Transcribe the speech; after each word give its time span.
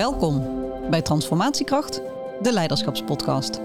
Welkom 0.00 0.44
bij 0.90 1.02
Transformatiekracht, 1.02 2.00
de 2.42 2.52
Leiderschapspodcast. 2.52 3.60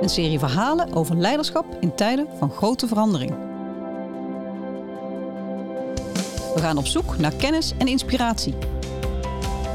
Een 0.00 0.08
serie 0.08 0.38
verhalen 0.38 0.92
over 0.92 1.16
leiderschap 1.16 1.64
in 1.80 1.94
tijden 1.94 2.26
van 2.38 2.50
grote 2.50 2.86
verandering. 2.86 3.30
We 6.54 6.60
gaan 6.60 6.76
op 6.76 6.86
zoek 6.86 7.18
naar 7.18 7.34
kennis 7.34 7.72
en 7.78 7.86
inspiratie. 7.86 8.54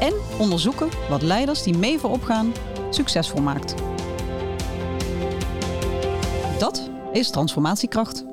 En 0.00 0.14
onderzoeken 0.38 0.88
wat 1.08 1.22
leiders 1.22 1.62
die 1.62 1.78
mee 1.78 1.98
voorop 1.98 2.22
gaan 2.22 2.52
succesvol 2.90 3.42
maakt. 3.42 3.74
Dat 6.58 6.90
is 7.12 7.30
Transformatiekracht. 7.30 8.27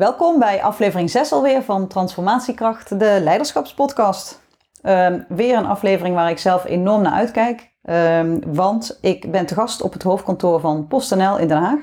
Welkom 0.00 0.38
bij 0.38 0.62
aflevering 0.62 1.10
6 1.10 1.32
alweer 1.32 1.62
van 1.62 1.88
Transformatiekracht, 1.88 2.98
de 2.98 3.20
Leiderschapspodcast. 3.22 4.42
Um, 4.82 5.24
weer 5.28 5.56
een 5.56 5.66
aflevering 5.66 6.14
waar 6.14 6.30
ik 6.30 6.38
zelf 6.38 6.64
enorm 6.64 7.02
naar 7.02 7.12
uitkijk. 7.12 7.72
Um, 7.82 8.54
want 8.54 8.98
ik 9.00 9.30
ben 9.30 9.46
te 9.46 9.54
gast 9.54 9.82
op 9.82 9.92
het 9.92 10.02
hoofdkantoor 10.02 10.60
van 10.60 10.86
PostNL 10.86 11.38
in 11.38 11.48
Den 11.48 11.58
Haag. 11.58 11.80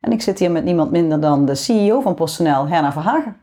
En 0.00 0.12
ik 0.12 0.22
zit 0.22 0.38
hier 0.38 0.50
met 0.50 0.64
niemand 0.64 0.90
minder 0.90 1.20
dan 1.20 1.44
de 1.44 1.54
CEO 1.54 2.00
van 2.00 2.14
PostNL, 2.14 2.68
Herna 2.68 2.92
Verhagen. 2.92 3.36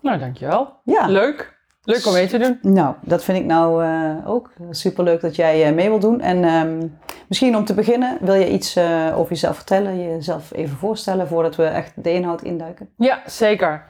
Nou, 0.00 0.18
dankjewel. 0.18 0.80
Ja. 0.84 1.06
Leuk. 1.06 1.58
Leuk 1.82 2.06
om 2.06 2.12
mee 2.12 2.28
te 2.28 2.38
doen. 2.38 2.58
Nou, 2.62 2.94
dat 3.02 3.24
vind 3.24 3.38
ik 3.38 3.44
nou 3.44 3.84
uh, 3.84 4.28
ook 4.28 4.52
superleuk 4.70 5.20
dat 5.20 5.36
jij 5.36 5.68
uh, 5.68 5.74
mee 5.74 5.88
wilt 5.88 6.02
doen. 6.02 6.20
En 6.20 6.44
um, 6.44 6.98
misschien 7.30 7.56
om 7.56 7.64
te 7.64 7.74
beginnen, 7.74 8.18
wil 8.20 8.34
je 8.34 8.50
iets 8.50 8.76
uh, 8.76 9.18
over 9.18 9.30
jezelf 9.30 9.56
vertellen? 9.56 10.02
Jezelf 10.02 10.52
even 10.52 10.76
voorstellen 10.76 11.28
voordat 11.28 11.56
we 11.56 11.64
echt 11.64 11.92
de 11.94 12.12
inhoud 12.12 12.42
induiken? 12.42 12.88
Ja, 12.96 13.22
zeker. 13.26 13.84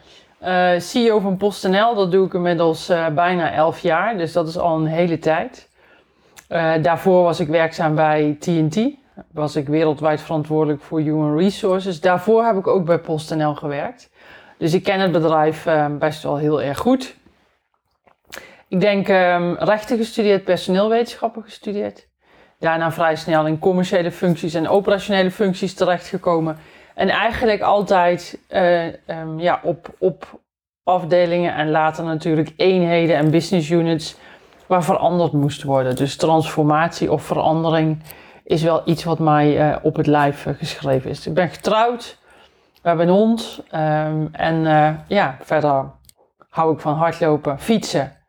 CEO 0.79 1.19
van 1.19 1.37
PostNL, 1.37 1.95
dat 1.95 2.13
doe 2.13 2.27
ik 2.27 2.35
inmiddels 2.35 2.93
bijna 3.15 3.53
11 3.53 3.81
jaar. 3.81 4.19
Dus 4.19 4.33
dat 4.33 4.49
is 4.49 4.59
al 4.59 4.77
een 4.77 4.87
hele 4.87 5.19
tijd. 5.19 5.69
daarvoor 6.83 7.23
was 7.23 7.41
ik 7.41 7.49
werkzaam 7.49 7.95
bij 7.95 8.37
TNT. 8.39 8.91
Was 9.33 9.57
ik 9.57 9.69
wereldwijd 9.69 10.21
verantwoordelijk 10.21 10.83
voor 10.83 11.01
Human 11.01 11.39
Resources. 11.39 12.01
Daarvoor 12.01 12.45
heb 12.45 12.57
ik 12.57 12.67
ook 12.67 12.85
bij 12.85 12.99
PostNL 12.99 13.55
gewerkt. 13.55 14.11
Dus 14.59 14.75
ik 14.75 14.83
ken 14.83 15.01
het 15.01 15.13
bedrijf 15.13 15.67
best 15.99 16.23
wel 16.23 16.37
heel 16.37 16.63
erg 16.63 16.79
goed. 16.79 17.17
Ik 18.71 18.81
denk 18.81 19.09
um, 19.09 19.55
rechten 19.55 19.97
gestudeerd, 19.97 20.45
personeelwetenschappen 20.45 21.43
gestudeerd. 21.43 22.09
Daarna 22.61 22.93
vrij 22.93 23.17
snel 23.17 23.47
in 23.47 23.59
commerciële 23.59 24.11
functies 24.13 24.55
en 24.55 24.69
operationele 24.69 25.31
functies 25.31 25.75
terechtgekomen. 25.75 26.57
En 26.95 27.09
eigenlijk 27.09 27.61
altijd 27.61 28.39
uh, 28.51 28.85
um, 28.85 29.39
ja, 29.39 29.61
op, 29.63 29.95
op 29.99 30.41
afdelingen 30.85 31.55
en 31.55 31.71
later 31.71 32.05
natuurlijk 32.05 32.53
eenheden 32.57 33.17
en 33.17 33.31
business 33.31 33.71
units 33.71 34.17
waar 34.67 34.85
veranderd 34.85 35.33
moest 35.33 35.63
worden. 35.63 35.97
Dus 35.97 36.17
transformatie 36.17 37.13
of 37.13 37.23
verandering 37.23 38.03
is 38.45 38.63
wel 38.63 38.83
iets 38.85 39.05
wat 39.05 39.19
mij 39.19 39.71
uh, 39.71 39.77
op 39.83 39.97
het 39.97 40.07
lijf 40.07 40.47
uh, 40.47 40.55
geschreven 40.59 41.11
is. 41.11 41.27
Ik 41.27 41.35
ben 41.35 41.49
getrouwd, 41.49 42.19
we 42.83 42.89
hebben 42.89 43.09
een 43.09 43.15
hond 43.15 43.63
um, 43.75 44.29
en 44.33 44.63
ja, 45.07 45.37
verder 45.43 45.85
hou 46.49 46.75
ik 46.75 46.81
van 46.81 46.95
hardlopen, 46.95 47.59
fietsen 47.59 48.20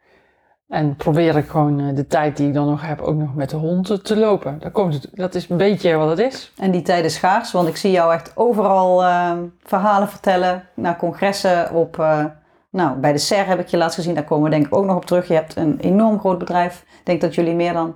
en 0.72 0.96
probeer 0.96 1.38
ik 1.38 1.48
gewoon 1.48 1.80
eh, 1.80 1.96
de 1.96 2.08
tijd 2.08 2.38
die 2.38 2.48
ik 2.48 2.54
dan 2.54 2.66
nog 2.66 2.88
heb 2.88 3.02
ook 3.02 3.16
nog 3.16 3.36
met 3.36 3.50
de 3.50 3.56
hond 3.56 4.04
te 4.04 4.18
lopen. 4.18 4.60
Dat, 4.60 4.72
komt 4.72 4.94
het, 4.94 5.08
dat 5.14 5.36
is 5.36 5.50
een 5.50 5.58
beetje 5.58 5.96
wat 5.96 6.10
het 6.10 6.20
is. 6.20 6.52
En 6.58 6.72
die 6.72 6.82
tijd 6.82 7.06
is 7.06 7.14
schaars, 7.14 7.52
want 7.52 7.68
ik 7.68 7.78
zie 7.78 7.92
jou 7.92 8.14
echt 8.14 8.32
overal 8.36 9.04
uh, 9.04 9.32
verhalen 9.64 10.08
vertellen. 10.08 10.64
Naar 10.76 10.98
congressen 10.98 11.74
op... 11.74 11.98
Uh, 11.98 12.26
nou, 12.70 12.98
bij 12.98 13.12
de 13.12 13.18
SER 13.18 13.48
heb 13.48 13.60
ik 13.60 13.68
je 13.68 13.78
laatst 13.78 13.96
gezien. 13.96 14.14
Daar 14.14 14.24
komen 14.24 14.44
we 14.44 14.50
denk 14.50 14.66
ik 14.66 14.76
ook 14.76 14.86
nog 14.86 14.96
op 14.96 15.06
terug. 15.06 15.28
Je 15.28 15.34
hebt 15.34 15.56
een 15.56 15.80
enorm 15.80 16.20
groot 16.20 16.38
bedrijf. 16.38 16.82
Ik 16.82 17.06
denk 17.06 17.22
dat 17.22 17.36
jullie 17.36 17.56
meer 17.56 17.74
dan 17.74 17.96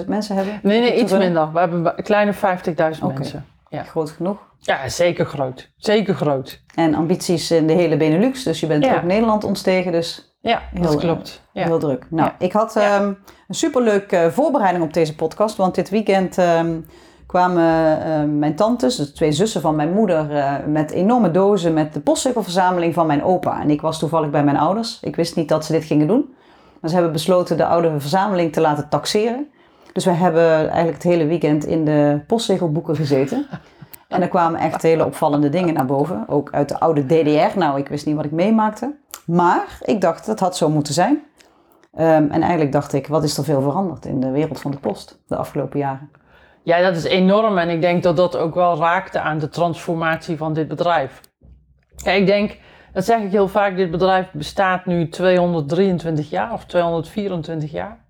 60.000 0.00 0.06
mensen 0.06 0.36
hebben. 0.36 0.60
Nee, 0.62 0.80
nee, 0.80 1.00
iets 1.00 1.12
minder. 1.12 1.52
We 1.52 1.58
hebben 1.58 1.92
een 1.96 2.04
kleine 2.04 2.34
50.000 2.34 2.40
okay. 2.40 3.14
mensen. 3.14 3.46
Ja. 3.68 3.82
Groot 3.82 4.10
genoeg? 4.10 4.38
Ja, 4.58 4.88
zeker 4.88 5.26
groot. 5.26 5.72
Zeker 5.76 6.14
groot. 6.14 6.62
En 6.74 6.94
ambities 6.94 7.50
in 7.50 7.66
de 7.66 7.72
hele 7.72 7.96
Benelux. 7.96 8.42
Dus 8.42 8.60
je 8.60 8.66
bent 8.66 8.84
ja. 8.84 8.96
ook 8.96 9.02
Nederland 9.02 9.44
ontstegen. 9.44 9.92
Dus 9.92 10.35
ja, 10.48 10.62
heel, 10.72 10.82
dat 10.82 10.96
klopt. 10.96 11.42
Ja. 11.52 11.64
Heel 11.64 11.78
druk. 11.78 12.06
Nou, 12.10 12.30
ik 12.38 12.52
had 12.52 12.76
um, 12.76 13.18
een 13.48 13.54
superleuke 13.54 14.24
uh, 14.24 14.30
voorbereiding 14.30 14.84
op 14.84 14.92
deze 14.92 15.14
podcast. 15.14 15.56
Want 15.56 15.74
dit 15.74 15.90
weekend 15.90 16.38
um, 16.38 16.86
kwamen 17.26 17.98
uh, 17.98 18.38
mijn 18.38 18.56
tantes, 18.56 18.96
de 18.96 19.12
twee 19.12 19.32
zussen 19.32 19.60
van 19.60 19.76
mijn 19.76 19.92
moeder, 19.92 20.30
uh, 20.30 20.54
met 20.66 20.90
enorme 20.90 21.30
dozen 21.30 21.74
met 21.74 21.94
de 21.94 22.00
postzegelverzameling 22.00 22.94
van 22.94 23.06
mijn 23.06 23.24
opa. 23.24 23.60
En 23.60 23.70
ik 23.70 23.80
was 23.80 23.98
toevallig 23.98 24.30
bij 24.30 24.44
mijn 24.44 24.58
ouders. 24.58 24.98
Ik 25.02 25.16
wist 25.16 25.36
niet 25.36 25.48
dat 25.48 25.64
ze 25.64 25.72
dit 25.72 25.84
gingen 25.84 26.06
doen. 26.06 26.34
Maar 26.80 26.90
ze 26.90 26.96
hebben 26.96 27.12
besloten 27.12 27.56
de 27.56 27.66
oude 27.66 28.00
verzameling 28.00 28.52
te 28.52 28.60
laten 28.60 28.88
taxeren. 28.88 29.46
Dus 29.92 30.04
we 30.04 30.10
hebben 30.10 30.58
eigenlijk 30.58 31.02
het 31.02 31.12
hele 31.12 31.26
weekend 31.26 31.64
in 31.64 31.84
de 31.84 32.20
postzegelboeken 32.26 32.96
gezeten. 32.96 33.46
En 34.08 34.22
er 34.22 34.28
kwamen 34.28 34.60
echt 34.60 34.82
hele 34.82 35.04
opvallende 35.04 35.48
dingen 35.48 35.74
naar 35.74 35.86
boven. 35.86 36.24
Ook 36.28 36.52
uit 36.52 36.68
de 36.68 36.80
oude 36.80 37.06
DDR. 37.06 37.58
Nou, 37.58 37.78
ik 37.78 37.88
wist 37.88 38.06
niet 38.06 38.16
wat 38.16 38.24
ik 38.24 38.30
meemaakte. 38.30 38.94
Maar 39.26 39.78
ik 39.82 40.00
dacht, 40.00 40.26
dat 40.26 40.40
had 40.40 40.56
zo 40.56 40.68
moeten 40.68 40.94
zijn. 40.94 41.24
Um, 41.98 42.30
en 42.30 42.40
eigenlijk 42.42 42.72
dacht 42.72 42.92
ik, 42.92 43.06
wat 43.06 43.24
is 43.24 43.36
er 43.36 43.44
veel 43.44 43.60
veranderd 43.60 44.04
in 44.04 44.20
de 44.20 44.30
wereld 44.30 44.60
van 44.60 44.70
de 44.70 44.78
post 44.78 45.22
de 45.26 45.36
afgelopen 45.36 45.78
jaren? 45.78 46.10
Ja, 46.62 46.80
dat 46.80 46.96
is 46.96 47.04
enorm. 47.04 47.58
En 47.58 47.68
ik 47.68 47.80
denk 47.80 48.02
dat 48.02 48.16
dat 48.16 48.36
ook 48.36 48.54
wel 48.54 48.76
raakte 48.78 49.20
aan 49.20 49.38
de 49.38 49.48
transformatie 49.48 50.36
van 50.36 50.52
dit 50.52 50.68
bedrijf. 50.68 51.20
Kijk, 52.02 52.20
ik 52.20 52.26
denk, 52.26 52.58
dat 52.92 53.04
zeg 53.04 53.20
ik 53.20 53.30
heel 53.30 53.48
vaak, 53.48 53.76
dit 53.76 53.90
bedrijf 53.90 54.30
bestaat 54.32 54.86
nu 54.86 55.08
223 55.08 56.30
jaar 56.30 56.52
of 56.52 56.64
224 56.64 57.70
jaar. 57.70 58.04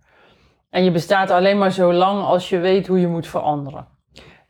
En 0.70 0.84
je 0.84 0.90
bestaat 0.90 1.30
alleen 1.30 1.58
maar 1.58 1.72
zo 1.72 1.92
lang 1.92 2.22
als 2.22 2.48
je 2.48 2.58
weet 2.58 2.86
hoe 2.86 3.00
je 3.00 3.08
moet 3.08 3.26
veranderen. 3.26 3.86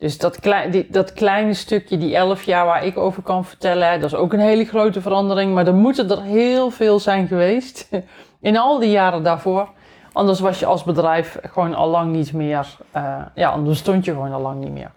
Dus 0.06 0.18
dat, 0.18 0.40
klei, 0.40 0.70
die, 0.70 0.86
dat 0.90 1.12
kleine 1.12 1.54
stukje, 1.54 1.98
die 1.98 2.16
elf 2.16 2.42
jaar 2.42 2.66
waar 2.66 2.84
ik 2.84 2.96
over 2.96 3.22
kan 3.22 3.44
vertellen, 3.44 4.00
dat 4.00 4.12
is 4.12 4.18
ook 4.18 4.32
een 4.32 4.40
hele 4.40 4.64
grote 4.64 5.00
verandering. 5.00 5.54
Maar 5.54 5.66
er 5.66 5.74
moeten 5.74 6.10
er 6.10 6.22
heel 6.22 6.70
veel 6.70 6.98
zijn 6.98 7.26
geweest 7.26 7.88
in 8.40 8.56
al 8.56 8.78
die 8.78 8.90
jaren 8.90 9.22
daarvoor. 9.22 9.68
Anders 10.12 10.40
was 10.40 10.58
je 10.58 10.66
als 10.66 10.84
bedrijf 10.84 11.38
gewoon 11.42 11.74
al 11.74 11.88
lang 11.88 12.12
niet 12.12 12.32
meer, 12.32 12.76
uh, 12.96 13.18
ja, 13.34 13.50
anders 13.50 13.78
stond 13.78 14.04
je 14.04 14.12
gewoon 14.12 14.32
al 14.32 14.40
lang 14.40 14.60
niet 14.60 14.72
meer. 14.72 14.90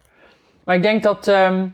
Maar 0.63 0.75
ik 0.75 0.81
denk 0.81 1.03
dat 1.03 1.27
um, 1.27 1.73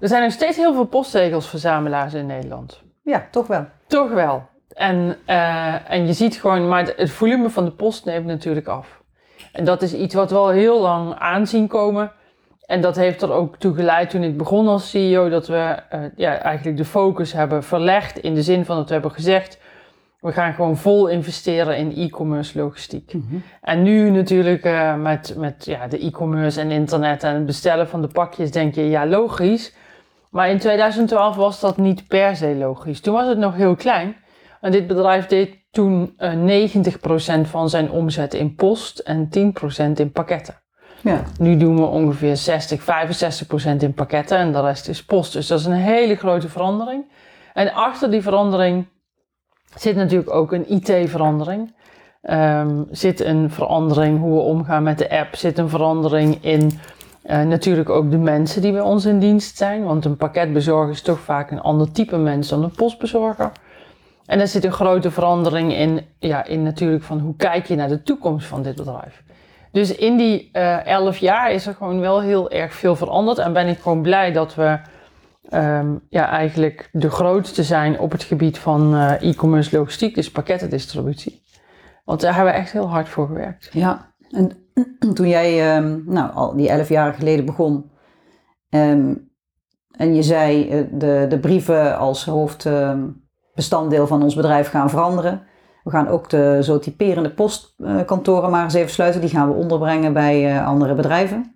er 0.00 0.08
zijn 0.08 0.22
nog 0.22 0.32
steeds 0.32 0.56
heel 0.56 0.74
veel 0.74 0.86
postzegelsverzamelaars 0.86 2.14
in 2.14 2.26
Nederland. 2.26 2.82
Ja, 3.02 3.26
toch 3.30 3.46
wel. 3.46 3.66
Toch 3.86 4.10
wel. 4.10 4.42
En, 4.68 5.16
uh, 5.26 5.90
en 5.90 6.06
je 6.06 6.12
ziet 6.12 6.36
gewoon, 6.36 6.68
maar 6.68 6.92
het 6.96 7.10
volume 7.10 7.50
van 7.50 7.64
de 7.64 7.72
post 7.72 8.04
neemt 8.04 8.26
natuurlijk 8.26 8.68
af. 8.68 9.02
En 9.52 9.64
dat 9.64 9.82
is 9.82 9.94
iets 9.94 10.14
wat 10.14 10.30
we 10.30 10.36
al 10.36 10.48
heel 10.48 10.80
lang 10.80 11.14
aanzien 11.14 11.66
komen. 11.66 12.12
En 12.70 12.80
dat 12.80 12.96
heeft 12.96 13.22
er 13.22 13.32
ook 13.32 13.56
toe 13.56 13.74
geleid 13.74 14.10
toen 14.10 14.22
ik 14.22 14.36
begon 14.36 14.68
als 14.68 14.90
CEO, 14.90 15.28
dat 15.28 15.46
we 15.46 15.76
uh, 15.94 16.00
ja, 16.16 16.38
eigenlijk 16.38 16.76
de 16.76 16.84
focus 16.84 17.32
hebben 17.32 17.64
verlegd 17.64 18.18
in 18.18 18.34
de 18.34 18.42
zin 18.42 18.64
van 18.64 18.76
dat 18.76 18.86
we 18.86 18.92
hebben 18.92 19.10
gezegd, 19.10 19.58
we 20.20 20.32
gaan 20.32 20.52
gewoon 20.54 20.76
vol 20.76 21.06
investeren 21.06 21.76
in 21.76 21.96
e-commerce 21.96 22.58
logistiek. 22.58 23.12
Mm 23.12 23.26
-hmm. 23.28 23.42
En 23.60 23.82
nu 23.82 24.10
natuurlijk 24.10 24.64
uh, 24.64 24.96
met, 24.96 25.34
met 25.36 25.64
ja, 25.64 25.86
de 25.86 25.98
e-commerce 25.98 26.60
en 26.60 26.70
internet 26.70 27.22
en 27.22 27.34
het 27.34 27.46
bestellen 27.46 27.88
van 27.88 28.02
de 28.02 28.08
pakjes 28.08 28.50
denk 28.50 28.74
je, 28.74 28.88
ja 28.88 29.06
logisch. 29.06 29.74
Maar 30.30 30.50
in 30.50 30.58
2012 30.58 31.36
was 31.36 31.60
dat 31.60 31.76
niet 31.76 32.08
per 32.08 32.36
se 32.36 32.54
logisch. 32.54 33.00
Toen 33.00 33.14
was 33.14 33.28
het 33.28 33.38
nog 33.38 33.54
heel 33.54 33.76
klein. 33.76 34.16
En 34.60 34.70
dit 34.70 34.86
bedrijf 34.86 35.26
deed 35.26 35.56
toen 35.70 36.14
uh, 36.18 36.70
90% 37.44 37.48
van 37.48 37.68
zijn 37.68 37.90
omzet 37.90 38.34
in 38.34 38.54
post 38.54 38.98
en 38.98 39.28
10% 39.38 39.92
in 39.94 40.12
pakketten. 40.12 40.54
Ja. 41.02 41.22
Nu 41.38 41.56
doen 41.56 41.76
we 41.76 41.82
ongeveer 41.82 42.36
60, 42.36 42.82
65 42.82 43.46
procent 43.46 43.82
in 43.82 43.94
pakketten 43.94 44.38
en 44.38 44.52
de 44.52 44.60
rest 44.60 44.88
is 44.88 45.04
post. 45.04 45.32
Dus 45.32 45.46
dat 45.46 45.58
is 45.58 45.64
een 45.64 45.72
hele 45.72 46.16
grote 46.16 46.48
verandering. 46.48 47.04
En 47.54 47.72
achter 47.72 48.10
die 48.10 48.22
verandering 48.22 48.86
zit 49.74 49.96
natuurlijk 49.96 50.30
ook 50.30 50.52
een 50.52 50.72
IT-verandering. 50.72 51.74
Um, 52.22 52.86
zit 52.90 53.20
een 53.20 53.50
verandering 53.50 54.20
hoe 54.20 54.34
we 54.34 54.40
omgaan 54.40 54.82
met 54.82 54.98
de 54.98 55.10
app. 55.10 55.36
Zit 55.36 55.58
een 55.58 55.68
verandering 55.68 56.44
in 56.44 56.78
uh, 57.26 57.42
natuurlijk 57.42 57.88
ook 57.88 58.10
de 58.10 58.18
mensen 58.18 58.62
die 58.62 58.72
bij 58.72 58.80
ons 58.80 59.04
in 59.04 59.18
dienst 59.18 59.56
zijn. 59.56 59.84
Want 59.84 60.04
een 60.04 60.16
pakketbezorger 60.16 60.90
is 60.90 61.02
toch 61.02 61.20
vaak 61.20 61.50
een 61.50 61.60
ander 61.60 61.92
type 61.92 62.16
mens 62.16 62.48
dan 62.48 62.62
een 62.62 62.70
postbezorger. 62.70 63.52
En 64.26 64.40
er 64.40 64.48
zit 64.48 64.64
een 64.64 64.72
grote 64.72 65.10
verandering 65.10 65.72
in, 65.72 66.06
ja, 66.18 66.44
in 66.44 66.62
natuurlijk 66.62 67.02
van 67.02 67.18
hoe 67.18 67.36
kijk 67.36 67.66
je 67.66 67.74
naar 67.74 67.88
de 67.88 68.02
toekomst 68.02 68.46
van 68.46 68.62
dit 68.62 68.76
bedrijf. 68.76 69.22
Dus 69.72 69.96
in 69.96 70.16
die 70.16 70.50
uh, 70.52 70.86
elf 70.86 71.16
jaar 71.16 71.52
is 71.52 71.66
er 71.66 71.74
gewoon 71.74 72.00
wel 72.00 72.20
heel 72.20 72.50
erg 72.50 72.74
veel 72.74 72.96
veranderd. 72.96 73.38
En 73.38 73.52
ben 73.52 73.68
ik 73.68 73.78
gewoon 73.78 74.02
blij 74.02 74.32
dat 74.32 74.54
we 74.54 74.78
um, 75.50 76.00
ja, 76.08 76.28
eigenlijk 76.28 76.88
de 76.92 77.10
grootste 77.10 77.62
zijn 77.62 77.98
op 77.98 78.12
het 78.12 78.22
gebied 78.22 78.58
van 78.58 78.94
uh, 78.94 79.22
e-commerce 79.22 79.76
logistiek, 79.76 80.14
dus 80.14 80.30
pakkettendistributie. 80.30 81.42
Want 82.04 82.20
daar 82.20 82.34
hebben 82.34 82.52
we 82.52 82.58
echt 82.58 82.72
heel 82.72 82.88
hard 82.88 83.08
voor 83.08 83.26
gewerkt. 83.26 83.68
Ja, 83.72 84.14
en 84.30 84.50
toen 85.14 85.28
jij 85.28 85.76
um, 85.76 86.02
nou, 86.06 86.32
al 86.32 86.56
die 86.56 86.68
elf 86.68 86.88
jaar 86.88 87.14
geleden 87.14 87.44
begon 87.44 87.90
um, 88.70 89.30
en 89.90 90.14
je 90.14 90.22
zei 90.22 90.64
uh, 90.64 90.86
de, 90.92 91.26
de 91.28 91.38
brieven 91.38 91.98
als 91.98 92.24
hoofdbestanddeel 92.24 94.06
van 94.06 94.22
ons 94.22 94.34
bedrijf 94.34 94.68
gaan 94.68 94.90
veranderen. 94.90 95.42
We 95.84 95.90
gaan 95.90 96.08
ook 96.08 96.30
de 96.30 96.58
zo 96.62 96.78
typerende 96.78 97.30
postkantoren 97.30 98.50
maar 98.50 98.64
eens 98.64 98.74
even 98.74 98.90
sluiten. 98.90 99.20
Die 99.20 99.30
gaan 99.30 99.48
we 99.48 99.54
onderbrengen 99.54 100.12
bij 100.12 100.54
uh, 100.54 100.66
andere 100.66 100.94
bedrijven. 100.94 101.54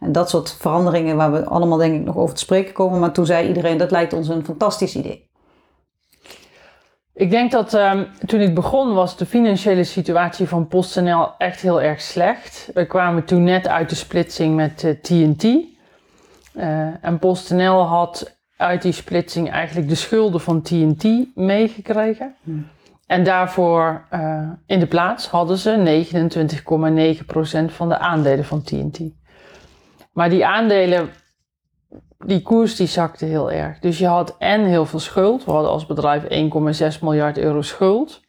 En 0.00 0.12
dat 0.12 0.30
soort 0.30 0.56
veranderingen 0.60 1.16
waar 1.16 1.32
we 1.32 1.44
allemaal 1.44 1.78
denk 1.78 1.94
ik 1.94 2.04
nog 2.04 2.16
over 2.16 2.34
te 2.34 2.40
spreken 2.40 2.72
komen. 2.72 3.00
Maar 3.00 3.12
toen 3.12 3.26
zei 3.26 3.48
iedereen, 3.48 3.78
dat 3.78 3.90
lijkt 3.90 4.12
ons 4.12 4.28
een 4.28 4.44
fantastisch 4.44 4.96
idee. 4.96 5.28
Ik 7.14 7.30
denk 7.30 7.50
dat 7.50 7.72
um, 7.72 8.06
toen 8.26 8.40
ik 8.40 8.54
begon 8.54 8.94
was 8.94 9.16
de 9.16 9.26
financiële 9.26 9.84
situatie 9.84 10.48
van 10.48 10.68
PostNL 10.68 11.28
echt 11.38 11.60
heel 11.60 11.82
erg 11.82 12.00
slecht. 12.00 12.70
We 12.74 12.86
kwamen 12.86 13.24
toen 13.24 13.44
net 13.44 13.68
uit 13.68 13.88
de 13.88 13.94
splitsing 13.94 14.56
met 14.56 14.82
uh, 14.82 14.90
TNT. 14.90 15.42
Uh, 15.44 17.04
en 17.04 17.18
PostNL 17.18 17.82
had 17.82 18.36
uit 18.56 18.82
die 18.82 18.92
splitsing 18.92 19.50
eigenlijk 19.50 19.88
de 19.88 19.94
schulden 19.94 20.40
van 20.40 20.62
TNT 20.62 21.04
meegekregen. 21.34 22.34
Hmm. 22.42 22.66
En 23.06 23.24
daarvoor 23.24 24.06
uh, 24.12 24.48
in 24.66 24.78
de 24.78 24.86
plaats 24.86 25.28
hadden 25.28 25.58
ze 25.58 26.04
29,9% 27.68 27.74
van 27.74 27.88
de 27.88 27.98
aandelen 27.98 28.44
van 28.44 28.62
TNT. 28.62 29.00
Maar 30.12 30.30
die 30.30 30.46
aandelen 30.46 31.10
die 32.26 32.42
koers 32.42 32.76
die 32.76 32.86
zakte 32.86 33.24
heel 33.24 33.50
erg. 33.52 33.78
Dus 33.78 33.98
je 33.98 34.06
had 34.06 34.36
en 34.38 34.64
heel 34.64 34.86
veel 34.86 34.98
schuld. 34.98 35.44
We 35.44 35.50
hadden 35.50 35.70
als 35.70 35.86
bedrijf 35.86 36.22
1,6 36.94 37.00
miljard 37.00 37.38
euro 37.38 37.62
schuld. 37.62 38.22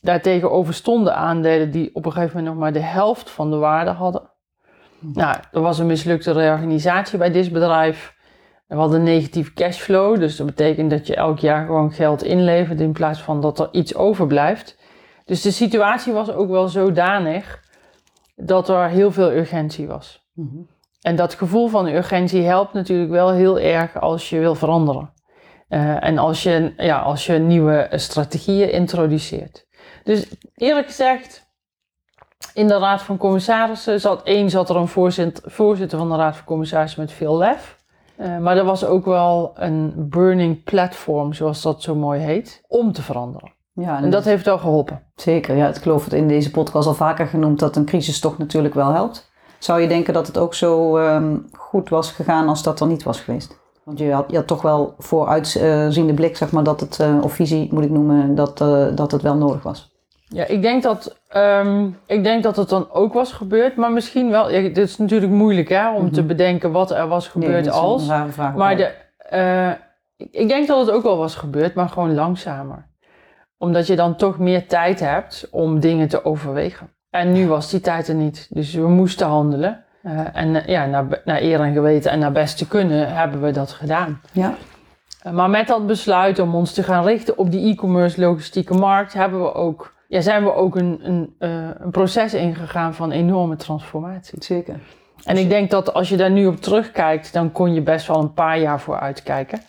Daartegenover 0.00 0.74
stonden 0.74 1.16
aandelen 1.16 1.70
die 1.70 1.94
op 1.94 2.06
een 2.06 2.12
gegeven 2.12 2.36
moment 2.36 2.54
nog 2.54 2.62
maar 2.62 2.72
de 2.72 2.86
helft 2.86 3.30
van 3.30 3.50
de 3.50 3.56
waarde 3.56 3.90
hadden. 3.90 4.30
Nou, 4.98 5.36
er 5.52 5.60
was 5.60 5.78
een 5.78 5.86
mislukte 5.86 6.32
reorganisatie 6.32 7.18
bij 7.18 7.30
dit 7.30 7.52
bedrijf. 7.52 8.15
We 8.66 8.74
hadden 8.74 8.98
een 8.98 9.04
negatieve 9.04 9.52
cashflow, 9.52 10.18
dus 10.18 10.36
dat 10.36 10.46
betekent 10.46 10.90
dat 10.90 11.06
je 11.06 11.14
elk 11.14 11.38
jaar 11.38 11.66
gewoon 11.66 11.92
geld 11.92 12.22
inlevert 12.22 12.80
in 12.80 12.92
plaats 12.92 13.22
van 13.22 13.40
dat 13.40 13.58
er 13.58 13.68
iets 13.72 13.94
overblijft. 13.94 14.78
Dus 15.24 15.42
de 15.42 15.50
situatie 15.50 16.12
was 16.12 16.32
ook 16.32 16.48
wel 16.48 16.68
zodanig 16.68 17.64
dat 18.36 18.68
er 18.68 18.88
heel 18.88 19.12
veel 19.12 19.32
urgentie 19.32 19.86
was. 19.86 20.26
Mm 20.32 20.74
en 21.06 21.16
dat 21.16 21.34
gevoel 21.34 21.68
van 21.68 21.86
urgentie 21.86 22.42
helpt 22.42 22.72
natuurlijk 22.72 23.10
wel 23.10 23.30
heel 23.30 23.58
erg 23.58 24.00
als 24.00 24.30
je 24.30 24.38
wil 24.38 24.54
veranderen. 24.54 25.12
Uh, 25.68 26.04
en 26.04 26.18
als 26.18 26.42
je, 26.42 26.72
ja, 26.76 26.98
als 26.98 27.26
je 27.26 27.32
nieuwe 27.32 27.88
strategieën 27.90 28.70
introduceert. 28.70 29.66
Dus 30.04 30.28
eerlijk 30.54 30.86
gezegd, 30.86 31.46
in 32.54 32.68
de 32.68 32.78
Raad 32.78 33.02
van 33.02 33.16
Commissarissen 33.16 34.00
zat 34.00 34.22
één 34.22 34.50
zat 34.50 34.70
er 34.70 34.76
een 34.76 34.88
voorzitter, 34.88 35.50
voorzitter 35.50 35.98
van 35.98 36.08
de 36.08 36.16
Raad 36.16 36.36
van 36.36 36.44
Commissarissen 36.44 37.00
met 37.00 37.12
veel 37.12 37.36
lef. 37.36 37.75
Uh, 38.20 38.38
maar 38.38 38.56
er 38.56 38.64
was 38.64 38.84
ook 38.84 39.04
wel 39.04 39.52
een 39.54 39.92
burning 39.96 40.64
platform, 40.64 41.32
zoals 41.32 41.62
dat 41.62 41.82
zo 41.82 41.94
mooi 41.94 42.20
heet, 42.20 42.62
om 42.68 42.92
te 42.92 43.02
veranderen. 43.02 43.52
Ja, 43.72 43.96
en, 43.96 44.04
en 44.04 44.10
dat 44.10 44.24
heeft 44.24 44.44
wel 44.44 44.58
geholpen. 44.58 45.02
Zeker, 45.14 45.56
ja. 45.56 45.68
Ik 45.68 45.76
geloof 45.76 46.04
het 46.04 46.12
in 46.12 46.28
deze 46.28 46.50
podcast 46.50 46.86
al 46.86 46.94
vaker 46.94 47.26
genoemd 47.26 47.58
dat 47.58 47.76
een 47.76 47.84
crisis 47.84 48.20
toch 48.20 48.38
natuurlijk 48.38 48.74
wel 48.74 48.92
helpt. 48.92 49.30
Zou 49.58 49.80
je 49.80 49.88
denken 49.88 50.14
dat 50.14 50.26
het 50.26 50.38
ook 50.38 50.54
zo 50.54 50.98
um, 50.98 51.46
goed 51.52 51.88
was 51.88 52.10
gegaan 52.10 52.48
als 52.48 52.62
dat 52.62 52.80
er 52.80 52.86
niet 52.86 53.02
was 53.02 53.20
geweest? 53.20 53.58
Want 53.84 53.98
je 53.98 54.12
had, 54.12 54.24
je 54.28 54.36
had 54.36 54.46
toch 54.46 54.62
wel 54.62 54.94
vooruitziende 54.98 56.14
blik, 56.14 56.36
zeg 56.36 56.52
maar, 56.52 56.64
dat 56.64 56.80
het, 56.80 56.98
uh, 57.00 57.18
of 57.22 57.32
visie 57.32 57.68
moet 57.74 57.84
ik 57.84 57.90
noemen, 57.90 58.34
dat, 58.34 58.60
uh, 58.60 58.86
dat 58.94 59.10
het 59.10 59.22
wel 59.22 59.36
nodig 59.36 59.62
was. 59.62 59.94
Ja, 60.28 60.46
ik 60.46 60.62
denk 60.62 60.82
dat, 60.82 61.16
um, 61.36 61.98
ik 62.06 62.24
denk 62.24 62.42
dat 62.42 62.56
het 62.56 62.68
dan 62.68 62.90
ook 62.92 63.12
was 63.12 63.32
gebeurd, 63.32 63.76
maar 63.76 63.92
misschien 63.92 64.30
wel. 64.30 64.50
Ja, 64.50 64.60
het 64.60 64.78
is 64.78 64.98
natuurlijk 64.98 65.32
moeilijk 65.32 65.68
hè, 65.68 65.88
om 65.88 65.94
mm 65.94 66.00
-hmm. 66.00 66.12
te 66.12 66.22
bedenken 66.22 66.72
wat 66.72 66.90
er 66.90 67.08
was 67.08 67.28
gebeurd 67.28 67.64
nee, 67.64 67.74
als. 67.74 68.06
maar 68.56 68.76
de, 68.76 68.92
uh, 69.32 69.70
ik 70.30 70.48
denk 70.48 70.66
dat 70.66 70.86
het 70.86 70.94
ook 70.94 71.02
wel 71.02 71.16
was 71.16 71.34
gebeurd, 71.34 71.74
maar 71.74 71.88
gewoon 71.88 72.14
langzamer. 72.14 72.86
Omdat 73.58 73.86
je 73.86 73.96
dan 73.96 74.16
toch 74.16 74.38
meer 74.38 74.66
tijd 74.66 75.00
hebt 75.00 75.48
om 75.50 75.80
dingen 75.80 76.08
te 76.08 76.24
overwegen. 76.24 76.90
En 77.10 77.32
nu 77.32 77.48
was 77.48 77.70
die 77.70 77.80
tijd 77.80 78.08
er 78.08 78.14
niet. 78.14 78.46
Dus 78.50 78.74
we 78.74 78.88
moesten 78.88 79.26
handelen. 79.26 79.84
Uh, 80.02 80.20
en 80.32 80.62
ja, 80.66 80.86
naar, 80.86 81.20
naar 81.24 81.40
eer 81.40 81.60
en 81.60 81.72
geweten 81.72 82.10
en 82.10 82.18
naar 82.18 82.32
best 82.32 82.58
te 82.58 82.68
kunnen 82.68 83.14
hebben 83.14 83.42
we 83.42 83.50
dat 83.50 83.72
gedaan. 83.72 84.20
Ja. 84.32 84.54
Uh, 85.26 85.32
maar 85.32 85.50
met 85.50 85.66
dat 85.66 85.86
besluit 85.86 86.38
om 86.38 86.54
ons 86.54 86.72
te 86.72 86.82
gaan 86.82 87.04
richten 87.04 87.38
op 87.38 87.50
die 87.50 87.72
e-commerce 87.72 88.20
logistieke 88.20 88.74
markt, 88.74 89.12
hebben 89.12 89.42
we 89.42 89.54
ook, 89.54 89.94
ja, 90.08 90.20
zijn 90.20 90.44
we 90.44 90.54
ook 90.54 90.76
een, 90.76 90.98
een, 91.02 91.34
een 91.78 91.90
proces 91.90 92.34
ingegaan 92.34 92.94
van 92.94 93.10
enorme 93.10 93.56
transformatie. 93.56 94.44
Zeker. 94.44 94.80
En 95.24 95.36
ik 95.36 95.48
denk 95.48 95.70
dat 95.70 95.94
als 95.94 96.08
je 96.08 96.16
daar 96.16 96.30
nu 96.30 96.46
op 96.46 96.60
terugkijkt, 96.60 97.32
dan 97.32 97.52
kon 97.52 97.74
je 97.74 97.80
best 97.80 98.06
wel 98.06 98.20
een 98.20 98.34
paar 98.34 98.58
jaar 98.58 98.80
voor 98.80 98.98
uitkijken. 98.98 99.60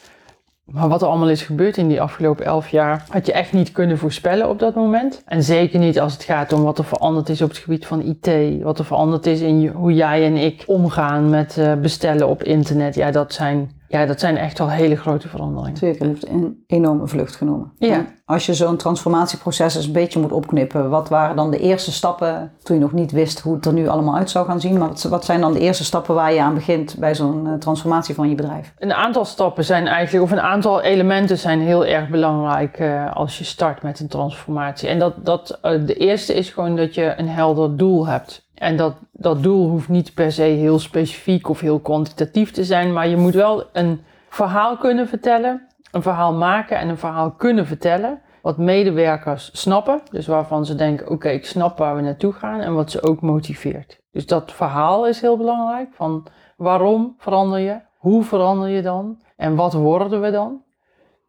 Maar 0.71 0.87
wat 0.87 1.01
er 1.01 1.07
allemaal 1.07 1.29
is 1.29 1.41
gebeurd 1.41 1.77
in 1.77 1.87
die 1.87 2.01
afgelopen 2.01 2.45
elf 2.45 2.69
jaar, 2.69 3.05
had 3.09 3.25
je 3.25 3.31
echt 3.31 3.53
niet 3.53 3.71
kunnen 3.71 3.97
voorspellen 3.97 4.49
op 4.49 4.59
dat 4.59 4.75
moment. 4.75 5.21
En 5.25 5.43
zeker 5.43 5.79
niet 5.79 5.99
als 5.99 6.13
het 6.13 6.23
gaat 6.23 6.53
om 6.53 6.63
wat 6.63 6.77
er 6.77 6.83
veranderd 6.83 7.29
is 7.29 7.41
op 7.41 7.49
het 7.49 7.57
gebied 7.57 7.85
van 7.85 8.01
IT. 8.01 8.29
Wat 8.63 8.79
er 8.79 8.85
veranderd 8.85 9.25
is 9.25 9.41
in 9.41 9.67
hoe 9.67 9.93
jij 9.93 10.25
en 10.25 10.35
ik 10.35 10.63
omgaan 10.65 11.29
met 11.29 11.57
uh, 11.59 11.73
bestellen 11.73 12.27
op 12.27 12.43
internet. 12.43 12.95
Ja, 12.95 13.11
dat 13.11 13.33
zijn 13.33 13.71
ja, 13.87 14.05
dat 14.05 14.19
zijn 14.19 14.37
echt 14.37 14.57
wel 14.57 14.69
hele 14.69 14.95
grote 14.95 15.27
veranderingen. 15.27 15.77
Zeker, 15.77 15.99
het 15.99 16.09
heeft 16.09 16.29
een 16.29 16.63
enorme 16.67 17.07
vlucht 17.07 17.35
genomen. 17.35 17.71
Ja. 17.77 18.05
als 18.25 18.45
je 18.45 18.53
zo'n 18.53 18.77
transformatieproces 18.77 19.75
eens 19.75 19.85
een 19.85 19.91
beetje 19.91 20.19
moet 20.19 20.31
opknippen, 20.31 20.89
wat 20.89 21.09
waren 21.09 21.35
dan 21.35 21.51
de 21.51 21.59
eerste 21.59 21.91
stappen 21.91 22.51
toen 22.63 22.75
je 22.75 22.81
nog 22.81 22.91
niet 22.91 23.11
wist 23.11 23.39
hoe 23.39 23.55
het 23.55 23.65
er 23.65 23.73
nu 23.73 23.87
allemaal 23.87 24.15
uit 24.15 24.29
zou 24.29 24.45
gaan 24.45 24.61
zien? 24.61 24.77
Maar 24.77 24.89
wat, 25.09 25.25
zijn 25.25 25.41
dan 25.41 25.53
de 25.53 25.59
eerste 25.59 25.83
stappen 25.83 26.15
waar 26.15 26.33
je 26.33 26.41
aan 26.41 26.53
begint 26.53 26.95
bij 26.99 27.15
zo'n 27.15 27.45
uh, 27.45 27.53
transformatie 27.53 28.15
van 28.15 28.29
je 28.29 28.35
bedrijf? 28.35 28.73
Een 28.77 28.93
aantal 28.93 29.25
stappen 29.25 29.65
zijn 29.65 29.87
eigenlijk, 29.87 30.23
of 30.23 30.31
een 30.31 30.41
aantal 30.41 30.81
elementen 30.81 31.37
zijn 31.37 31.61
heel 31.61 31.85
erg 31.85 32.09
belangrijk 32.09 32.79
uh, 32.79 33.15
als 33.15 33.37
je 33.37 33.43
start 33.43 33.81
met 33.81 33.99
een 33.99 34.07
transformatie. 34.07 34.89
En 34.89 34.99
dat, 34.99 35.13
dat, 35.25 35.59
uh, 35.63 35.85
de 35.85 35.95
eerste 35.95 36.33
is 36.33 36.49
gewoon 36.49 36.75
dat 36.75 36.95
je 36.95 37.13
een 37.17 37.29
helder 37.29 37.77
doel 37.77 38.07
hebt. 38.07 38.46
En 38.57 38.77
dat, 38.77 38.95
dat 39.11 39.43
doel 39.43 39.69
hoeft 39.69 39.89
niet 39.89 40.13
per 40.13 40.31
se 40.31 40.41
heel 40.41 40.79
specifiek 40.79 41.49
of 41.49 41.59
heel 41.59 41.79
kwantitatief 41.79 42.51
te 42.51 42.63
zijn, 42.63 42.93
maar 42.93 43.07
je 43.07 43.17
moet 43.17 43.33
wel 43.33 43.63
een 43.73 44.01
verhaal 44.29 44.77
kunnen 44.77 45.07
vertellen, 45.07 45.67
een 45.91 46.01
verhaal 46.01 46.33
maken 46.33 46.77
en 46.77 46.89
een 46.89 46.97
verhaal 46.97 47.31
kunnen 47.31 47.65
vertellen. 47.65 48.21
Wat 48.41 48.57
medewerkers 48.57 49.49
snappen, 49.53 50.01
dus 50.11 50.27
waarvan 50.27 50.65
ze 50.65 50.75
denken: 50.75 51.09
oké, 51.09 51.29
ik 51.29 51.45
snap 51.45 51.77
waar 51.77 51.95
we 51.95 52.01
naartoe 52.01 52.33
gaan 52.33 52.59
en 52.59 52.73
wat 52.73 52.91
ze 52.91 53.01
ook 53.03 53.21
motiveert. 53.21 53.99
Dus 54.11 54.25
dat 54.25 54.51
verhaal 54.51 55.07
is 55.07 55.21
heel 55.21 55.37
belangrijk. 55.37 55.89
Van 55.93 56.27
waarom 56.57 57.15
verander 57.17 57.59
je? 57.59 57.79
Hoe 57.97 58.23
verander 58.23 58.69
je 58.69 58.81
dan? 58.81 59.21
En 59.35 59.55
wat 59.55 59.73
worden 59.73 60.21
we 60.21 60.31
dan? 60.31 60.61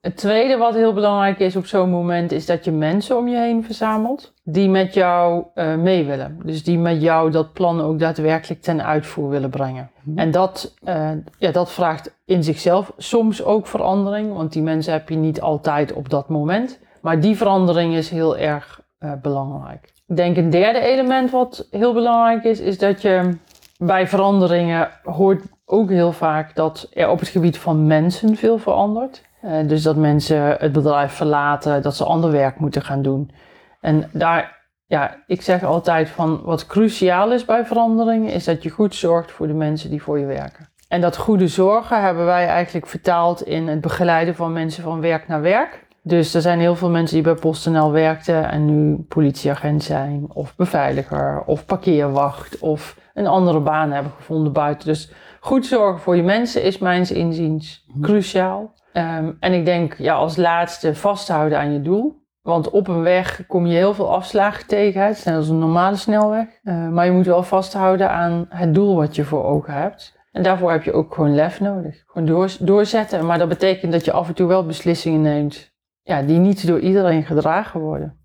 Het 0.01 0.17
tweede 0.17 0.57
wat 0.57 0.75
heel 0.75 0.93
belangrijk 0.93 1.39
is 1.39 1.57
op 1.57 1.67
zo'n 1.67 1.91
moment 1.91 2.33
is 2.33 2.47
dat 2.47 2.65
je 2.65 2.71
mensen 2.71 3.17
om 3.17 3.29
je 3.29 3.37
heen 3.37 3.65
verzamelt 3.65 4.35
die 4.51 4.69
met 4.69 4.95
jou 4.95 5.45
uh, 5.55 5.75
mee 5.75 6.05
willen. 6.05 6.41
Dus 6.45 6.65
die 6.65 6.79
met 6.79 7.03
jou 7.03 7.31
dat 7.31 7.53
plan 7.53 7.81
ook 7.81 7.99
daadwerkelijk 7.99 8.63
ten 8.63 8.85
uitvoer 8.85 9.29
willen 9.29 9.51
brengen. 9.51 9.91
Mhm. 10.03 10.19
En 10.19 10.31
dat, 10.31 10.75
uh, 10.85 11.11
ja, 11.39 11.51
dat 11.51 11.73
vraagt 11.73 12.19
in 12.25 12.45
zichzelf 12.45 12.93
soms 12.97 13.45
ook 13.45 13.67
verandering, 13.67 14.35
want 14.35 14.53
die 14.53 14.63
mensen 14.63 14.93
heb 14.93 15.09
je 15.09 15.17
niet 15.17 15.41
altijd 15.41 15.93
op 15.93 16.09
dat 16.09 16.29
moment. 16.29 16.79
Maar 17.01 17.21
die 17.21 17.37
verandering 17.37 17.95
is 17.95 18.11
heel 18.11 18.37
erg 18.37 18.81
uh, 19.01 19.13
belangrijk. 19.23 19.93
Ik 20.07 20.17
denk 20.17 20.37
een 20.37 20.51
derde 20.51 20.81
element 20.81 21.31
wat 21.31 21.67
heel 21.71 21.93
belangrijk 21.93 22.45
is, 22.45 22.61
is 22.61 22.79
dat 22.79 23.03
je 23.03 23.37
bij 23.79 24.07
veranderingen 24.07 24.89
hoort 25.03 25.43
ook 25.65 25.91
heel 25.91 26.13
vaak 26.13 26.55
dat 26.55 26.89
er 26.93 27.09
op 27.09 27.19
het 27.19 27.29
gebied 27.29 27.59
van 27.59 27.87
mensen 27.87 28.37
veel 28.37 28.59
verandert. 28.59 29.27
Dus 29.67 29.83
dat 29.83 29.97
mensen 29.97 30.57
het 30.59 30.73
bedrijf 30.73 31.13
verlaten, 31.13 31.83
dat 31.83 31.97
ze 31.97 32.05
ander 32.05 32.31
werk 32.31 32.59
moeten 32.59 32.83
gaan 32.83 33.03
doen. 33.03 33.31
En 33.81 34.11
daar, 34.13 34.69
ja, 34.87 35.23
ik 35.27 35.43
zeg 35.43 35.65
altijd 35.65 36.09
van 36.09 36.41
wat 36.43 36.67
cruciaal 36.67 37.33
is 37.33 37.45
bij 37.45 37.65
verandering, 37.65 38.31
is 38.31 38.45
dat 38.45 38.63
je 38.63 38.71
goed 38.71 38.95
zorgt 38.95 39.33
voor 39.33 39.47
de 39.47 39.55
mensen 39.55 39.91
die 39.91 40.03
voor 40.03 40.19
je 40.19 40.27
werken. 40.27 40.69
En 40.89 41.01
dat 41.01 41.17
goede 41.17 41.49
zorgen 41.49 42.03
hebben 42.03 42.25
wij 42.25 42.47
eigenlijk 42.47 42.87
vertaald 42.87 43.43
in 43.43 43.69
het 43.69 43.81
begeleiden 43.81 44.35
van 44.35 44.53
mensen 44.53 44.83
van 44.83 45.01
werk 45.01 45.29
naar 45.29 45.41
werk. 45.41 45.87
Dus 46.03 46.35
er 46.35 46.41
zijn 46.41 46.61
heel 46.61 46.77
veel 46.77 46.91
mensen 46.91 47.15
die 47.15 47.25
bij 47.25 47.35
PostNL 47.35 47.93
werkten 47.93 48.51
en 48.51 48.65
nu 48.65 49.05
politieagent 49.09 49.83
zijn, 49.83 50.27
of 50.33 50.57
beveiliger, 50.57 51.43
of 51.47 51.65
parkeerwacht, 51.65 52.59
of 52.59 52.99
een 53.15 53.27
andere 53.27 53.61
baan 53.61 53.93
hebben 53.93 54.13
gevonden 54.17 54.53
buiten. 54.53 54.89
Dus 54.89 55.13
goed 55.41 55.67
zorgen 55.67 56.01
voor 56.01 56.17
je 56.17 56.23
mensen 56.23 56.63
is 56.63 56.79
mijns 56.79 57.13
inziens 57.13 57.85
mhm. 57.87 58.03
cruciaal. 58.03 58.75
Um, 58.93 59.37
en 59.41 59.53
ik 59.53 59.65
denk, 59.65 59.95
ja, 59.99 60.15
als 60.15 60.37
laatste 60.37 60.95
vasthouden 60.95 61.59
aan 61.59 61.73
je 61.73 61.83
doel. 61.83 62.27
Want 62.49 62.71
op 62.71 62.89
een 62.89 63.03
weg 63.03 63.47
kom 63.47 63.67
je 63.67 63.77
heel 63.77 63.95
veel 63.95 64.15
afslagen 64.15 64.67
tegen. 64.67 65.07
Het 65.07 65.27
als 65.27 65.49
een 65.49 65.59
normale 65.59 65.97
snelweg. 65.97 66.47
Uh, 66.63 66.89
maar 66.89 67.05
je 67.05 67.13
moet 67.13 67.27
wel 67.27 67.43
vasthouden 67.43 68.11
aan 68.11 68.47
het 68.49 68.75
doel 68.75 68.97
wat 68.97 69.17
je 69.17 69.25
voor 69.25 69.45
ogen 69.45 69.73
hebt. 69.73 70.17
En 70.33 70.43
daarvoor 70.43 70.71
heb 70.71 70.83
je 70.83 70.93
ook 70.93 71.15
gewoon 71.15 71.35
lef 71.35 71.61
nodig. 71.61 72.03
Gewoon 72.07 72.29
door, 72.29 72.57
doorzetten. 72.61 73.27
Maar 73.27 73.39
dat 73.39 73.49
betekent 73.49 73.93
dat 73.93 74.05
je 74.05 74.13
af 74.13 74.29
en 74.29 74.35
toe 74.35 74.47
wel 74.47 74.67
beslissingen 74.67 75.21
neemt. 75.21 75.73
Ja, 76.03 76.23
die 76.23 76.39
niet 76.39 76.67
door 76.67 76.81
iedereen 76.81 77.25
gedragen 77.25 77.81
worden. 77.81 78.19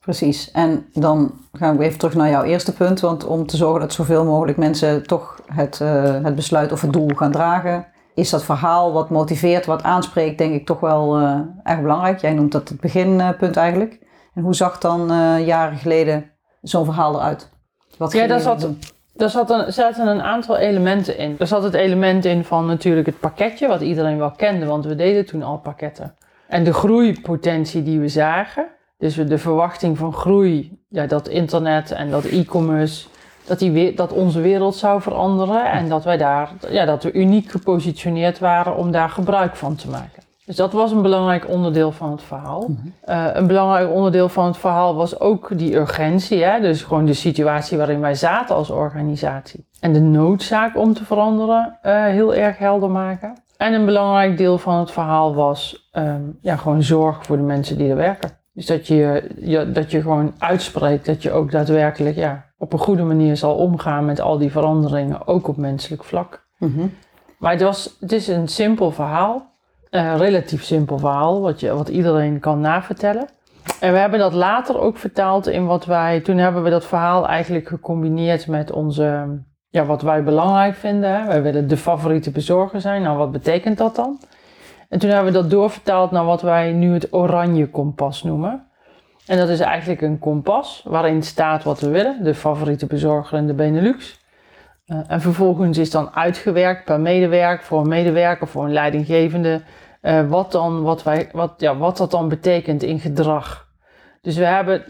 Precies. 0.00 0.50
En 0.50 0.86
dan 0.92 1.32
gaan 1.52 1.76
we 1.76 1.84
even 1.84 1.98
terug 1.98 2.14
naar 2.14 2.30
jouw 2.30 2.42
eerste 2.42 2.74
punt. 2.74 3.00
Want 3.00 3.26
om 3.26 3.46
te 3.46 3.56
zorgen 3.56 3.80
dat 3.80 3.92
zoveel 3.92 4.24
mogelijk 4.24 4.58
mensen 4.58 5.06
toch 5.06 5.42
het, 5.52 5.80
uh, 5.82 6.24
het 6.24 6.34
besluit 6.34 6.72
of 6.72 6.80
het 6.80 6.92
doel 6.92 7.10
gaan 7.14 7.32
dragen 7.32 7.86
is 8.18 8.30
dat 8.30 8.44
verhaal 8.44 8.92
wat 8.92 9.10
motiveert, 9.10 9.66
wat 9.66 9.82
aanspreekt, 9.82 10.38
denk 10.38 10.54
ik 10.54 10.66
toch 10.66 10.80
wel 10.80 11.20
uh, 11.20 11.40
erg 11.62 11.80
belangrijk. 11.80 12.20
Jij 12.20 12.32
noemt 12.32 12.52
dat 12.52 12.68
het 12.68 12.80
beginpunt 12.80 13.56
eigenlijk. 13.56 13.98
En 14.34 14.42
hoe 14.42 14.54
zag 14.54 14.78
dan 14.78 15.10
eh, 15.10 15.46
jaren 15.46 15.78
geleden 15.78 16.30
zo'n 16.62 16.84
verhaal 16.84 17.14
eruit? 17.14 17.50
Wat 17.96 18.12
Ja, 18.12 18.26
daar 18.26 18.40
zat-? 18.40 18.68
Er 19.16 19.30
zat 19.30 19.50
een, 19.50 19.72
zaten 19.72 20.06
een 20.06 20.22
aantal 20.22 20.56
elementen 20.56 21.18
in. 21.18 21.36
Er 21.38 21.46
zat 21.46 21.62
het 21.62 21.74
element 21.74 22.24
in 22.24 22.44
van 22.44 22.66
natuurlijk 22.66 23.06
het 23.06 23.20
pakketje, 23.20 23.68
wat 23.68 23.80
iedereen 23.80 24.18
wel 24.18 24.30
kende, 24.30 24.66
want 24.66 24.84
we 24.84 24.94
deden 24.94 25.26
toen 25.26 25.42
al 25.42 25.58
pakketten. 25.58 26.14
En 26.48 26.64
de 26.64 26.72
groeipotentie 26.72 27.82
die 27.82 28.00
we 28.00 28.08
zagen. 28.08 28.66
Dus 28.98 29.14
de 29.14 29.38
verwachting 29.38 29.98
van 29.98 30.12
groei, 30.12 30.78
ja, 30.88 31.06
dat 31.06 31.28
internet 31.28 31.90
en 31.90 32.10
dat 32.10 32.24
e-commerce, 32.24 33.08
dat, 33.48 33.58
die, 33.58 33.94
dat 33.94 34.12
onze 34.12 34.40
wereld 34.40 34.74
zou 34.74 35.00
veranderen. 35.02 35.70
En 35.70 35.88
dat 35.88 36.04
wij 36.04 36.16
daar, 36.16 36.52
ja, 36.70 36.84
dat 36.84 37.02
we 37.02 37.12
uniek 37.12 37.50
gepositioneerd 37.50 38.38
waren 38.38 38.76
om 38.76 38.90
daar 38.90 39.08
gebruik 39.08 39.56
van 39.56 39.74
te 39.74 39.88
maken. 39.88 40.22
Dus 40.48 40.56
dat 40.56 40.72
was 40.72 40.92
een 40.92 41.02
belangrijk 41.02 41.48
onderdeel 41.48 41.92
van 41.92 42.10
het 42.10 42.22
verhaal. 42.22 42.66
Eh, 43.00 43.26
een 43.32 43.46
belangrijk 43.46 43.90
onderdeel 43.90 44.28
van 44.28 44.46
het 44.46 44.56
verhaal 44.56 44.94
was 44.94 45.20
ook 45.20 45.58
die 45.58 45.76
urgentie. 45.76 46.44
Hè? 46.44 46.60
Dus 46.60 46.82
gewoon 46.82 47.04
de 47.04 47.14
situatie 47.14 47.76
waarin 47.76 48.00
wij 48.00 48.14
zaten 48.14 48.54
als 48.54 48.70
organisatie. 48.70 49.66
En 49.80 49.92
de 49.92 50.00
noodzaak 50.00 50.76
om 50.76 50.94
te 50.94 51.04
veranderen 51.04 51.78
eh, 51.82 52.04
heel 52.04 52.34
erg 52.34 52.58
helder 52.58 52.90
maken. 52.90 53.32
En 53.56 53.72
een 53.72 53.84
belangrijk 53.84 54.36
deel 54.36 54.58
van 54.58 54.78
het 54.78 54.90
verhaal 54.90 55.34
was 55.34 55.88
ehm, 55.92 56.22
ja, 56.40 56.56
gewoon 56.56 56.82
zorg 56.82 57.24
voor 57.24 57.36
de 57.36 57.42
mensen 57.42 57.78
die 57.78 57.90
er 57.90 57.96
werken. 57.96 58.30
Dus 58.52 58.66
dat 58.66 58.86
je, 58.86 59.30
je, 59.40 59.72
dat 59.72 59.90
je 59.90 60.00
gewoon 60.00 60.34
uitspreekt 60.38 61.06
dat 61.06 61.22
je 61.22 61.32
ook 61.32 61.50
daadwerkelijk 61.50 62.16
ja, 62.16 62.44
op 62.58 62.72
een 62.72 62.78
goede 62.78 63.02
manier 63.02 63.36
zal 63.36 63.54
omgaan 63.54 64.04
met 64.04 64.20
al 64.20 64.38
die 64.38 64.50
veranderingen, 64.50 65.26
ook 65.26 65.48
op 65.48 65.56
menselijk 65.56 66.04
vlak. 66.04 66.46
Mhm. 66.58 66.86
Maar 67.38 67.52
het, 67.52 67.62
was, 67.62 67.96
het 68.00 68.12
is 68.12 68.28
een 68.28 68.48
simpel 68.48 68.90
verhaal. 68.90 69.56
Een 69.90 70.16
relatief 70.16 70.62
simpel 70.62 70.98
verhaal, 70.98 71.40
wat, 71.40 71.60
je, 71.60 71.74
wat 71.74 71.88
iedereen 71.88 72.40
kan 72.40 72.60
navertellen. 72.60 73.28
En 73.80 73.92
we 73.92 73.98
hebben 73.98 74.18
dat 74.18 74.32
later 74.32 74.80
ook 74.80 74.96
vertaald 74.96 75.46
in 75.46 75.66
wat 75.66 75.84
wij... 75.84 76.20
Toen 76.20 76.36
hebben 76.36 76.62
we 76.62 76.70
dat 76.70 76.84
verhaal 76.84 77.28
eigenlijk 77.28 77.68
gecombineerd 77.68 78.46
met 78.46 78.70
onze... 78.70 79.38
Ja, 79.68 79.84
wat 79.84 80.02
wij 80.02 80.24
belangrijk 80.24 80.74
vinden. 80.74 81.20
Hè. 81.20 81.26
Wij 81.26 81.42
willen 81.42 81.68
de 81.68 81.76
favoriete 81.76 82.30
bezorger 82.30 82.80
zijn. 82.80 83.02
Nou, 83.02 83.18
wat 83.18 83.32
betekent 83.32 83.78
dat 83.78 83.96
dan? 83.96 84.20
En 84.88 84.98
toen 84.98 85.10
hebben 85.10 85.32
we 85.32 85.38
dat 85.38 85.50
doorvertaald 85.50 86.10
naar 86.10 86.24
wat 86.24 86.42
wij 86.42 86.72
nu 86.72 86.92
het 86.92 87.12
oranje 87.12 87.70
kompas 87.70 88.22
noemen. 88.22 88.67
En 89.28 89.38
dat 89.38 89.48
is 89.48 89.60
eigenlijk 89.60 90.00
een 90.00 90.18
kompas 90.18 90.82
waarin 90.84 91.22
staat 91.22 91.64
wat 91.64 91.80
we 91.80 91.88
willen. 91.88 92.24
De 92.24 92.34
favoriete 92.34 92.86
bezorger 92.86 93.38
in 93.38 93.46
de 93.46 93.54
Benelux. 93.54 94.20
Uh, 94.86 94.98
en 95.06 95.20
vervolgens 95.20 95.78
is 95.78 95.90
dan 95.90 96.14
uitgewerkt 96.14 96.84
per 96.84 97.00
medewerker, 97.00 97.64
voor 97.64 97.80
een 97.80 97.88
medewerker, 97.88 98.46
voor 98.46 98.64
een 98.64 98.72
leidinggevende, 98.72 99.60
uh, 100.02 100.28
wat, 100.28 100.52
dan, 100.52 100.82
wat, 100.82 101.02
wij, 101.02 101.28
wat, 101.32 101.54
ja, 101.56 101.76
wat 101.76 101.96
dat 101.96 102.10
dan 102.10 102.28
betekent 102.28 102.82
in 102.82 103.00
gedrag. 103.00 103.66
Dus 104.20 104.36
we 104.36 104.44
hebben 104.44 104.84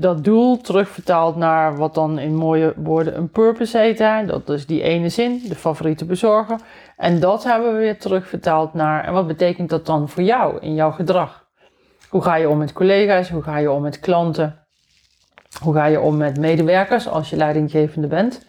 dat 0.00 0.24
doel 0.24 0.60
terugvertaald 0.60 1.36
naar 1.36 1.76
wat 1.76 1.94
dan 1.94 2.18
in 2.18 2.34
mooie 2.34 2.72
woorden 2.76 3.16
een 3.16 3.30
purpose 3.30 3.78
heet. 3.78 3.98
Hè? 3.98 4.26
Dat 4.26 4.48
is 4.48 4.66
die 4.66 4.82
ene 4.82 5.08
zin, 5.08 5.42
de 5.48 5.54
favoriete 5.54 6.04
bezorger. 6.04 6.58
En 6.96 7.20
dat 7.20 7.44
hebben 7.44 7.72
we 7.72 7.78
weer 7.78 7.98
terugvertaald 7.98 8.74
naar, 8.74 9.04
en 9.04 9.12
wat 9.12 9.26
betekent 9.26 9.68
dat 9.68 9.86
dan 9.86 10.08
voor 10.08 10.22
jou 10.22 10.58
in 10.60 10.74
jouw 10.74 10.90
gedrag? 10.90 11.41
Hoe 12.12 12.22
ga 12.22 12.36
je 12.36 12.48
om 12.48 12.58
met 12.58 12.72
collega's? 12.72 13.30
Hoe 13.30 13.42
ga 13.42 13.58
je 13.58 13.70
om 13.70 13.82
met 13.82 14.00
klanten? 14.00 14.58
Hoe 15.62 15.74
ga 15.74 15.84
je 15.84 16.00
om 16.00 16.16
met 16.16 16.38
medewerkers 16.38 17.08
als 17.08 17.30
je 17.30 17.36
leidinggevende 17.36 18.06
bent? 18.06 18.40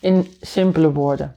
in 0.00 0.26
simpele 0.40 0.92
woorden. 0.92 1.36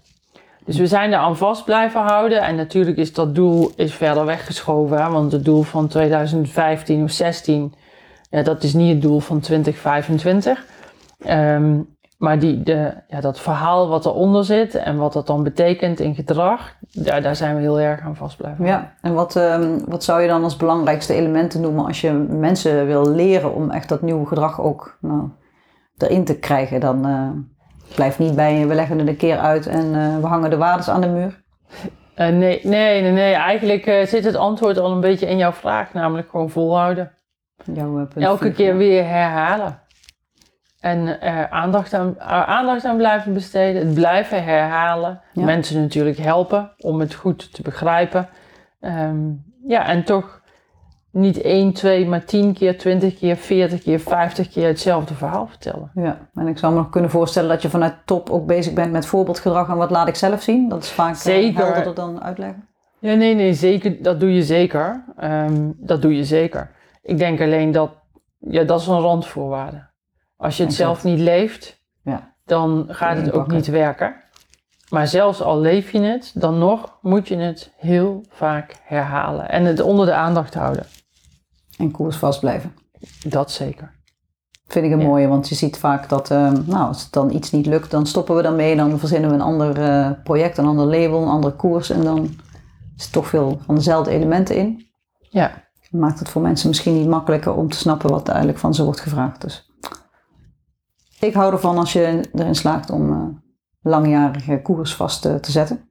Dus 0.66 0.78
we 0.78 0.88
zijn 0.88 1.12
er 1.12 1.18
aan 1.18 1.38
vast 1.38 1.66
blijven 1.66 2.02
houden 2.02 2.42
en 2.42 2.56
natuurlijk 2.56 2.98
is 2.98 3.14
dat 3.14 3.36
doel 3.36 3.72
is 3.76 3.94
verder 3.94 4.26
weggeschoven, 4.26 5.04
hè, 5.04 5.10
want 5.10 5.32
het 5.32 5.46
doel 5.46 5.62
van 5.62 5.88
2015 5.88 7.04
of 7.04 7.12
16, 7.12 7.74
ja, 8.30 8.42
dat 8.42 8.64
is 8.64 8.74
niet 8.74 8.94
het 8.94 9.02
doel 9.02 9.20
van 9.20 9.40
2025. 9.40 10.66
Um, 11.30 11.96
maar 12.22 12.40
die, 12.40 12.64
de, 12.64 12.94
ja, 13.08 13.22
dat 13.22 13.40
verhaal 13.40 13.88
wat 13.88 14.06
eronder 14.06 14.46
zit 14.46 14.76
en 14.76 14.98
wat 14.98 15.14
dat 15.14 15.28
dan 15.28 15.44
betekent 15.44 16.00
in 16.00 16.16
gedrag, 16.16 16.76
daar, 16.92 17.22
daar 17.22 17.36
zijn 17.36 17.56
we 17.56 17.62
heel 17.62 17.80
erg 17.80 18.02
aan 18.02 18.16
vast 18.16 18.38
blijven. 18.38 18.66
Ja, 18.66 18.94
en 19.02 19.14
wat, 19.14 19.36
um, 19.36 19.84
wat 19.88 20.04
zou 20.04 20.22
je 20.22 20.28
dan 20.28 20.44
als 20.44 20.56
belangrijkste 20.56 21.14
elementen 21.14 21.62
noemen 21.62 21.86
als 21.86 22.02
je 22.02 22.12
mensen 22.30 22.86
wil 22.86 23.10
leren 23.10 23.54
om 23.54 23.70
echt 23.70 23.90
dat 23.90 24.02
nieuwe 24.02 24.26
gedrag 24.26 24.62
ook 24.62 24.98
nou, 25.02 25.30
erin 25.98 26.26
te 26.26 26.40
krijgen? 26.40 26.80
Dan, 26.80 27.08
uh, 27.08 27.30
Blijf 27.96 28.20
niet 28.20 28.36
bij, 28.36 28.68
we 28.68 28.76
leggen 28.76 29.00
het 29.00 29.08
een 29.08 29.18
keer 29.18 29.38
uit 29.38 29.68
en 29.68 29.86
uh, 29.86 30.18
we 30.18 30.28
hangen 30.28 30.50
de 30.50 30.58
waardes 30.58 30.90
aan 30.90 31.02
de 31.02 31.08
muur. 31.08 31.44
Uh, 32.16 32.28
nee, 32.28 32.60
nee, 32.64 33.02
nee, 33.02 33.12
nee. 33.12 33.34
Eigenlijk 33.34 33.84
zit 34.08 34.24
het 34.24 34.36
antwoord 34.36 34.78
al 34.78 34.92
een 34.92 35.02
beetje 35.02 35.28
in 35.28 35.38
jouw 35.38 35.52
vraag, 35.52 35.94
namelijk 35.94 36.30
gewoon 36.30 36.50
volhouden. 36.50 37.12
Jouw, 37.74 38.08
Elke 38.16 38.52
keer 38.52 38.78
weer 38.78 39.08
herhalen. 39.08 39.80
En 40.82 41.22
er 41.22 41.50
aandacht 41.50 41.94
aan, 41.94 42.20
aandacht 42.46 42.86
aan 42.86 42.98
blijven 42.98 43.34
besteden, 43.34 43.86
het 43.86 43.94
blijven 43.94 44.44
herhalen. 44.44 45.22
Ja. 45.34 45.44
Mensen 45.44 45.82
natuurlijk 45.82 46.18
helpen 46.18 46.72
om 46.78 47.00
het 47.00 47.14
goed 47.14 47.54
te 47.54 47.62
begrijpen. 47.62 48.30
Um, 48.80 49.44
ja, 49.68 49.88
en 49.88 50.04
toch 50.04 50.42
niet 51.12 51.42
1, 51.42 51.74
2, 51.74 52.08
maar 52.08 52.26
10 52.26 52.54
keer, 52.54 52.78
20 52.78 53.18
keer, 53.18 53.36
40 53.36 53.82
keer, 53.82 54.00
50 54.00 54.50
keer 54.50 54.68
hetzelfde 54.68 55.14
verhaal 55.14 55.48
vertellen. 55.48 55.92
Ja, 55.94 56.18
en 56.36 56.48
ik 56.48 56.58
zou 56.58 56.74
me 56.74 56.80
nog 56.80 56.90
kunnen 56.90 57.10
voorstellen 57.10 57.50
dat 57.50 57.62
je 57.62 57.70
vanuit 57.70 57.96
top 58.06 58.30
ook 58.30 58.46
bezig 58.46 58.74
bent 58.74 58.92
met 58.92 59.06
voorbeeldgedrag 59.06 59.70
en 59.70 59.78
wat 59.78 59.92
laat 59.92 60.08
ik 60.08 60.16
zelf 60.16 60.42
zien. 60.42 60.70
Dat 60.70 60.84
is 60.84 60.92
vaak 60.92 61.16
zeker. 61.16 61.64
helderder 61.64 61.96
dan 61.96 62.24
uitleggen. 62.24 62.68
Ja, 63.00 63.14
nee, 63.14 63.36
nee, 63.36 63.54
zeker. 63.54 64.04
Dat 64.04 64.20
doe 64.20 64.36
je 64.36 64.44
zeker. 64.44 65.04
Um, 65.24 65.76
dat 65.78 66.02
doe 66.02 66.16
je 66.16 66.24
zeker. 66.24 66.72
Ik 67.04 67.18
denk 67.18 67.42
alleen 67.42 67.72
dat, 67.72 67.92
ja, 68.40 68.64
dat 68.64 68.80
is 68.80 68.88
een 68.88 69.00
randvoorwaarde. 69.00 69.90
Als 70.42 70.58
je 70.58 70.64
het 70.64 70.74
zelf 70.74 71.04
niet 71.04 71.20
leeft, 71.20 71.82
ja. 72.04 72.34
dan 72.46 72.86
gaat 72.88 73.18
het 73.18 73.32
ook 73.32 73.52
niet 73.52 73.68
werken. 73.68 74.16
Maar 74.90 75.08
zelfs 75.08 75.42
al 75.42 75.60
leef 75.60 75.92
je 75.92 76.02
het, 76.02 76.32
dan 76.36 76.58
nog 76.58 76.98
moet 77.02 77.28
je 77.28 77.38
het 77.38 77.72
heel 77.78 78.26
vaak 78.30 78.76
herhalen 78.84 79.50
en 79.50 79.66
het 79.66 79.82
onder 79.82 80.06
de 80.06 80.14
aandacht 80.14 80.54
houden. 80.54 80.86
En 81.78 81.92
koers 81.92 82.16
vast 82.16 82.40
blijven. 82.40 82.74
Dat 83.28 83.52
zeker. 83.52 84.00
Vind 84.68 84.86
ik 84.86 84.92
een 84.92 85.00
ja. 85.00 85.06
mooie, 85.06 85.28
want 85.28 85.50
je 85.50 85.56
ziet 85.56 85.78
vaak 85.78 86.10
dat 86.10 86.32
uh, 86.32 86.52
nou, 86.52 86.88
als 86.88 87.04
het 87.04 87.12
dan 87.12 87.32
iets 87.32 87.52
niet 87.52 87.66
lukt, 87.66 87.92
dan 87.92 88.06
stoppen 88.06 88.36
we 88.36 88.42
daarmee. 88.42 88.76
Dan 88.76 89.00
verzinnen 89.00 89.30
we 89.30 89.36
een 89.36 89.42
ander 89.42 89.80
uh, 89.80 90.12
project, 90.24 90.58
een 90.58 90.66
ander 90.66 90.86
label, 90.86 91.22
een 91.22 91.28
andere 91.28 91.56
koers. 91.56 91.90
En 91.90 92.04
dan 92.04 92.36
zit 92.96 93.12
toch 93.12 93.28
veel 93.28 93.60
van 93.66 93.76
dezelfde 93.76 94.12
elementen 94.12 94.56
in. 94.56 94.86
Ja. 95.20 95.52
Maakt 95.90 96.20
het 96.20 96.30
voor 96.30 96.42
mensen 96.42 96.68
misschien 96.68 96.98
niet 96.98 97.08
makkelijker 97.08 97.54
om 97.54 97.70
te 97.70 97.78
snappen 97.78 98.10
wat 98.10 98.22
er 98.22 98.30
eigenlijk 98.30 98.60
van 98.60 98.74
ze 98.74 98.84
wordt 98.84 99.00
gevraagd. 99.00 99.42
Dus 99.42 99.71
ik 101.22 101.34
hou 101.34 101.52
ervan 101.52 101.78
als 101.78 101.94
je 101.94 102.30
erin 102.34 102.56
slaagt 102.56 102.90
om 102.90 103.12
uh, 103.12 103.24
langjarige 103.82 104.62
koers 104.62 104.96
vast 104.96 105.22
te 105.22 105.52
zetten. 105.52 105.90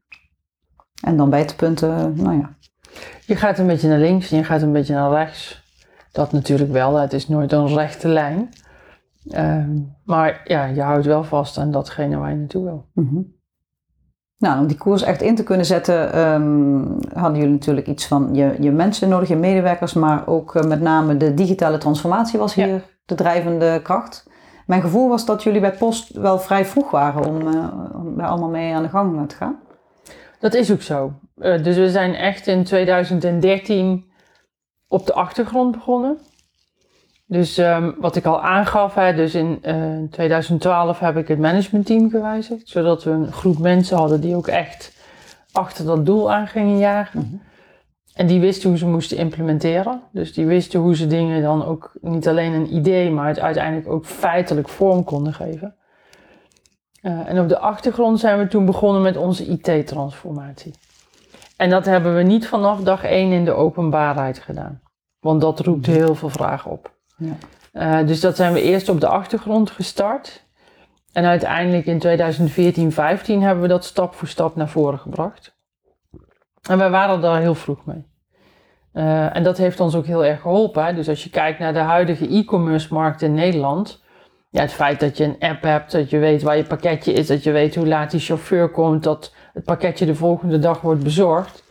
En 1.05 1.17
dan 1.17 1.31
bij 1.31 1.45
te 1.45 1.57
punten, 1.57 2.15
nou 2.17 2.39
ja. 2.39 2.55
Je 3.27 3.37
gaat 3.37 3.59
een 3.59 3.67
beetje 3.67 3.89
naar 3.89 3.99
links 3.99 4.31
en 4.31 4.37
je 4.37 4.45
gaat 4.45 4.63
een 4.63 4.73
beetje 4.73 4.95
naar 4.95 5.11
rechts. 5.11 5.63
Dat 6.13 6.33
natuurlijk 6.33 6.73
wel, 6.73 6.95
het 6.97 7.13
is 7.13 7.29
nooit 7.29 7.53
een 7.53 7.75
rechte 7.75 8.09
lijn. 8.09 8.49
Um, 9.35 9.97
maar 10.05 10.41
ja, 10.45 10.65
je 10.65 10.83
houdt 10.83 11.07
wel 11.07 11.25
vast 11.25 11.59
aan 11.59 11.71
datgene 11.71 12.17
waar 12.17 12.31
je 12.31 12.37
naartoe 12.37 12.65
wil. 12.65 12.87
Mm 12.95 13.09
-hmm. 13.09 13.39
Nou, 14.39 14.61
om 14.61 14.67
die 14.67 14.77
koers 14.77 15.03
echt 15.03 15.23
in 15.23 15.35
te 15.35 15.43
kunnen 15.43 15.67
zetten, 15.67 16.19
um, 16.19 16.99
hadden 17.13 17.39
jullie 17.39 17.55
natuurlijk 17.55 17.87
iets 17.87 18.07
van 18.07 18.35
je, 18.35 18.57
je 18.61 18.71
mensen 18.71 19.09
nodig, 19.09 19.29
je 19.29 19.37
medewerkers, 19.37 19.93
maar 19.93 20.27
ook 20.27 20.55
uh, 20.55 20.63
met 20.63 20.81
name 20.81 21.17
de 21.17 21.35
digitale 21.35 21.79
transformatie 21.79 22.39
was 22.39 22.55
hier 22.55 22.69
ja. 22.69 22.81
de 23.05 23.15
drijvende 23.15 23.81
kracht. 23.83 24.30
Mijn 24.71 24.83
gevoel 24.83 25.09
was 25.09 25.27
dat 25.27 25.43
jullie 25.43 25.61
bij 25.61 25.73
Post 25.73 26.13
wel 26.13 26.39
vrij 26.39 26.65
vroeg 26.65 26.91
waren 26.91 27.27
om, 27.27 27.47
uh, 27.47 27.75
om 27.95 28.17
daar 28.17 28.27
allemaal 28.27 28.49
mee 28.49 28.75
aan 28.75 28.83
de 28.83 28.89
gang 28.89 29.29
te 29.29 29.35
gaan. 29.35 29.61
Dat 30.41 30.55
is 30.55 30.73
ook 30.73 30.83
zo. 30.83 31.13
Uh, 31.37 31.63
dus 31.63 31.77
we 31.77 31.91
zijn 31.91 32.15
echt 32.15 32.47
in 32.47 32.65
2013 32.65 34.11
op 34.89 35.07
de 35.07 35.13
achtergrond 35.13 35.73
begonnen. 35.73 36.19
Dus 37.27 37.59
um, 37.59 37.95
wat 37.99 38.17
ik 38.17 38.25
al 38.25 38.43
aangaf, 38.43 38.95
hè, 38.95 39.15
dus 39.15 39.35
in 39.35 39.59
uh, 39.63 40.09
2012 40.11 40.99
heb 40.99 41.17
ik 41.17 41.29
het 41.29 41.39
managementteam 41.39 42.11
gewijzigd. 42.11 42.69
Zodat 42.69 43.05
we 43.05 43.11
een 43.11 43.33
groep 43.33 43.59
mensen 43.59 43.97
hadden 43.97 44.21
die 44.21 44.37
ook 44.37 44.49
echt 44.49 44.93
achter 45.53 45.85
dat 45.85 46.07
doel 46.07 46.33
aan 46.33 46.47
gingen 46.47 46.79
jagen. 46.79 47.21
Mm 47.21 47.29
-hmm. 47.31 47.50
En 48.21 48.27
die 48.27 48.41
wisten 48.41 48.69
hoe 48.69 48.79
ze 48.79 48.87
moesten 48.87 49.17
implementeren. 49.17 50.03
Dus 50.13 50.33
die 50.33 50.47
wisten 50.47 50.81
hoe 50.81 50.97
ze 50.97 51.07
dingen 51.07 51.43
dan 51.43 51.65
ook 51.65 51.93
niet 52.01 52.29
alleen 52.29 52.53
een 52.53 52.75
idee, 52.75 53.11
maar 53.11 53.27
het 53.27 53.39
uiteindelijk 53.39 53.89
ook 53.89 54.07
feitelijk 54.07 54.69
vorm 54.69 55.05
konden 55.05 55.35
geven. 55.35 55.75
Uh, 57.03 57.29
en 57.29 57.41
op 57.41 57.49
de 57.49 57.59
achtergrond 57.59 58.21
zijn 58.21 58.39
we 58.39 58.49
toen 58.49 58.65
begonnen 58.65 59.03
met 59.03 59.17
onze 59.17 59.47
IT-transformatie. 59.47 60.75
En 61.57 61.71
dat 61.71 61.85
hebben 61.85 62.17
we 62.17 62.23
niet 62.23 62.47
vanaf 62.47 62.81
dag 62.81 63.05
één 63.05 63.33
in 63.33 63.45
de 63.45 63.53
openbaarheid 63.53 64.39
gedaan. 64.39 64.81
Want 65.21 65.41
dat 65.41 65.61
roept 65.61 65.87
heel 65.87 66.15
veel 66.15 66.29
vragen 66.29 66.71
op. 66.71 66.95
Ja. 67.17 67.37
Uh, 68.01 68.07
dus 68.07 68.21
dat 68.21 68.37
zijn 68.37 68.53
we 68.53 68.63
eerst 68.63 68.89
op 68.89 69.01
de 69.01 69.09
achtergrond 69.09 69.71
gestart. 69.71 70.45
En 71.13 71.25
uiteindelijk 71.25 71.87
in 71.87 71.99
2014, 71.99 72.93
15 72.93 73.43
hebben 73.43 73.63
we 73.63 73.69
dat 73.69 73.85
stap 73.85 74.15
voor 74.15 74.29
stap 74.29 74.57
naar 74.57 74.69
voren 74.69 74.99
gebracht. 74.99 75.59
En 76.69 76.79
wij 76.79 76.91
waren 76.91 77.21
daar 77.21 77.41
heel 77.41 77.55
vroeg 77.55 77.85
mee. 77.85 78.10
Eh, 79.01 79.37
en 79.37 79.43
dat 79.43 79.59
heeft 79.59 79.81
ons 79.81 79.95
ook 79.95 80.07
heel 80.07 80.25
erg 80.25 80.41
geholpen. 80.41 80.85
Hè? 80.85 80.95
Dus 80.95 81.09
als 81.09 81.25
je 81.25 81.31
kijkt 81.31 81.59
naar 81.59 81.73
de 81.73 81.79
huidige 81.79 82.29
e-commerce 82.29 82.95
markt 82.95 83.23
in 83.23 83.35
Nederland. 83.35 84.03
Ja, 84.51 84.61
het 84.61 84.73
feit 84.73 85.01
dat 85.01 85.17
je 85.17 85.25
een 85.25 85.37
app 85.39 85.63
hebt, 85.63 85.93
dat 85.93 86.11
je 86.11 86.19
weet 86.19 86.43
waar 86.43 86.57
je 86.57 86.65
pakketje 86.65 87.13
is, 87.13 87.27
dat 87.27 87.43
je 87.43 87.51
weet 87.51 87.75
hoe 87.75 87.87
laat 87.87 88.11
die 88.11 88.21
chauffeur 88.21 88.71
komt, 88.71 89.03
dat 89.03 89.35
het 89.53 89.65
pakketje 89.65 90.07
de 90.07 90.15
volgende 90.15 90.59
dag 90.59 90.81
wordt 90.81 91.03
bezorgd. 91.03 91.65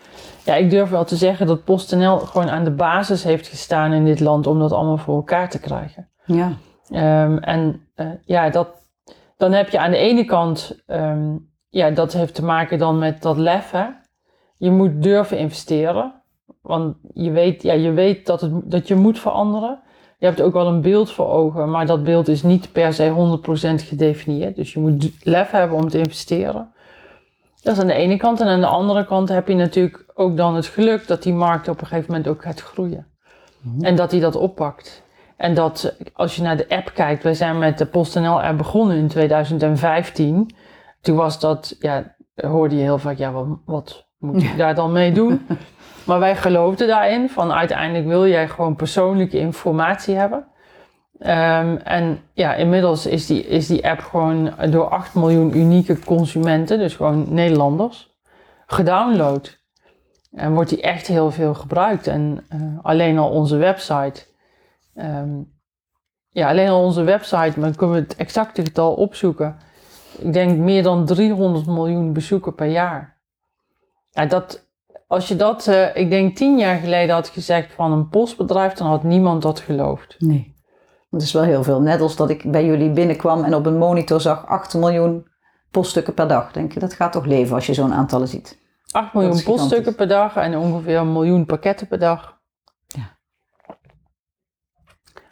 Ja, 0.45 0.55
ik 0.55 0.69
durf 0.69 0.89
wel 0.89 1.05
te 1.05 1.15
zeggen 1.15 1.48
dat 1.48 1.63
PostNL 1.63 2.19
gewoon 2.19 2.50
aan 2.50 2.63
de 2.63 2.71
basis 2.71 3.24
heeft 3.24 3.48
gestaan 3.48 3.93
in 3.93 4.05
dit 4.05 4.19
land 4.19 4.48
om 4.48 4.59
dat 4.59 4.71
allemaal 4.71 4.98
voor 4.98 5.15
elkaar 5.15 5.50
te 5.50 5.59
krijgen. 5.59 6.09
Ja. 6.25 6.51
Ehm, 6.89 7.38
en 7.38 7.88
uh, 7.95 8.07
ja, 8.25 8.50
dat, 8.50 8.69
dan 9.38 9.51
heb 9.51 9.69
je 9.69 9.79
aan 9.79 9.91
de 9.91 9.98
ene 9.98 10.25
kant, 10.25 10.83
um, 10.88 11.50
ja, 11.69 11.89
dat 11.89 12.13
heeft 12.13 12.36
te 12.36 12.45
maken 12.45 12.77
dan 12.77 12.98
met 12.98 13.21
dat 13.21 13.38
lef. 13.38 13.71
Hè? 13.71 13.86
Je 14.57 14.71
moet 14.71 15.03
durven 15.03 15.38
investeren. 15.38 16.18
Want 16.69 16.95
je 17.13 17.31
weet, 17.31 17.61
ja, 17.61 17.73
je 17.73 17.91
weet 17.91 18.25
dat, 18.25 18.41
het, 18.41 18.51
dat 18.63 18.88
je 18.88 18.95
moet 18.95 19.19
veranderen. 19.19 19.79
Je 20.17 20.25
hebt 20.25 20.41
ook 20.41 20.53
wel 20.53 20.67
een 20.67 20.81
beeld 20.81 21.11
voor 21.11 21.27
ogen, 21.27 21.69
maar 21.69 21.85
dat 21.85 22.03
beeld 22.03 22.27
is 22.27 22.43
niet 22.43 22.71
per 22.71 22.93
se 22.93 23.39
100% 23.81 23.85
gedefinieerd. 23.88 24.55
Dus 24.55 24.73
je 24.73 24.79
moet 24.79 25.11
lef 25.23 25.51
hebben 25.51 25.77
om 25.77 25.89
te 25.89 25.97
investeren. 25.97 26.71
Dat 27.61 27.73
is 27.73 27.81
aan 27.81 27.88
de 27.88 27.93
ene 27.93 28.17
kant. 28.17 28.41
En 28.41 28.47
aan 28.47 28.59
de 28.59 28.65
andere 28.65 29.05
kant 29.05 29.29
heb 29.29 29.47
je 29.47 29.55
natuurlijk 29.55 30.05
ook 30.13 30.38
dan 30.38 30.55
het 30.55 30.65
geluk 30.65 31.07
dat 31.07 31.23
die 31.23 31.33
markt 31.33 31.67
op 31.67 31.81
een 31.81 31.88
gegeven 31.88 32.11
moment 32.11 32.27
ook 32.27 32.41
gaat 32.41 32.61
groeien. 32.61 33.07
Mm-hmm. 33.61 33.83
En 33.83 33.95
dat 33.95 34.11
hij 34.11 34.19
dat 34.19 34.35
oppakt. 34.35 35.03
En 35.38 35.53
dat 35.53 35.95
als 36.13 36.35
je 36.35 36.41
naar 36.41 36.57
de 36.57 36.69
app 36.69 36.91
kijkt, 36.93 37.23
wij 37.23 37.33
zijn 37.33 37.57
met 37.57 37.77
de 37.77 37.85
PostNL 37.85 38.41
app 38.41 38.57
begonnen 38.57 38.97
in 38.97 39.07
2015. 39.07 40.55
Toen 41.01 41.15
was 41.15 41.39
dat, 41.39 41.75
ja, 41.79 42.15
hoorde 42.35 42.75
je 42.75 42.81
heel 42.81 42.97
vaak, 42.97 43.17
ja, 43.17 43.31
wat, 43.31 43.47
wat 43.65 44.07
moet 44.17 44.41
je 44.41 44.55
daar 44.63 44.75
dan 44.75 44.91
mee 44.91 45.11
doen? 45.11 45.45
Maar 46.10 46.20
wij 46.20 46.36
geloofden 46.36 46.88
daarin, 46.88 47.30
van 47.30 47.51
uiteindelijk 47.51 48.08
wil 48.08 48.28
jij 48.28 48.48
gewoon 48.48 48.75
persoonlijke 48.75 49.39
informatie 49.39 50.16
hebben. 50.16 50.48
Um, 51.20 51.78
en 51.78 52.20
ja, 52.34 52.54
inmiddels 52.54 53.06
is 53.06 53.25
die, 53.25 53.48
is 53.48 53.68
die 53.68 53.89
app 53.89 54.00
gewoon 54.00 54.54
door 54.70 54.89
8 54.89 55.13
miljoen 55.13 55.58
unieke 55.58 56.00
consumenten, 56.00 56.78
dus 56.78 56.96
gewoon 56.96 57.34
Nederlanders, 57.34 58.18
gedownload. 58.66 59.58
En 60.32 60.54
wordt 60.54 60.70
die 60.70 60.82
echt 60.82 61.08
heel 61.08 61.32
veel 61.32 61.54
gebruikt. 61.54 62.08
En 62.08 62.46
uh, 62.54 62.62
alleen 62.82 63.18
al 63.18 63.30
onze 63.30 63.58
website 63.58 64.28
Um, 65.00 65.58
ja, 66.30 66.50
alleen 66.50 66.70
al 66.70 66.84
onze 66.84 67.04
website, 67.04 67.60
maar 67.60 67.75
kunnen 67.75 67.96
we 67.96 68.01
het 68.01 68.16
exacte 68.16 68.63
getal 68.63 68.94
opzoeken. 68.94 69.58
Ik 70.18 70.34
denk 70.34 70.58
meer 70.58 70.84
dan 70.84 71.06
300 71.06 71.66
miljoen 71.66 72.13
bezoeken 72.13 72.56
per 72.56 72.68
jaar. 72.68 73.22
Ja, 74.10 74.25
dat, 74.25 74.68
als 75.10 75.28
je 75.28 75.36
dat, 75.36 75.68
uh, 75.68 75.96
ik 75.96 76.10
denk 76.10 76.36
tien 76.36 76.58
jaar 76.58 76.80
geleden 76.80 77.16
had 77.16 77.28
gezegd 77.28 77.74
van 77.74 77.92
een 77.92 78.10
postbedrijf, 78.10 78.74
dan 78.74 78.88
had 78.88 79.04
niemand 79.04 79.42
dat 79.42 79.60
geloofd. 79.60 80.16
Nee. 80.20 80.56
Dat 81.10 81.22
is 81.22 81.32
wel 81.32 81.44
heel 81.44 81.63
veel. 81.63 81.82
Net 81.82 82.01
als 82.01 82.16
dat 82.16 82.30
ik 82.30 82.51
bij 82.51 82.66
jullie 82.66 82.92
binnenkwam 82.92 83.44
en 83.44 83.56
op 83.56 83.66
een 83.66 83.78
monitor 83.78 84.22
zag 84.22 84.46
8 84.48 84.74
miljoen 84.74 85.28
poststukken 85.72 86.13
per 86.13 86.28
dag. 86.28 86.51
Denk 86.51 86.72
je, 86.72 86.80
dat 86.80 86.94
gaat 86.94 87.12
toch 87.12 87.25
leven 87.25 87.56
als 87.56 87.66
je 87.66 87.74
zo'n 87.74 87.94
aantallen 87.94 88.28
ziet? 88.28 88.60
8 88.92 89.13
miljoen 89.13 89.44
poststukken 89.44 89.96
per 89.96 90.08
dag 90.08 90.36
en 90.36 90.58
ongeveer 90.58 90.98
een 90.98 91.13
miljoen 91.13 91.46
pakketten 91.46 91.88
per 91.88 92.00
dag. 92.00 92.38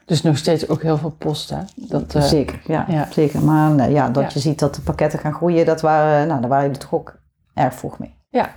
Dus 0.06 0.22
nog 0.22 0.38
steeds 0.38 0.70
ook 0.70 0.82
heel 0.82 0.98
veel 0.98 1.16
post, 1.18 1.50
hè? 1.50 1.62
Dat, 1.76 2.16
uh, 2.16 2.22
zeker, 2.22 2.62
ja, 2.66 3.08
zeker. 3.12 3.42
Maar 3.42 3.92
ja, 3.92 4.10
dat 4.10 4.34
je 4.34 4.40
ziet 4.40 4.60
dat 4.60 4.76
de 4.76 4.82
pakketten 4.82 5.20
gaan 5.20 5.34
groeien, 5.34 5.66
dat 5.66 5.82
waren, 5.82 6.28
nou, 6.28 6.40
daar 6.42 6.50
waren 6.50 6.66
jullie 6.66 6.82
toch 6.82 6.94
ook 6.94 7.20
erg 7.54 7.74
vroeg 7.74 8.00
mee. 8.00 8.18
Ja. 8.30 8.50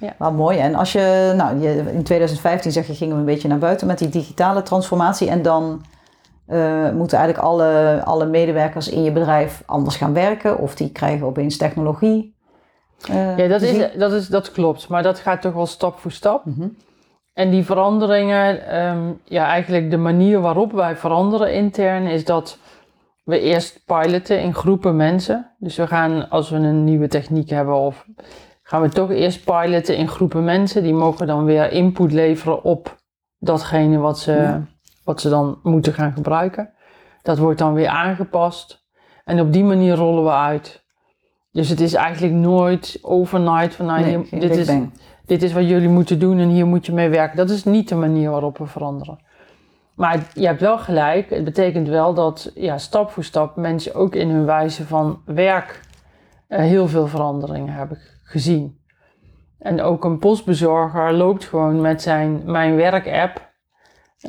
Ja. 0.00 0.14
Wel 0.18 0.32
mooi. 0.32 0.58
En 0.58 0.74
als 0.74 0.92
je, 0.92 1.32
nou, 1.36 1.64
in 1.88 2.02
2015 2.02 2.72
zeg 2.72 2.86
je, 2.86 2.94
gingen 2.94 3.14
we 3.14 3.20
een 3.20 3.26
beetje 3.26 3.48
naar 3.48 3.58
buiten 3.58 3.86
met 3.86 3.98
die 3.98 4.08
digitale 4.08 4.62
transformatie. 4.62 5.28
En 5.28 5.42
dan 5.42 5.84
uh, 6.48 6.90
moeten 6.90 7.18
eigenlijk 7.18 7.48
alle, 7.48 8.00
alle 8.04 8.26
medewerkers 8.26 8.88
in 8.88 9.02
je 9.02 9.12
bedrijf 9.12 9.62
anders 9.66 9.96
gaan 9.96 10.12
werken. 10.12 10.58
Of 10.58 10.74
die 10.74 10.92
krijgen 10.92 11.26
opeens 11.26 11.56
technologie. 11.56 12.34
ja, 13.06 13.48
dat, 13.48 13.62
is, 13.62 13.98
dat, 13.98 14.12
is, 14.12 14.28
dat 14.28 14.52
klopt. 14.52 14.88
Maar 14.88 15.02
dat 15.02 15.18
gaat 15.18 15.42
toch 15.42 15.54
wel 15.54 15.66
stap 15.66 15.98
voor 15.98 16.12
stap. 16.12 16.44
Mm 16.44 16.54
-hmm. 16.56 16.76
En 17.32 17.50
die 17.50 17.64
veranderingen, 17.64 18.76
um, 18.80 19.20
ja, 19.24 19.46
eigenlijk 19.46 19.90
de 19.90 19.96
manier 19.96 20.40
waarop 20.40 20.72
wij 20.72 20.96
veranderen 20.96 21.52
intern 21.52 22.06
is 22.06 22.24
dat 22.24 22.58
we 23.24 23.40
eerst 23.40 23.84
piloten 23.86 24.40
in 24.40 24.54
groepen 24.54 24.96
mensen. 24.96 25.50
Dus 25.58 25.76
we 25.76 25.86
gaan, 25.86 26.30
als 26.30 26.50
we 26.50 26.56
een 26.56 26.84
nieuwe 26.84 27.08
techniek 27.08 27.50
hebben, 27.50 27.74
of 27.74 28.06
gaan 28.70 28.82
we 28.82 28.88
toch 28.88 29.10
eerst 29.10 29.44
piloten 29.44 29.96
in 29.96 30.08
groepen 30.08 30.44
mensen. 30.44 30.82
Die 30.82 30.94
mogen 30.94 31.26
dan 31.26 31.44
weer 31.44 31.72
input 31.72 32.12
leveren 32.12 32.64
op 32.64 32.96
datgene 33.38 33.98
wat 33.98 34.18
ze, 34.18 34.32
ja. 34.32 34.66
wat 35.04 35.20
ze 35.20 35.28
dan 35.28 35.58
moeten 35.62 35.92
gaan 35.92 36.12
gebruiken. 36.12 36.70
Dat 37.22 37.38
wordt 37.38 37.58
dan 37.58 37.74
weer 37.74 37.88
aangepast. 37.88 38.86
En 39.24 39.40
op 39.40 39.52
die 39.52 39.64
manier 39.64 39.94
rollen 39.94 40.24
we 40.24 40.30
uit. 40.30 40.84
Dus 41.52 41.68
het 41.68 41.80
is 41.80 41.94
eigenlijk 41.94 42.34
nooit 42.34 42.98
overnight 43.02 43.74
van 43.74 43.86
nou, 43.86 44.00
nee, 44.00 44.40
dit 44.40 44.56
is, 44.56 44.70
dit 45.26 45.42
is 45.42 45.52
wat 45.52 45.68
jullie 45.68 45.88
moeten 45.88 46.18
doen 46.18 46.38
en 46.38 46.48
hier 46.48 46.66
moet 46.66 46.86
je 46.86 46.92
mee 46.92 47.08
werken. 47.08 47.36
Dat 47.36 47.50
is 47.50 47.64
niet 47.64 47.88
de 47.88 47.94
manier 47.94 48.30
waarop 48.30 48.58
we 48.58 48.66
veranderen. 48.66 49.18
Maar 49.94 50.30
je 50.34 50.46
hebt 50.46 50.60
wel 50.60 50.78
gelijk, 50.78 51.30
het 51.30 51.44
betekent 51.44 51.88
wel 51.88 52.14
dat 52.14 52.50
ja, 52.54 52.78
stap 52.78 53.10
voor 53.10 53.24
stap 53.24 53.56
mensen 53.56 53.94
ook 53.94 54.14
in 54.14 54.30
hun 54.30 54.44
wijze 54.44 54.86
van 54.86 55.20
werk 55.24 55.80
uh, 56.48 56.58
heel 56.58 56.88
veel 56.88 57.06
veranderingen 57.06 57.74
hebben 57.74 57.98
gezien. 58.30 58.78
En 59.58 59.82
ook 59.82 60.04
een 60.04 60.18
postbezorger 60.18 61.12
loopt 61.12 61.44
gewoon 61.44 61.80
met 61.80 62.02
zijn 62.02 62.42
Mijn 62.44 62.76
Werk-app, 62.76 63.50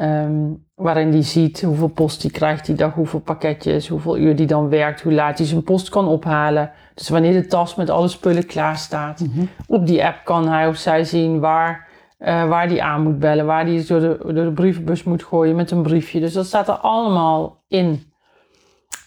um, 0.02 0.66
waarin 0.76 1.12
die 1.12 1.22
ziet 1.22 1.62
hoeveel 1.62 1.88
post 1.88 2.22
hij 2.22 2.32
krijgt 2.32 2.66
die 2.66 2.76
dag, 2.76 2.94
hoeveel 2.94 3.20
pakketjes, 3.20 3.88
hoeveel 3.88 4.18
uur 4.18 4.36
die 4.36 4.48
dan 4.48 4.70
werkt, 4.70 5.02
hoe 5.02 5.14
laat 5.14 5.38
hij 5.38 5.48
zijn 5.48 5.64
post 5.64 5.90
kan 5.90 6.08
ophalen. 6.08 6.72
Dus 6.94 7.10
wanneer 7.10 7.34
de 7.34 7.48
tas 7.48 7.76
met 7.76 7.90
alle 7.90 8.08
spullen 8.08 8.46
klaar 8.46 8.78
staat, 8.78 9.20
mm 9.20 9.32
-hmm. 9.34 9.50
op 9.68 9.88
die 9.88 10.06
app 10.06 10.22
kan 10.24 10.48
hij 10.48 10.68
of 10.68 10.76
zij 10.76 11.04
zien 11.04 11.40
waar, 11.40 11.88
uh, 12.20 12.48
waar 12.48 12.68
die 12.68 12.84
aan 12.84 13.02
moet 13.02 13.20
bellen, 13.20 13.46
waar 13.46 13.66
die 13.66 13.86
door 13.86 14.00
de, 14.00 14.18
door 14.24 14.46
de 14.46 14.54
brievenbus 14.54 15.04
moet 15.04 15.24
gooien 15.24 15.56
met 15.56 15.72
een 15.72 15.82
briefje. 15.82 16.20
Dus 16.20 16.34
dat 16.34 16.46
staat 16.46 16.68
er 16.68 16.78
allemaal 16.78 17.64
in. 17.68 18.11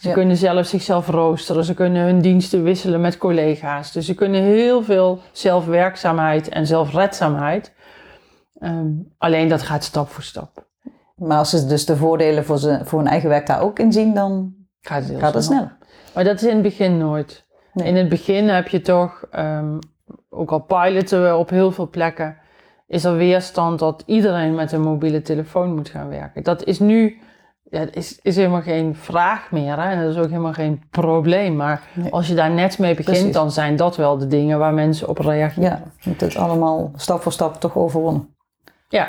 Ze 0.05 0.11
ja. 0.11 0.17
kunnen 0.17 0.37
zelf 0.37 0.67
zichzelf 0.67 1.09
roosteren, 1.09 1.65
ze 1.65 1.75
kunnen 1.75 2.03
hun 2.05 2.21
diensten 2.21 2.63
wisselen 2.63 3.01
met 3.01 3.19
collega's. 3.19 3.93
Dus 3.93 4.07
ze 4.07 4.15
kunnen 4.15 4.43
heel 4.43 4.83
veel 4.83 5.21
zelfwerkzaamheid 5.33 6.49
en 6.49 6.67
zelfredzaamheid. 6.67 7.73
Um, 8.61 9.13
alleen 9.19 9.49
dat 9.49 9.63
gaat 9.63 9.85
stap 9.85 10.09
voor 10.09 10.23
stap. 10.23 10.67
Maar 11.17 11.39
als 11.39 11.51
ze 11.51 11.67
dus 11.67 11.87
de 11.87 11.97
voordelen 11.97 12.45
voor, 12.45 12.59
ze, 12.59 12.81
voor 12.85 12.99
hun 12.99 13.09
eigen 13.09 13.29
werk 13.29 13.47
daar 13.47 13.61
ook 13.61 13.79
in 13.79 13.93
zien, 13.93 14.15
dan 14.15 14.55
gaat 14.81 15.09
het, 15.09 15.19
gaat 15.19 15.35
het 15.35 15.45
snel. 15.45 15.69
Maar 16.15 16.25
dat 16.25 16.35
is 16.35 16.43
in 16.43 16.55
het 16.55 16.63
begin 16.63 16.99
nooit. 16.99 17.45
Nee. 17.73 17.89
In 17.89 17.97
het 17.97 18.09
begin 18.09 18.49
heb 18.49 18.69
je 18.69 18.81
toch, 18.81 19.27
um, 19.39 19.79
ook 20.31 20.51
al 20.51 20.61
piloten 20.61 21.23
we 21.23 21.37
op 21.37 21.51
heel 21.51 21.73
veel 21.73 21.89
plekken, 21.89 22.37
is 22.87 23.05
er 23.05 23.17
weerstand 23.17 23.79
dat 23.79 24.03
iedereen 24.07 24.55
met 24.55 24.73
een 24.73 24.81
mobiele 24.81 25.23
telefoon 25.23 25.75
moet 25.75 25.89
gaan 25.89 26.09
werken. 26.09 26.43
Dat 26.43 26.65
is 26.65 26.79
nu, 26.79 27.19
ja, 27.75 27.87
is, 27.93 28.19
is 28.23 28.37
helemaal 28.37 28.63
geen 28.63 28.95
vraag 28.95 29.51
meer 29.51 29.77
hè? 29.81 29.91
en 29.91 30.01
dat 30.03 30.11
is 30.11 30.19
ook 30.19 30.29
helemaal 30.29 30.53
geen 30.53 30.83
probleem. 30.91 31.57
Maar 31.57 31.83
nee. 31.93 32.13
als 32.13 32.29
je 32.29 32.35
daar 32.35 32.51
net 32.51 32.79
mee 32.79 32.95
begint, 32.95 33.17
Precies. 33.17 33.35
dan 33.35 33.51
zijn 33.51 33.77
dat 33.77 33.97
wel 33.97 34.19
de 34.19 34.27
dingen 34.27 34.59
waar 34.59 34.75
mensen 34.75 35.09
op 35.09 35.19
reageren. 35.19 35.69
Ja, 35.69 35.83
je 36.01 36.11
moet 36.11 36.21
het 36.21 36.37
allemaal 36.37 36.91
stap 36.97 37.23
voor 37.23 37.33
stap 37.33 37.61
toch 37.61 37.77
overwonnen. 37.77 38.35
Ja, 38.89 39.09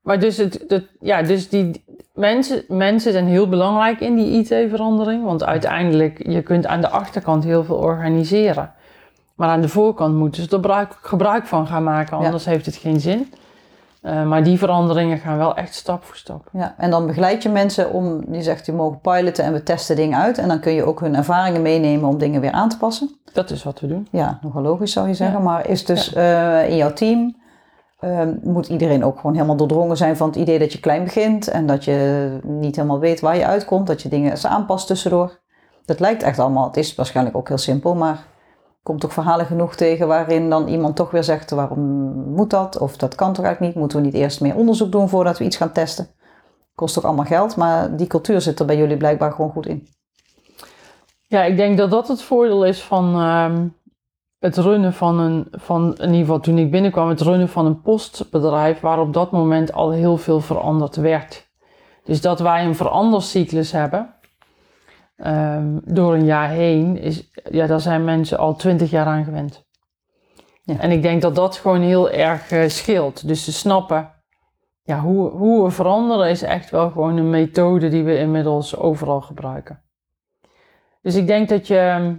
maar 0.00 0.18
dus, 0.18 0.36
het, 0.36 0.64
het, 0.68 0.84
ja, 1.00 1.22
dus 1.22 1.48
die 1.48 1.84
mensen, 2.14 2.64
mensen 2.68 3.12
zijn 3.12 3.26
heel 3.26 3.48
belangrijk 3.48 4.00
in 4.00 4.16
die 4.16 4.38
IT-verandering. 4.38 5.24
Want 5.24 5.44
uiteindelijk, 5.44 6.26
je 6.28 6.42
kunt 6.42 6.66
aan 6.66 6.80
de 6.80 6.88
achterkant 6.88 7.44
heel 7.44 7.64
veel 7.64 7.76
organiseren. 7.76 8.72
Maar 9.34 9.48
aan 9.48 9.60
de 9.60 9.68
voorkant 9.68 10.14
moeten 10.14 10.42
ze 10.42 10.48
er 10.48 10.54
gebruik, 10.54 10.98
gebruik 11.00 11.46
van 11.46 11.66
gaan 11.66 11.82
maken, 11.82 12.16
anders 12.16 12.44
ja. 12.44 12.50
heeft 12.50 12.66
het 12.66 12.76
geen 12.76 13.00
zin. 13.00 13.32
Uh, 14.06 14.22
maar 14.22 14.44
die 14.44 14.58
veranderingen 14.58 15.18
gaan 15.18 15.38
wel 15.38 15.56
echt 15.56 15.74
stap 15.74 16.04
voor 16.04 16.16
stap. 16.16 16.48
Ja, 16.52 16.74
en 16.78 16.90
dan 16.90 17.06
begeleid 17.06 17.42
je 17.42 17.48
mensen 17.48 17.92
om, 17.92 18.24
je 18.30 18.42
zegt, 18.42 18.64
die 18.64 18.74
mogen 18.74 19.00
piloten 19.00 19.44
en 19.44 19.52
we 19.52 19.62
testen 19.62 19.96
dingen 19.96 20.18
uit. 20.18 20.38
En 20.38 20.48
dan 20.48 20.60
kun 20.60 20.72
je 20.72 20.84
ook 20.84 21.00
hun 21.00 21.16
ervaringen 21.16 21.62
meenemen 21.62 22.08
om 22.08 22.18
dingen 22.18 22.40
weer 22.40 22.52
aan 22.52 22.68
te 22.68 22.78
passen. 22.78 23.10
Dat 23.32 23.50
is 23.50 23.64
wat 23.64 23.80
we 23.80 23.86
doen. 23.86 24.08
Ja, 24.10 24.38
nogal 24.42 24.62
logisch 24.62 24.92
zou 24.92 25.08
je 25.08 25.14
zeggen. 25.14 25.38
Ja. 25.38 25.44
Maar 25.44 25.68
is 25.68 25.84
dus 25.84 26.08
ja. 26.08 26.62
uh, 26.62 26.70
in 26.70 26.76
jouw 26.76 26.92
team 26.92 27.44
Um, 28.00 28.40
moet 28.42 28.66
iedereen 28.66 29.04
ook 29.04 29.16
gewoon 29.16 29.34
helemaal 29.34 29.56
doordrongen 29.56 29.96
zijn 29.96 30.16
van 30.16 30.26
het 30.26 30.36
idee 30.36 30.58
dat 30.58 30.72
je 30.72 30.80
klein 30.80 31.04
begint 31.04 31.48
en 31.48 31.66
dat 31.66 31.84
je 31.84 32.38
niet 32.42 32.76
helemaal 32.76 32.98
weet 32.98 33.20
waar 33.20 33.36
je 33.36 33.46
uitkomt, 33.46 33.86
dat 33.86 34.02
je 34.02 34.08
dingen 34.08 34.30
eens 34.30 34.46
aanpast 34.46 34.86
tussendoor. 34.86 35.40
Dat 35.84 36.00
lijkt 36.00 36.22
echt 36.22 36.38
allemaal, 36.38 36.66
het 36.66 36.76
is 36.76 36.94
waarschijnlijk 36.94 37.36
ook 37.36 37.48
heel 37.48 37.58
simpel, 37.58 37.94
maar 37.94 38.24
komt 38.86 39.00
toch 39.00 39.12
verhalen 39.12 39.46
genoeg 39.46 39.74
tegen 39.74 40.08
waarin 40.08 40.50
dan 40.50 40.68
iemand 40.68 40.96
toch 40.96 41.10
weer 41.10 41.24
zegt 41.24 41.50
waarom 41.50 41.80
moet 42.34 42.50
dat 42.50 42.78
of 42.78 42.96
dat 42.96 43.14
kan 43.14 43.32
toch 43.32 43.44
eigenlijk 43.44 43.74
niet, 43.74 43.82
moeten 43.82 44.00
we 44.00 44.06
niet 44.06 44.14
eerst 44.14 44.40
meer 44.40 44.56
onderzoek 44.56 44.92
doen 44.92 45.08
voordat 45.08 45.38
we 45.38 45.44
iets 45.44 45.56
gaan 45.56 45.72
testen. 45.72 46.08
Kost 46.74 46.98
ook 46.98 47.04
allemaal 47.04 47.24
geld, 47.24 47.56
maar 47.56 47.96
die 47.96 48.06
cultuur 48.06 48.40
zit 48.40 48.60
er 48.60 48.66
bij 48.66 48.76
jullie 48.76 48.96
blijkbaar 48.96 49.32
gewoon 49.32 49.50
goed 49.50 49.66
in. 49.66 49.88
Ja, 51.26 51.42
ik 51.42 51.56
denk 51.56 51.76
dat 51.76 51.90
dat 51.90 52.08
het 52.08 52.22
voordeel 52.22 52.64
is 52.64 52.82
van 52.82 53.20
um, 53.20 53.76
het 54.38 54.56
runnen 54.56 54.92
van 54.92 55.18
een, 55.18 55.46
van, 55.50 55.96
in 55.96 56.06
ieder 56.06 56.20
geval 56.20 56.40
toen 56.40 56.58
ik 56.58 56.70
binnenkwam, 56.70 57.08
het 57.08 57.20
runnen 57.20 57.48
van 57.48 57.66
een 57.66 57.80
postbedrijf 57.80 58.80
waar 58.80 59.00
op 59.00 59.12
dat 59.12 59.30
moment 59.30 59.72
al 59.72 59.90
heel 59.90 60.16
veel 60.16 60.40
veranderd 60.40 60.96
werd. 60.96 61.48
Dus 62.04 62.20
dat 62.20 62.40
wij 62.40 62.64
een 62.64 62.76
verandercyclus 62.76 63.72
hebben 63.72 64.14
ehm, 65.16 65.78
door 65.84 66.14
een 66.14 66.24
jaar 66.24 66.48
heen, 66.48 66.98
is, 66.98 67.30
ja, 67.50 67.66
daar 67.66 67.80
zijn 67.80 68.04
mensen 68.04 68.38
al 68.38 68.56
twintig 68.56 68.90
jaar 68.90 69.06
aan 69.06 69.24
gewend. 69.24 69.64
Ja. 70.62 70.78
En 70.78 70.90
ik 70.90 71.02
denk 71.02 71.22
dat 71.22 71.34
dat 71.34 71.56
gewoon 71.56 71.80
heel 71.80 72.10
erg 72.10 72.50
uh, 72.50 72.68
scheelt. 72.68 73.28
Dus 73.28 73.44
ze 73.44 73.52
snappen, 73.52 74.12
ja, 74.82 75.00
hoe, 75.00 75.30
hoe 75.30 75.64
we 75.64 75.70
veranderen 75.70 76.30
is 76.30 76.42
echt 76.42 76.70
wel 76.70 76.90
gewoon 76.90 77.16
een 77.16 77.30
methode 77.30 77.88
die 77.88 78.04
we 78.04 78.18
inmiddels 78.18 78.76
overal 78.76 79.20
gebruiken. 79.20 79.82
Dus 81.02 81.14
ik 81.14 81.26
denk 81.26 81.48
dat 81.48 81.66
je 81.66 81.78
ehm, 81.78 82.14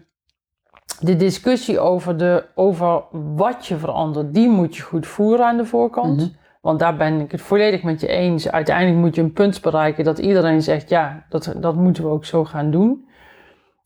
de 1.00 1.16
discussie 1.16 1.80
over, 1.80 2.18
de, 2.18 2.46
over 2.56 3.04
wat 3.36 3.66
je 3.66 3.78
verandert, 3.78 4.34
die 4.34 4.50
moet 4.50 4.76
je 4.76 4.84
goed 4.84 5.08
voeren 5.08 5.46
aan 5.46 5.58
de 5.58 5.66
voorkant. 5.66 6.18
Mhm. 6.18 6.30
Want 6.68 6.80
daar 6.80 6.96
ben 6.96 7.20
ik 7.20 7.32
het 7.32 7.42
volledig 7.42 7.84
met 7.84 8.02
je 8.02 8.08
eens. 8.08 8.52
Uiteindelijk 8.52 8.98
moet 8.98 9.16
je 9.16 9.22
een 9.22 9.34
punt 9.34 9.62
bereiken 9.62 10.04
dat 10.04 10.18
iedereen 10.18 10.62
zegt, 10.62 10.90
ja, 10.90 11.26
dat, 11.30 11.56
dat 11.58 11.76
moeten 11.76 12.04
we 12.04 12.10
ook 12.10 12.26
zo 12.26 12.46
gaan 12.46 12.72
doen. 12.72 13.08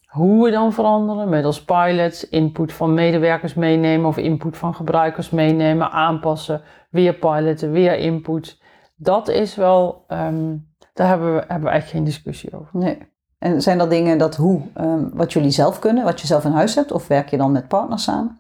Hoe 0.05 0.43
we 0.43 0.51
dan 0.51 0.73
veranderen, 0.73 1.29
middels 1.29 1.63
pilots, 1.63 2.29
input 2.29 2.73
van 2.73 2.93
medewerkers 2.93 3.53
meenemen 3.53 4.07
of 4.07 4.17
input 4.17 4.57
van 4.57 4.75
gebruikers 4.75 5.29
meenemen, 5.29 5.91
aanpassen, 5.91 6.61
weer 6.89 7.13
piloten, 7.13 7.71
weer 7.71 7.97
input. 7.97 8.61
Dat 8.95 9.27
is 9.27 9.55
wel, 9.55 10.05
um, 10.07 10.67
daar 10.93 11.07
hebben 11.07 11.35
we, 11.35 11.43
hebben 11.47 11.69
we 11.69 11.75
echt 11.75 11.89
geen 11.89 12.03
discussie 12.03 12.53
over. 12.53 12.69
Nee. 12.79 12.97
En 13.39 13.61
zijn 13.61 13.77
dat 13.77 13.89
dingen 13.89 14.17
dat 14.17 14.35
hoe, 14.35 14.61
um, 14.79 15.09
wat 15.13 15.33
jullie 15.33 15.51
zelf 15.51 15.79
kunnen, 15.79 16.03
wat 16.03 16.21
je 16.21 16.27
zelf 16.27 16.45
in 16.45 16.51
huis 16.51 16.75
hebt, 16.75 16.91
of 16.91 17.07
werk 17.07 17.29
je 17.29 17.37
dan 17.37 17.51
met 17.51 17.67
partners 17.67 18.03
samen? 18.03 18.39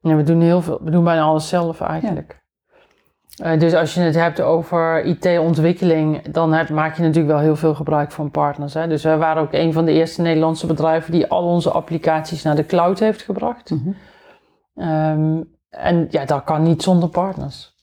Ja, 0.00 0.16
we 0.16 0.22
doen 0.22 0.40
heel 0.40 0.62
veel, 0.62 0.80
we 0.82 0.90
doen 0.90 1.04
bijna 1.04 1.22
alles 1.22 1.48
zelf 1.48 1.80
eigenlijk. 1.80 2.42
Uh, 3.42 3.58
dus 3.58 3.74
als 3.74 3.94
je 3.94 4.00
het 4.00 4.14
hebt 4.14 4.40
over 4.40 5.04
IT-ontwikkeling, 5.04 6.28
dan 6.28 6.52
heb, 6.52 6.68
maak 6.68 6.96
je 6.96 7.02
natuurlijk 7.02 7.34
wel 7.34 7.42
heel 7.42 7.56
veel 7.56 7.74
gebruik 7.74 8.12
van 8.12 8.30
partners. 8.30 8.74
Hè? 8.74 8.88
Dus 8.88 9.02
wij 9.02 9.18
waren 9.18 9.42
ook 9.42 9.52
een 9.52 9.72
van 9.72 9.84
de 9.84 9.92
eerste 9.92 10.22
Nederlandse 10.22 10.66
bedrijven 10.66 11.12
die 11.12 11.26
al 11.26 11.44
onze 11.44 11.70
applicaties 11.70 12.42
naar 12.42 12.56
de 12.56 12.66
cloud 12.66 12.98
heeft 12.98 13.22
gebracht. 13.22 13.70
Mm 13.70 13.96
-hmm. 14.74 14.88
um, 14.88 15.52
en 15.70 16.06
ja, 16.10 16.24
dat 16.24 16.44
kan 16.44 16.62
niet 16.62 16.82
zonder 16.82 17.08
partners. 17.08 17.74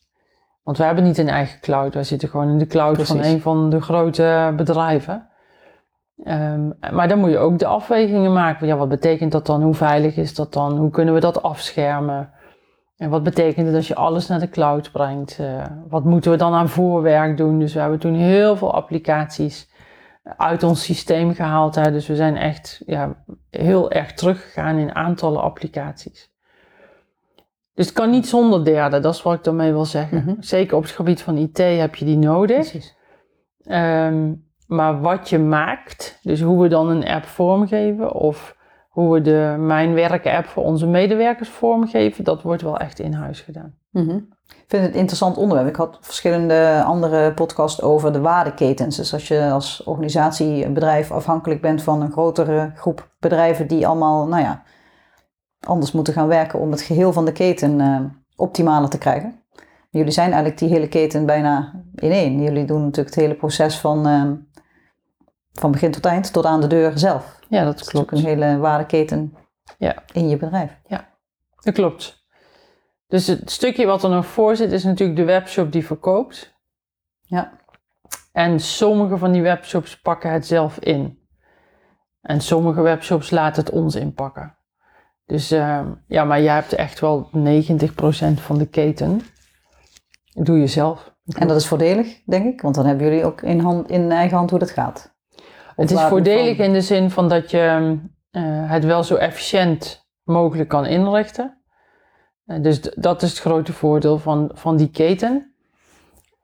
Want 0.64 0.78
wij 0.78 0.86
hebben 0.88 1.06
niet 1.06 1.18
een 1.18 1.30
eigen 1.30 1.60
cloud, 1.60 1.94
wij 1.94 2.04
zitten 2.04 2.30
gewoon 2.30 2.50
in 2.50 2.58
de 2.58 2.68
cloud 2.68 2.94
Precies. 2.94 3.16
van 3.16 3.24
een 3.24 3.42
van 3.42 3.70
de 3.70 3.82
grote 3.82 4.54
bedrijven. 4.56 5.30
Um, 6.26 6.74
maar 6.92 7.08
dan 7.08 7.20
moet 7.20 7.30
je 7.30 7.38
ook 7.38 7.60
de 7.60 7.66
afwegingen 7.66 8.34
maken. 8.34 8.68
Ja, 8.68 8.78
wat 8.78 8.90
betekent 8.90 9.32
dat 9.32 9.46
dan? 9.46 9.62
Hoe 9.62 9.74
veilig 9.74 10.16
is 10.16 10.36
dat 10.36 10.54
dan? 10.54 10.78
Hoe 10.78 10.90
kunnen 10.90 11.14
we 11.14 11.20
dat 11.20 11.44
afschermen? 11.44 12.30
En 13.02 13.10
wat 13.10 13.24
betekent 13.24 13.68
het 13.68 13.76
als 13.76 13.88
je 13.88 13.96
alles 13.96 14.28
naar 14.28 14.40
de 14.40 14.50
cloud 14.50 14.92
brengt? 14.92 15.38
Uh, 15.42 15.66
wat 15.88 16.04
moeten 16.04 16.32
we 16.32 16.38
dan 16.38 16.54
aan 16.54 16.70
voorwerk 16.70 17.38
doen? 17.38 17.60
Dus 17.60 17.74
we 17.74 17.80
hebben 17.80 18.00
toen 18.00 18.14
heel 18.14 18.56
veel 18.56 18.74
applicaties 18.74 19.70
uit 20.38 20.64
ons 20.64 20.84
systeem 20.84 21.34
gehaald. 21.34 21.76
Hè. 21.76 21.92
Dus 21.92 22.08
we 22.08 22.16
zijn 22.16 22.38
echt 22.38 22.82
ja, 22.86 23.24
heel 23.50 23.92
erg 23.92 24.14
teruggegaan 24.14 24.78
in 24.78 24.96
aantallen 24.96 25.42
applicaties. 25.42 26.32
Dus 27.74 27.86
het 27.86 27.96
kan 27.96 28.10
niet 28.10 28.28
zonder 28.28 28.66
derde, 28.66 29.00
dat 29.00 29.14
is 29.14 29.22
wat 29.22 29.34
ik 29.34 29.44
daarmee 29.44 29.72
wil 29.72 29.86
zeggen. 29.86 30.18
Mm 30.18 30.24
-hmm. 30.24 30.42
Zeker 30.44 30.78
op 30.78 30.84
het 30.84 30.92
gebied 30.92 31.22
van 31.22 31.38
IT 31.38 31.58
heb 31.58 31.96
je 31.96 32.06
die 32.06 32.18
nodig. 32.18 32.70
Precies. 32.70 32.98
Um, 33.66 34.50
maar 34.68 35.02
wat 35.02 35.30
je 35.30 35.40
maakt, 35.40 36.20
dus 36.24 36.42
hoe 36.42 36.62
we 36.62 36.68
dan 36.68 36.90
een 36.90 37.08
app 37.08 37.26
vormgeven 37.26 38.14
of 38.14 38.56
hoe 38.92 39.14
we 39.14 39.22
de 39.22 39.56
Mijn 39.60 39.94
Werken 39.94 40.32
app 40.32 40.46
voor 40.46 40.64
onze 40.64 40.88
medewerkers 40.88 41.50
vormgeven, 41.50 42.24
dat 42.24 42.42
wordt 42.42 42.62
wel 42.62 42.78
echt 42.78 43.00
in 43.00 43.14
huis 43.14 43.40
gedaan. 43.40 43.74
-hmm. 43.92 44.28
Ik 44.48 44.66
vind 44.68 44.84
het 44.84 44.94
een 44.94 45.00
interessant 45.00 45.38
onderwerp. 45.38 45.70
Ik 45.70 45.76
had 45.76 45.98
verschillende 46.02 46.84
andere 46.86 47.34
podcasts 47.34 47.82
over 47.82 48.14
de 48.14 48.22
waardeketens. 48.22 48.96
Dus 48.96 49.14
als 49.14 49.28
je 49.28 49.50
als 49.52 49.84
organisatie, 49.84 50.70
bedrijf 50.70 51.12
afhankelijk 51.12 51.62
bent 51.62 51.84
van 51.84 52.02
een 52.02 52.12
grotere 52.12 52.72
groep 52.76 53.10
bedrijven 53.20 53.68
die 53.68 53.88
allemaal, 53.88 54.28
nou 54.28 54.44
ja, 54.44 54.64
anders 55.60 55.92
moeten 55.92 56.14
gaan 56.14 56.28
werken 56.28 56.60
om 56.60 56.72
het 56.72 56.82
geheel 56.82 57.14
van 57.14 57.26
de 57.26 57.32
keten 57.32 57.80
uh, 57.80 58.00
optimaler 58.36 58.90
te 58.90 58.98
krijgen. 58.98 59.40
Jullie 59.90 60.12
zijn 60.12 60.28
eigenlijk 60.32 60.60
die 60.60 60.70
hele 60.70 60.88
keten 60.88 61.26
bijna 61.26 61.84
in 61.96 62.12
één. 62.12 62.42
Jullie 62.42 62.66
doen 62.66 62.82
natuurlijk 62.82 63.16
het 63.16 63.24
hele 63.24 63.36
proces 63.36 63.80
van 63.80 64.08
uh, 64.08 64.32
van 65.54 65.72
begin 65.72 65.92
tot 65.92 66.06
eind 66.06 66.34
tot 66.34 66.46
aan 66.46 66.62
de 66.62 66.68
deur 66.68 66.98
zelf. 66.98 67.40
Ja, 67.50 67.64
dat 67.64 67.84
klopt. 67.84 68.10
Dat 68.10 68.20
is 68.20 68.26
een 68.26 68.40
hele 68.40 68.58
waardeketen 68.58 69.36
ja. 69.78 70.04
in 70.12 70.30
je 70.30 70.38
bedrijf. 70.38 70.80
Ja, 70.88 71.10
dat 71.56 71.74
klopt. 71.74 72.26
Dus 73.08 73.28
het 73.28 73.52
stukje 73.52 73.86
wat 73.86 74.04
er 74.04 74.10
nog 74.10 74.26
voor 74.26 74.56
zit 74.56 74.72
is 74.72 74.84
natuurlijk 74.84 75.20
de 75.20 75.26
webshop 75.26 75.72
die 75.72 75.86
verkoopt. 75.86 76.60
Ja. 77.22 77.60
En 78.32 78.60
sommige 78.60 79.18
van 79.18 79.32
die 79.32 79.42
webshops 79.42 80.02
pakken 80.02 80.32
het 80.32 80.48
zelf 80.48 80.80
in. 80.80 81.20
En 82.22 82.42
sommige 82.42 82.82
webshops 82.82 83.30
laten 83.30 83.64
het 83.64 83.74
ons 83.74 83.96
inpakken. 83.96 84.56
Dus 85.26 85.52
uh, 85.52 85.82
ja, 86.08 86.24
maar 86.24 86.42
jij 86.42 86.54
hebt 86.54 86.74
echt 86.74 87.00
wel 87.00 87.30
90% 87.30 87.34
van 88.34 88.58
de 88.58 88.68
keten. 88.70 89.22
doe 90.34 90.58
je 90.58 90.68
zelf. 90.68 91.16
En 91.38 91.48
dat 91.48 91.58
is 91.58 91.68
voordelig, 91.68 92.22
denk 92.26 92.54
ik, 92.54 92.62
want 92.62 92.76
dan 92.76 92.86
hebben 92.86 93.06
jullie 93.06 93.26
ook 93.26 93.42
in, 93.42 93.60
hand, 93.60 93.90
in 93.90 94.12
eigen 94.12 94.38
hand 94.38 94.50
hoe 94.50 94.60
dat 94.60 94.72
gaat. 94.72 95.11
Het 95.82 95.92
is 95.92 96.02
voordelig 96.02 96.58
in 96.58 96.74
de 96.74 96.82
zin 96.82 97.10
van 97.10 97.30
dat 97.30 97.52
je 97.52 97.98
uh, 98.32 98.42
het 98.72 98.86
wel 98.86 99.04
zo 99.04 99.16
efficiënt 99.16 100.08
mogelijk 100.24 100.70
kan 100.70 100.86
inrichten. 100.86 101.62
Uh, 102.46 102.62
dus 102.62 102.82
dat 102.82 103.22
is 103.22 103.30
het 103.30 103.40
grote 103.40 103.74
voordeel 103.74 104.18
van, 104.18 104.52
van 104.54 104.78
die 104.78 104.90
keten. 104.90 105.56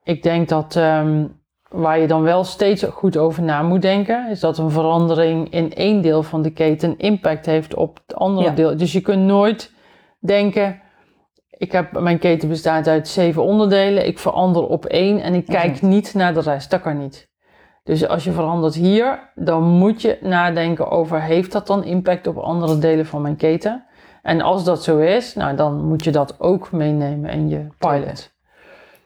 Ik 0.04 0.24
denk 0.24 0.50
dat 0.50 0.76
um, 0.76 1.42
waar 1.70 2.00
je 2.00 2.08
dan 2.08 2.22
wel 2.22 2.44
steeds 2.44 2.84
goed 2.84 3.18
over 3.18 3.44
na 3.44 3.62
moet 3.62 3.82
denken, 3.82 4.30
is 4.30 4.40
dat 4.40 4.58
een 4.58 4.72
verandering 4.72 5.50
in 5.50 5.74
één 5.74 6.02
deel 6.02 6.24
van 6.24 6.42
de 6.42 6.52
keten 6.52 6.98
impact 6.98 7.46
heeft 7.46 7.76
op 7.76 8.00
het 8.08 8.16
andere 8.16 8.48
ja. 8.48 8.54
deel. 8.54 8.78
Dus 8.78 8.92
je 8.92 9.02
kunt 9.02 9.24
nooit 9.24 9.72
denken, 10.20 10.82
ik 11.50 11.72
heb, 11.72 12.00
mijn 12.00 12.20
keten 12.20 12.50
bestaat 12.50 12.88
uit 12.88 13.08
zeven 13.08 13.44
onderdelen, 13.44 14.08
ik 14.08 14.20
verander 14.20 14.68
op 14.68 14.86
één 14.86 15.22
en 15.22 15.34
ik 15.34 15.46
kijk 15.46 15.82
niet 15.82 16.14
naar 16.14 16.34
de 16.34 16.42
rest. 16.42 16.70
Dat 16.70 16.82
kan 16.82 16.98
niet. 16.98 17.30
Dus 17.88 18.08
als 18.08 18.24
je 18.24 18.32
verandert 18.32 18.76
hier, 18.76 19.20
dan 19.36 19.64
moet 19.64 20.02
je 20.02 20.18
nadenken 20.22 20.90
over 20.90 21.22
heeft 21.22 21.52
dat 21.52 21.68
dan 21.68 21.84
impact 21.84 22.28
op 22.28 22.38
andere 22.38 22.78
delen 22.78 23.06
van 23.06 23.22
mijn 23.22 23.36
keten? 23.36 23.86
En 24.22 24.42
als 24.42 24.64
dat 24.64 24.84
zo 24.84 24.98
is, 24.98 25.34
nou, 25.34 25.56
dan 25.56 25.88
moet 25.88 26.04
je 26.04 26.12
dat 26.12 26.36
ook 26.40 26.72
meenemen 26.72 27.30
in 27.30 27.50
je 27.50 27.68
pilot. 27.78 28.32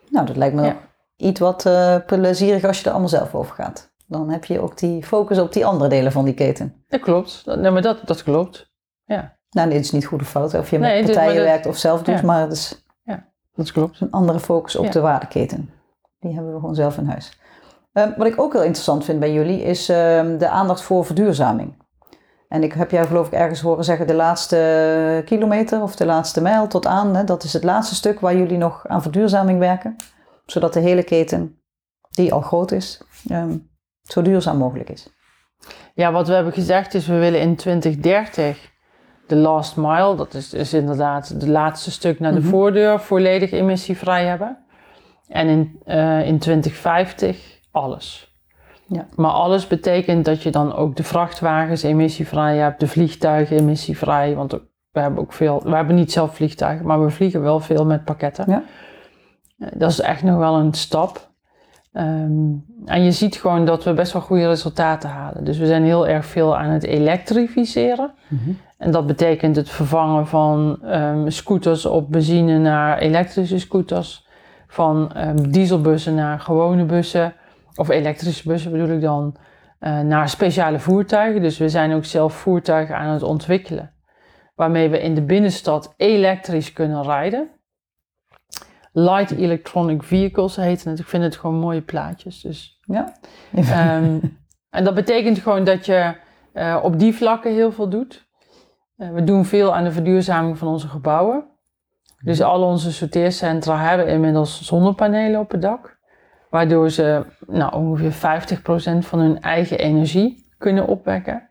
Nou, 0.09 0.25
dat 0.25 0.35
lijkt 0.35 0.55
me 0.55 0.65
ja. 0.65 0.77
iets 1.15 1.39
wat 1.39 1.65
uh, 1.65 1.95
plezierig 2.05 2.63
als 2.63 2.77
je 2.77 2.85
er 2.85 2.91
allemaal 2.91 3.09
zelf 3.09 3.35
over 3.35 3.55
gaat. 3.55 3.91
Dan 4.07 4.29
heb 4.29 4.45
je 4.45 4.59
ook 4.59 4.77
die 4.77 5.03
focus 5.03 5.39
op 5.39 5.53
die 5.53 5.65
andere 5.65 5.89
delen 5.89 6.11
van 6.11 6.25
die 6.25 6.33
keten. 6.33 6.83
Dat 6.87 6.99
klopt. 6.99 7.43
Nee, 7.45 7.71
maar 7.71 7.81
dat, 7.81 8.01
dat 8.05 8.23
klopt. 8.23 8.71
Ja. 9.05 9.37
Nou, 9.49 9.69
dit 9.69 9.79
is 9.79 9.91
niet 9.91 10.05
goed 10.05 10.21
of 10.21 10.29
fout, 10.29 10.53
of 10.53 10.69
je 10.69 10.79
met 10.79 10.89
nee, 10.89 11.03
partijen 11.03 11.35
dit, 11.35 11.43
werkt 11.43 11.65
of 11.65 11.77
zelf 11.77 12.03
doet, 12.03 12.19
ja. 12.19 12.25
maar 12.25 12.41
het 12.41 12.51
is, 12.51 12.83
ja, 13.03 13.25
dat 13.55 13.71
klopt. 13.71 13.99
een 13.99 14.11
andere 14.11 14.39
focus 14.39 14.75
op 14.75 14.85
ja. 14.85 14.91
de 14.91 14.99
waardeketen. 14.99 15.69
Die 16.19 16.33
hebben 16.33 16.53
we 16.53 16.59
gewoon 16.59 16.75
zelf 16.75 16.97
in 16.97 17.05
huis. 17.05 17.39
Uh, 17.93 18.03
wat 18.17 18.27
ik 18.27 18.39
ook 18.41 18.53
heel 18.53 18.63
interessant 18.63 19.05
vind 19.05 19.19
bij 19.19 19.33
jullie 19.33 19.63
is 19.63 19.89
uh, 19.89 19.95
de 20.37 20.47
aandacht 20.47 20.81
voor 20.81 21.05
verduurzaming. 21.05 21.79
En 22.47 22.63
ik 22.63 22.73
heb 22.73 22.91
jou 22.91 23.07
geloof 23.07 23.27
ik 23.27 23.33
ergens 23.33 23.61
horen 23.61 23.83
zeggen 23.83 24.07
de 24.07 24.13
laatste 24.13 25.21
kilometer 25.25 25.81
of 25.81 25.95
de 25.95 26.05
laatste 26.05 26.41
mijl 26.41 26.67
tot 26.67 26.87
aan. 26.87 27.15
Hè, 27.15 27.23
dat 27.23 27.43
is 27.43 27.53
het 27.53 27.63
laatste 27.63 27.95
stuk 27.95 28.19
waar 28.19 28.35
jullie 28.35 28.57
nog 28.57 28.87
aan 28.87 29.01
verduurzaming 29.01 29.59
werken. 29.59 29.95
Zodat 30.45 30.73
de 30.73 30.79
hele 30.79 31.03
keten, 31.03 31.61
die 32.09 32.33
al 32.33 32.41
groot 32.41 32.71
is, 32.71 33.01
um, 33.31 33.69
zo 34.01 34.21
duurzaam 34.21 34.57
mogelijk 34.57 34.89
is. 34.89 35.09
Ja, 35.93 36.11
wat 36.11 36.27
we 36.27 36.33
hebben 36.33 36.53
gezegd 36.53 36.93
is 36.93 37.07
we 37.07 37.17
willen 37.17 37.39
in 37.39 37.55
2030 37.55 38.71
de 39.27 39.35
last 39.35 39.77
mile, 39.77 40.15
dat 40.15 40.33
is 40.33 40.49
dus 40.49 40.73
inderdaad 40.73 41.27
het 41.27 41.47
laatste 41.47 41.91
stuk 41.91 42.19
naar 42.19 42.31
de 42.31 42.37
mm 42.37 42.43
-hmm. 42.43 42.51
voordeur, 42.51 42.99
volledig 42.99 43.51
emissievrij 43.51 44.25
hebben. 44.25 44.57
En 45.27 45.47
in, 45.47 45.81
uh, 45.85 46.27
in 46.27 46.39
2050 46.39 47.60
alles. 47.71 48.35
Ja. 48.85 49.05
Maar 49.15 49.31
alles 49.31 49.67
betekent 49.67 50.25
dat 50.25 50.43
je 50.43 50.49
dan 50.49 50.73
ook 50.73 50.95
de 50.95 51.03
vrachtwagens 51.03 51.83
emissievrij 51.83 52.57
hebt, 52.57 52.79
de 52.79 52.87
vliegtuigen 52.87 53.57
emissievrij. 53.57 54.35
Want 54.35 54.51
we 54.91 54.99
hebben 54.99 55.19
ook 55.19 55.33
veel, 55.33 55.61
we 55.63 55.75
hebben 55.75 55.95
niet 55.95 56.11
zelf 56.11 56.35
vliegtuigen, 56.35 56.85
maar 56.85 57.03
we 57.03 57.09
vliegen 57.09 57.41
wel 57.41 57.59
veel 57.59 57.85
met 57.85 58.05
pakketten. 58.05 58.45
Ja. 58.47 58.63
Eh, 59.59 59.67
dat 59.73 59.91
is 59.91 59.99
echt 59.99 60.23
nog 60.23 60.37
wel 60.37 60.55
een 60.55 60.73
stap. 60.73 61.29
Um, 61.93 62.65
en 62.85 63.03
je 63.03 63.11
ziet 63.11 63.35
gewoon 63.35 63.65
dat 63.65 63.83
we 63.83 63.93
best 63.93 64.13
wel 64.13 64.21
goede 64.21 64.47
resultaten 64.47 65.09
halen. 65.09 65.43
Dus 65.43 65.57
we 65.57 65.65
zijn 65.65 65.83
heel 65.83 66.07
erg 66.07 66.25
veel 66.25 66.57
aan 66.57 66.69
het 66.69 66.83
elektrificeren. 66.83 68.11
Mm 68.27 68.39
-hmm. 68.43 68.57
En 68.77 68.91
dat 68.91 69.07
betekent 69.07 69.55
het 69.55 69.69
vervangen 69.69 70.27
van 70.27 70.79
um, 70.85 71.29
scooters 71.29 71.85
op 71.85 72.11
benzine 72.11 72.57
naar 72.57 72.97
elektrische 72.97 73.59
scooters. 73.59 74.27
Van 74.67 75.11
um, 75.17 75.51
dieselbussen 75.51 76.15
naar 76.15 76.39
gewone 76.39 76.83
bussen 76.83 77.33
of 77.75 77.89
elektrische 77.89 78.47
bussen 78.47 78.71
bedoel 78.71 78.89
ik 78.89 79.01
dan, 79.01 79.35
uh, 79.79 79.99
naar 79.99 80.29
speciale 80.29 80.79
voertuigen. 80.79 81.41
Dus 81.41 81.57
we 81.57 81.69
zijn 81.69 81.93
ook 81.93 82.05
zelf 82.05 82.33
voertuigen 82.33 82.95
aan 82.95 83.13
het 83.13 83.23
ontwikkelen. 83.23 83.93
waarmee 84.55 84.89
we 84.89 85.01
in 85.01 85.15
de 85.15 85.21
binnenstad 85.21 85.93
elektrisch 85.97 86.73
kunnen 86.73 87.03
rijden. 87.03 87.49
Light 88.93 89.31
Electronic 89.31 90.03
Vehicles 90.03 90.55
heet 90.55 90.83
het. 90.83 90.99
Ik 90.99 91.07
vind 91.07 91.23
het 91.23 91.35
gewoon 91.35 91.55
mooie 91.55 91.81
plaatjes. 91.81 92.41
Dus. 92.41 92.79
Ja. 92.85 93.13
Ehm, 93.55 94.19
en 94.69 94.83
dat 94.83 94.93
betekent 94.93 95.39
gewoon 95.39 95.63
dat 95.63 95.85
je 95.85 96.15
uh, 96.53 96.79
op 96.83 96.99
die 96.99 97.15
vlakken 97.15 97.53
heel 97.53 97.71
veel 97.71 97.89
doet. 97.89 98.27
Uh, 98.97 99.11
we 99.11 99.23
doen 99.23 99.45
veel 99.45 99.75
aan 99.75 99.83
de 99.83 99.91
verduurzaming 99.91 100.57
van 100.57 100.67
onze 100.67 100.87
gebouwen. 100.87 101.45
Dus 102.23 102.41
al 102.41 102.63
onze 102.63 102.91
sorteercentra 102.91 103.77
hebben 103.77 104.07
inmiddels 104.07 104.61
zonnepanelen 104.61 105.39
op 105.39 105.51
het 105.51 105.61
dak. 105.61 105.99
Waardoor 106.51 106.89
ze 106.89 107.25
nou, 107.47 107.75
ongeveer 107.75 108.13
50% 108.13 108.97
van 108.97 109.19
hun 109.19 109.41
eigen 109.41 109.79
energie 109.79 110.45
kunnen 110.57 110.87
opwekken. 110.87 111.49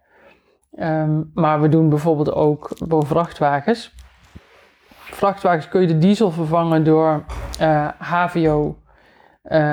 Um, 0.79 1.31
maar 1.35 1.61
we 1.61 1.69
doen 1.69 1.89
bijvoorbeeld 1.89 2.33
ook 2.33 2.71
voor 2.89 3.07
vrachtwagens. 3.07 3.95
Vrachtwagens 4.93 5.69
kun 5.69 5.81
je 5.81 5.87
de 5.87 5.99
diesel 5.99 6.31
vervangen 6.31 6.85
door 6.85 7.25
uh, 7.61 7.89
HVO. 7.99 8.79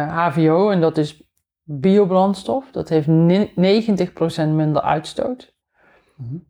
HVO, 0.08 0.70
en 0.70 0.82
dat 0.82 0.98
is 0.98 1.24
biobrandstof. 1.64 2.72
Dat 2.72 2.90
heeft 2.90 3.08
90% 3.08 3.12
minder 4.50 4.82
uitstoot 4.82 5.56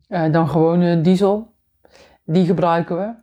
uh, 0.08 0.32
dan 0.32 0.48
gewone 0.48 1.00
diesel. 1.00 1.54
Die 2.24 2.46
gebruiken 2.46 2.96
we. 2.96 3.14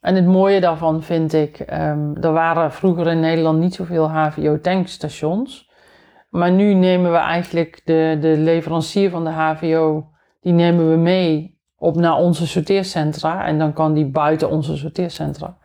En 0.00 0.14
het 0.14 0.26
mooie 0.26 0.60
daarvan 0.60 1.02
vind 1.02 1.32
ik, 1.32 1.60
um, 1.60 2.16
er 2.16 2.32
waren 2.32 2.72
vroeger 2.72 3.06
in 3.06 3.20
Nederland 3.20 3.58
niet 3.58 3.74
zoveel 3.74 4.10
HVO-tankstations. 4.10 5.70
Maar 6.30 6.50
nu 6.50 6.74
nemen 6.74 7.10
we 7.10 7.16
eigenlijk 7.16 7.80
de, 7.84 8.16
de 8.20 8.36
leverancier 8.36 9.10
van 9.10 9.24
de 9.24 9.30
HVO, 9.30 10.08
die 10.40 10.52
nemen 10.52 10.90
we 10.90 10.96
mee 10.96 11.58
op 11.76 11.96
naar 11.96 12.16
onze 12.16 12.46
sorteercentra. 12.46 13.46
En 13.46 13.58
dan 13.58 13.72
kan 13.72 13.94
die 13.94 14.06
buiten 14.06 14.50
onze 14.50 14.76
sorteercentra 14.76 15.56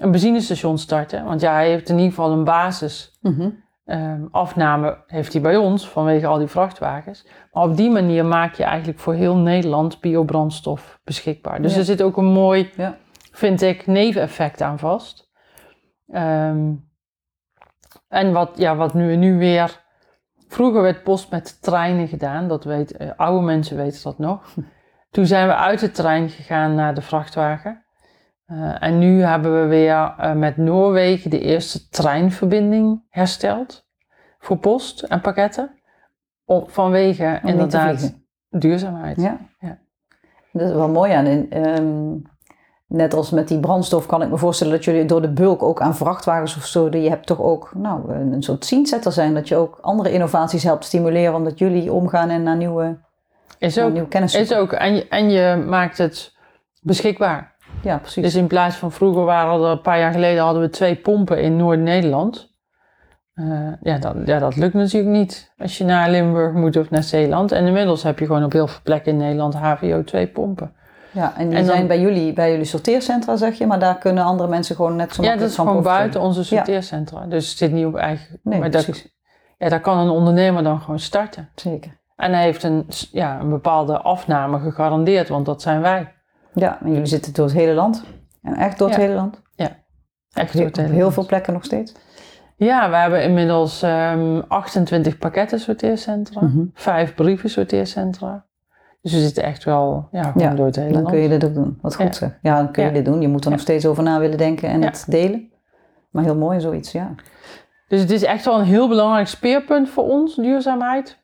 een 0.00 0.10
benzinestation 0.10 0.78
starten. 0.78 1.24
Want 1.24 1.40
ja, 1.40 1.52
hij 1.52 1.68
heeft 1.68 1.88
in 1.88 1.96
ieder 1.96 2.10
geval 2.10 2.32
een 2.32 2.44
basis. 2.44 3.18
Mm 3.20 3.68
um, 3.90 4.28
afname 4.30 4.98
heeft 5.06 5.32
hij 5.32 5.42
bij 5.42 5.56
ons 5.56 5.88
vanwege 5.88 6.26
al 6.26 6.38
die 6.38 6.46
vrachtwagens. 6.46 7.26
Maar 7.52 7.62
op 7.62 7.76
die 7.76 7.90
manier 7.90 8.24
maak 8.24 8.54
je 8.54 8.64
eigenlijk 8.64 8.98
voor 8.98 9.14
heel 9.14 9.36
Nederland 9.36 10.00
biobrandstof 10.00 11.00
beschikbaar. 11.04 11.62
Dus 11.62 11.76
er 11.76 11.84
zit 11.84 12.02
ook 12.02 12.16
een 12.16 12.32
mooi, 12.32 12.70
ja. 12.76 12.96
Vind 13.40 13.62
ik, 13.62 13.86
neveneffect 13.86 14.62
aan 14.62 14.78
vast. 14.78 15.30
Um, 16.14 16.88
en 18.08 18.32
wat, 18.32 18.50
ja, 18.54 18.76
wat 18.76 18.94
nu, 18.94 19.16
nu 19.16 19.38
weer. 19.38 19.84
Vroeger 20.48 20.82
werd 20.82 21.02
post 21.02 21.30
met 21.30 21.62
treinen 21.62 22.08
gedaan, 22.08 22.48
dat 22.48 22.64
weet, 22.64 23.00
uh, 23.00 23.10
oude 23.16 23.44
mensen 23.44 23.76
weten 23.76 24.02
dat 24.02 24.18
nog. 24.18 24.54
Toen 25.10 25.26
zijn 25.26 25.46
we 25.46 25.54
uit 25.54 25.80
de 25.80 25.90
trein 25.90 26.28
gegaan 26.28 26.74
naar 26.74 26.94
de 26.94 27.02
vrachtwagen. 27.02 27.84
Uh, 28.46 28.82
en 28.82 28.98
nu 28.98 29.22
hebben 29.22 29.60
we 29.60 29.66
weer 29.66 30.14
uh, 30.20 30.32
met 30.32 30.56
Noorwegen 30.56 31.30
de 31.30 31.40
eerste 31.40 31.88
treinverbinding 31.88 33.02
hersteld 33.08 33.86
voor 34.38 34.58
post 34.58 35.02
en 35.02 35.20
pakketten. 35.20 35.80
Vanwege 36.46 37.40
Om 37.42 37.48
inderdaad 37.48 38.18
duurzaamheid. 38.48 39.20
Ja. 39.20 39.38
ja. 39.58 39.78
Dat 40.52 40.68
is 40.68 40.74
wel 40.74 40.88
mooi 40.88 41.12
aan. 41.12 41.26
In, 41.26 41.66
um, 41.66 42.22
net 42.90 43.14
als 43.14 43.30
met 43.30 43.48
die 43.48 43.60
brandstof 43.60 44.06
kan 44.06 44.22
ik 44.22 44.30
me 44.30 44.36
voorstellen 44.36 44.72
dat 44.72 44.84
jullie 44.84 45.04
door 45.04 45.22
de 45.22 45.32
bulk 45.32 45.62
ook 45.62 45.80
aan 45.80 45.96
vrachtwagens 45.96 46.56
of 46.56 46.66
zo, 46.66 46.88
je 46.90 47.08
hebt 47.08 47.26
toch 47.26 47.40
ook 47.40 47.70
nou, 47.74 48.12
een 48.12 48.42
soort 48.42 48.64
zienzetter 48.64 49.12
zijn. 49.12 49.34
Dat 49.34 49.48
je 49.48 49.56
ook 49.56 49.78
andere 49.80 50.12
innovaties 50.12 50.62
helpt 50.62 50.84
stimuleren 50.84 51.34
omdat 51.34 51.58
jullie 51.58 51.92
omgaan 51.92 52.28
en 52.28 52.42
naar 52.42 52.56
nieuwe, 52.56 52.98
is 53.58 53.78
ook, 53.78 53.92
nieuwe 53.92 54.08
kennis 54.08 54.34
Is 54.34 54.54
ook. 54.54 54.72
En 54.72 54.94
je, 54.94 55.08
en 55.08 55.30
je 55.30 55.64
maakt 55.68 55.98
het 55.98 56.36
beschikbaar. 56.82 57.56
Ja, 57.82 57.98
precies. 57.98 58.22
Dus 58.22 58.34
in 58.34 58.46
plaats 58.46 58.76
van 58.76 58.92
vroeger 58.92 59.24
waren 59.24 59.64
er 59.64 59.70
een 59.70 59.80
paar 59.80 59.98
jaar 59.98 60.12
geleden 60.12 60.42
hadden 60.42 60.62
we 60.62 60.70
twee 60.70 60.96
pompen 60.96 61.42
in 61.42 61.56
Noord-Nederland. 61.56 62.48
Uh, 63.34 63.72
ja, 63.82 63.98
dat, 63.98 64.16
ja, 64.24 64.38
dat 64.38 64.56
lukt 64.56 64.74
natuurlijk 64.74 65.12
niet 65.12 65.52
als 65.58 65.78
je 65.78 65.84
naar 65.84 66.10
Limburg 66.10 66.52
moet 66.52 66.76
of 66.76 66.90
naar 66.90 67.02
Zeeland. 67.02 67.52
En 67.52 67.66
inmiddels 67.66 68.02
heb 68.02 68.18
je 68.18 68.26
gewoon 68.26 68.44
op 68.44 68.52
heel 68.52 68.66
veel 68.66 68.80
plekken 68.82 69.12
in 69.12 69.18
Nederland 69.18 69.54
HVO2 69.56 70.32
pompen. 70.32 70.74
Ja, 71.12 71.36
en 71.36 71.48
die 71.48 71.64
zijn 71.64 71.86
bij 71.86 72.00
jullie, 72.00 72.32
bij 72.32 72.50
jullie 72.50 72.64
sorteercentra, 72.64 73.36
zeg 73.36 73.58
je, 73.58 73.66
maar 73.66 73.78
daar 73.78 73.98
kunnen 73.98 74.24
andere 74.24 74.48
mensen 74.48 74.76
gewoon 74.76 74.96
net 74.96 75.14
zo 75.14 75.22
Ja, 75.22 75.36
dat 75.36 75.48
is 75.48 75.54
gewoon 75.54 75.82
buiten 75.82 76.20
onze 76.20 76.44
sorteercentra. 76.44 77.26
Dus 77.26 77.48
het 77.48 77.58
zit 77.58 77.72
niet 77.72 77.86
op 77.86 77.96
eigen... 77.96 78.40
Nee, 78.42 78.60
maar 78.60 78.70
precies. 78.70 79.02
Dat, 79.02 79.12
ja, 79.58 79.68
daar 79.68 79.80
kan 79.80 79.98
een 79.98 80.10
ondernemer 80.10 80.62
dan 80.62 80.80
gewoon 80.80 80.98
starten. 80.98 81.48
Zeker. 81.54 81.98
En 82.16 82.32
hij 82.32 82.42
heeft 82.42 82.62
een, 82.62 82.86
ja, 83.12 83.40
een 83.40 83.50
bepaalde 83.50 83.98
afname 83.98 84.58
gegarandeerd, 84.58 85.28
want 85.28 85.46
dat 85.46 85.62
zijn 85.62 85.80
wij. 85.80 86.12
Ja, 86.54 86.78
en 86.82 86.90
jullie 86.90 87.06
zitten 87.06 87.34
door 87.34 87.44
het 87.44 87.54
hele 87.54 87.74
land. 87.74 88.04
En 88.42 88.56
echt 88.56 88.78
door 88.78 88.88
het 88.88 88.96
hele 88.96 89.14
land? 89.14 89.42
Ja, 89.54 89.76
echt 90.32 90.56
door 90.56 90.66
het 90.66 90.76
hele 90.76 90.94
Heel 90.94 91.10
veel 91.10 91.26
plekken 91.26 91.52
nog 91.52 91.64
steeds? 91.64 91.94
Ja, 92.56 92.90
we 92.90 92.96
hebben 92.96 93.22
inmiddels 93.22 93.82
um, 93.82 93.90
ehm, 93.90 94.40
28 94.48 95.18
pakketten 95.18 95.60
sorteercentra, 95.60 96.40
mm 96.40 96.50
-hmm. 96.52 96.70
5 96.74 97.14
brieven 97.14 97.50
sorteercentra. 97.50 98.46
Dus 99.02 99.12
we 99.12 99.18
zitten 99.18 99.42
echt 99.42 99.64
wel 99.64 100.08
ja, 100.12 100.22
gewoon 100.22 100.56
door 100.56 100.66
het 100.66 100.76
hele 100.76 100.92
dan 100.92 101.02
land. 101.02 101.14
kun 101.14 101.22
je 101.22 101.28
dit 101.28 101.44
ook 101.44 101.54
doen. 101.54 101.78
Wat 101.82 101.94
goed 101.94 102.06
ja. 102.06 102.12
zeg. 102.12 102.38
Ja, 102.42 102.56
dan 102.56 102.72
kun 102.72 102.84
je 102.84 102.92
dit 102.92 103.04
doen. 103.04 103.20
Je 103.20 103.28
moet 103.28 103.44
er 103.44 103.50
nog 103.50 103.60
steeds 103.60 103.86
over 103.86 104.02
na 104.02 104.18
willen 104.18 104.38
denken 104.38 104.68
en 104.68 104.82
het 104.82 105.04
delen. 105.08 105.52
Maar 106.10 106.24
heel 106.24 106.36
mooi 106.36 106.60
zoiets, 106.60 106.92
ja. 106.92 107.14
Dus 107.88 108.00
het 108.00 108.10
is 108.10 108.22
echt 108.22 108.44
wel 108.44 108.58
een 108.58 108.64
heel 108.64 108.88
belangrijk 108.88 109.26
speerpunt 109.26 109.88
voor 109.88 110.04
ons, 110.04 110.34
duurzaamheid. 110.34 111.18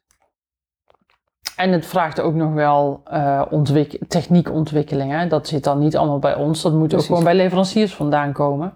En 1.56 1.72
het 1.72 1.86
vraagt 1.86 2.20
ook 2.20 2.34
nog 2.34 2.52
wel 2.52 3.02
uh, 3.12 3.42
ontwik 3.50 3.98
techniekontwikkeling. 4.08 5.12
Hè? 5.12 5.26
Dat 5.26 5.48
zit 5.48 5.64
dan 5.64 5.78
niet 5.78 5.96
allemaal 5.96 6.18
bij 6.18 6.34
ons. 6.34 6.62
Dat 6.62 6.72
moet 6.72 6.94
ook 6.94 7.02
gewoon 7.02 7.24
bij 7.24 7.34
leveranciers 7.34 7.94
vandaan 7.94 8.32
komen. 8.32 8.72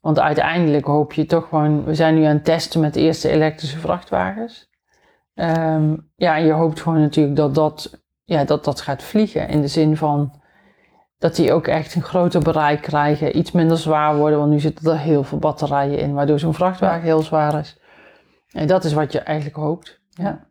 Want 0.00 0.20
uiteindelijk 0.20 0.86
hoop 0.86 1.12
je 1.12 1.26
toch 1.26 1.48
gewoon... 1.48 1.84
We 1.84 1.94
zijn 1.94 2.14
nu 2.14 2.24
aan 2.24 2.34
het 2.34 2.44
testen 2.44 2.80
met 2.80 2.94
de 2.94 3.00
eerste 3.00 3.28
elektrische 3.28 3.78
vrachtwagens. 3.78 4.70
Um, 5.34 6.10
ja, 6.16 6.36
en 6.36 6.44
je 6.44 6.52
hoopt 6.52 6.80
gewoon 6.80 7.00
natuurlijk 7.00 7.36
dat 7.36 7.54
dat, 7.54 8.05
ja, 8.26 8.44
dat 8.44 8.64
dat 8.64 8.80
gaat 8.80 9.02
vliegen. 9.02 9.48
In 9.48 9.60
de 9.60 9.68
zin 9.68 9.96
van 9.96 10.40
dat 11.18 11.36
die 11.36 11.52
ook 11.52 11.66
echt 11.66 11.94
een 11.94 12.02
groter 12.02 12.42
bereik 12.42 12.82
krijgen. 12.82 13.38
Iets 13.38 13.52
minder 13.52 13.78
zwaar 13.78 14.16
worden. 14.16 14.38
Want 14.38 14.50
nu 14.50 14.60
zitten 14.60 14.90
er 14.90 14.98
heel 14.98 15.24
veel 15.24 15.38
batterijen 15.38 15.98
in. 15.98 16.14
Waardoor 16.14 16.38
zo'n 16.38 16.54
vrachtwagen 16.54 17.02
heel 17.02 17.22
zwaar 17.22 17.58
is. 17.58 17.80
En 18.50 18.66
dat 18.66 18.84
is 18.84 18.92
wat 18.92 19.12
je 19.12 19.20
eigenlijk 19.20 19.56
hoopt. 19.56 20.00
ja. 20.10 20.46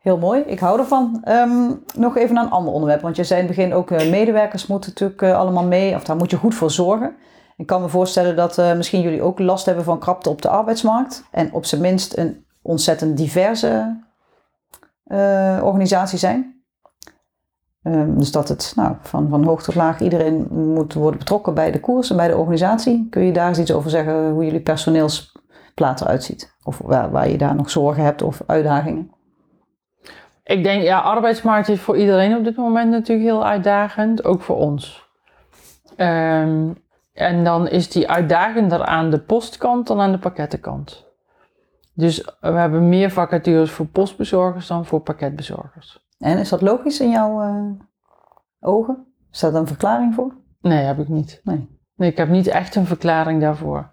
Heel 0.00 0.18
mooi, 0.18 0.40
ik 0.40 0.58
hou 0.58 0.78
ervan. 0.78 1.24
Um, 1.28 1.84
nog 1.94 2.16
even 2.16 2.34
naar 2.34 2.44
een 2.44 2.50
ander 2.50 2.72
onderwerp, 2.72 3.00
want 3.00 3.16
je 3.16 3.24
zei 3.24 3.40
in 3.40 3.46
het 3.46 3.56
begin 3.56 3.74
ook 3.74 3.90
uh, 3.90 4.10
medewerkers 4.10 4.66
moeten 4.66 4.90
natuurlijk 4.90 5.22
uh, 5.22 5.38
allemaal 5.38 5.64
mee, 5.64 5.94
of 5.94 6.04
daar 6.04 6.16
moet 6.16 6.30
je 6.30 6.36
goed 6.36 6.54
voor 6.54 6.70
zorgen. 6.70 7.16
Ik 7.56 7.66
kan 7.66 7.80
me 7.80 7.88
voorstellen 7.88 8.36
dat 8.36 8.58
uh, 8.58 8.76
misschien 8.76 9.00
jullie 9.00 9.22
ook 9.22 9.38
last 9.38 9.66
hebben 9.66 9.84
van 9.84 9.98
krapte 9.98 10.30
op 10.30 10.42
de 10.42 10.48
arbeidsmarkt 10.48 11.24
en 11.30 11.52
op 11.52 11.64
zijn 11.64 11.80
minst 11.80 12.16
een 12.16 12.44
ontzettend 12.62 13.16
diverse 13.16 14.00
organisatie 15.62 16.18
zijn. 16.18 16.58
Um, 17.82 18.18
dus 18.18 18.32
dat 18.32 18.48
het 18.48 18.72
nou, 18.76 18.96
van, 19.00 19.28
van 19.28 19.44
hoog 19.44 19.62
tot 19.62 19.74
laag 19.74 20.00
iedereen 20.00 20.46
moet 20.50 20.94
worden 20.94 21.18
betrokken 21.18 21.54
bij 21.54 21.70
de 21.70 21.80
koers 21.80 22.10
en 22.10 22.16
bij 22.16 22.28
de 22.28 22.36
organisatie. 22.36 23.06
Kun 23.10 23.22
je 23.22 23.32
daar 23.32 23.48
eens 23.48 23.58
iets 23.58 23.72
over 23.72 23.90
zeggen 23.90 24.30
hoe 24.30 24.44
jullie 24.44 24.60
personeelsplaat 24.60 26.00
eruit 26.00 26.24
ziet? 26.24 26.56
Of 26.62 26.78
waar, 26.78 27.10
waar 27.10 27.28
je 27.28 27.38
daar 27.38 27.54
nog 27.54 27.70
zorgen 27.70 28.04
hebt 28.04 28.22
of 28.22 28.42
uitdagingen? 28.46 29.10
Ik 30.44 30.62
denk, 30.62 30.82
ja, 30.82 31.00
arbeidsmarkt 31.00 31.68
is 31.68 31.80
voor 31.80 31.96
iedereen 31.96 32.36
op 32.36 32.44
dit 32.44 32.56
moment 32.56 32.90
natuurlijk 32.90 33.28
heel 33.28 33.46
uitdagend, 33.46 34.24
ook 34.24 34.42
voor 34.42 34.56
ons. 34.56 35.08
Um, 35.96 36.76
en 37.12 37.44
dan 37.44 37.68
is 37.68 37.90
die 37.90 38.10
uitdagender 38.10 38.84
aan 38.84 39.10
de 39.10 39.20
postkant 39.20 39.86
dan 39.86 40.00
aan 40.00 40.12
de 40.12 40.18
pakkettenkant. 40.18 41.09
Dus 41.94 42.24
we 42.40 42.48
hebben 42.48 42.88
meer 42.88 43.10
vacatures 43.10 43.70
voor 43.70 43.86
postbezorgers 43.86 44.66
dan 44.66 44.86
voor 44.86 45.00
pakketbezorgers. 45.00 46.08
En 46.18 46.38
is 46.38 46.48
dat 46.48 46.60
logisch 46.60 47.00
in 47.00 47.10
jouw 47.10 47.42
uh, 47.42 47.70
ogen? 48.60 49.06
Is 49.32 49.40
daar 49.40 49.54
een 49.54 49.66
verklaring 49.66 50.14
voor? 50.14 50.34
Nee, 50.60 50.84
heb 50.84 50.98
ik 50.98 51.08
niet. 51.08 51.40
Nee. 51.44 51.68
nee, 51.94 52.10
ik 52.10 52.16
heb 52.16 52.28
niet 52.28 52.46
echt 52.46 52.74
een 52.74 52.86
verklaring 52.86 53.40
daarvoor. 53.40 53.90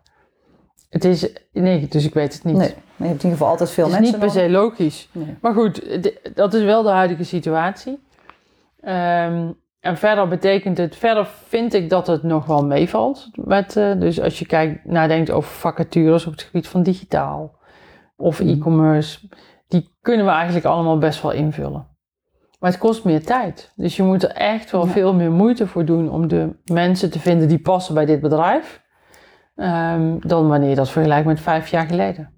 Het 0.89 1.05
is, 1.05 1.33
nee, 1.51 1.87
dus 1.87 2.05
ik 2.05 2.13
weet 2.13 2.33
het 2.33 2.43
niet. 2.43 2.55
Nee, 2.55 2.73
maar 2.73 3.07
je 3.07 3.13
hebt 3.13 3.23
in 3.23 3.29
ieder 3.29 3.31
geval 3.31 3.47
altijd 3.47 3.69
veel 3.69 3.89
mensen. 3.89 4.03
Het 4.03 4.13
is 4.15 4.21
niet 4.21 4.33
per 4.33 4.41
se 4.41 4.49
logisch. 4.49 5.09
Nee. 5.11 5.37
Maar 5.41 5.53
goed, 5.53 6.03
dat 6.35 6.53
is 6.53 6.63
wel 6.63 6.83
de 6.83 6.89
huidige 6.89 7.23
situatie. 7.23 8.05
Um, 8.81 9.55
en 9.79 9.97
verder 9.97 10.27
betekent 10.27 10.77
het, 10.77 10.95
verder 10.95 11.25
vind 11.25 11.73
ik 11.73 11.89
dat 11.89 12.07
het 12.07 12.23
nog 12.23 12.45
wel 12.45 12.65
meevalt. 12.65 13.29
Met, 13.33 13.75
uh, 13.75 13.99
dus 13.99 14.21
als 14.21 14.39
je 14.39 14.45
kijkt, 14.45 14.85
nadenkt 14.85 15.31
over 15.31 15.51
vacatures 15.51 16.25
op 16.25 16.31
het 16.31 16.41
gebied 16.41 16.67
van 16.67 16.83
digitaal 16.83 17.56
of 18.17 18.41
mm. 18.41 18.49
e-commerce, 18.49 19.27
die 19.67 19.97
kunnen 20.01 20.25
we 20.25 20.31
eigenlijk 20.31 20.65
allemaal 20.65 20.97
best 20.97 21.21
wel 21.21 21.31
invullen. 21.31 21.87
Maar 22.59 22.69
het 22.71 22.79
kost 22.79 23.03
meer 23.03 23.25
tijd. 23.25 23.71
Dus 23.75 23.95
je 23.95 24.03
moet 24.03 24.23
er 24.23 24.31
echt 24.31 24.71
wel 24.71 24.85
veel 24.85 25.13
meer 25.13 25.31
moeite 25.31 25.67
voor 25.67 25.85
doen 25.85 26.09
om 26.09 26.27
de 26.27 26.55
mensen 26.65 27.11
te 27.11 27.19
vinden 27.19 27.47
die 27.47 27.59
passen 27.59 27.93
bij 27.93 28.05
dit 28.05 28.21
bedrijf. 28.21 28.85
Um, 29.55 30.19
dan 30.27 30.47
wanneer 30.47 30.69
je 30.69 30.75
dat 30.75 30.89
vergelijkt 30.89 31.25
met 31.27 31.39
vijf 31.39 31.67
jaar 31.67 31.85
geleden. 31.87 32.33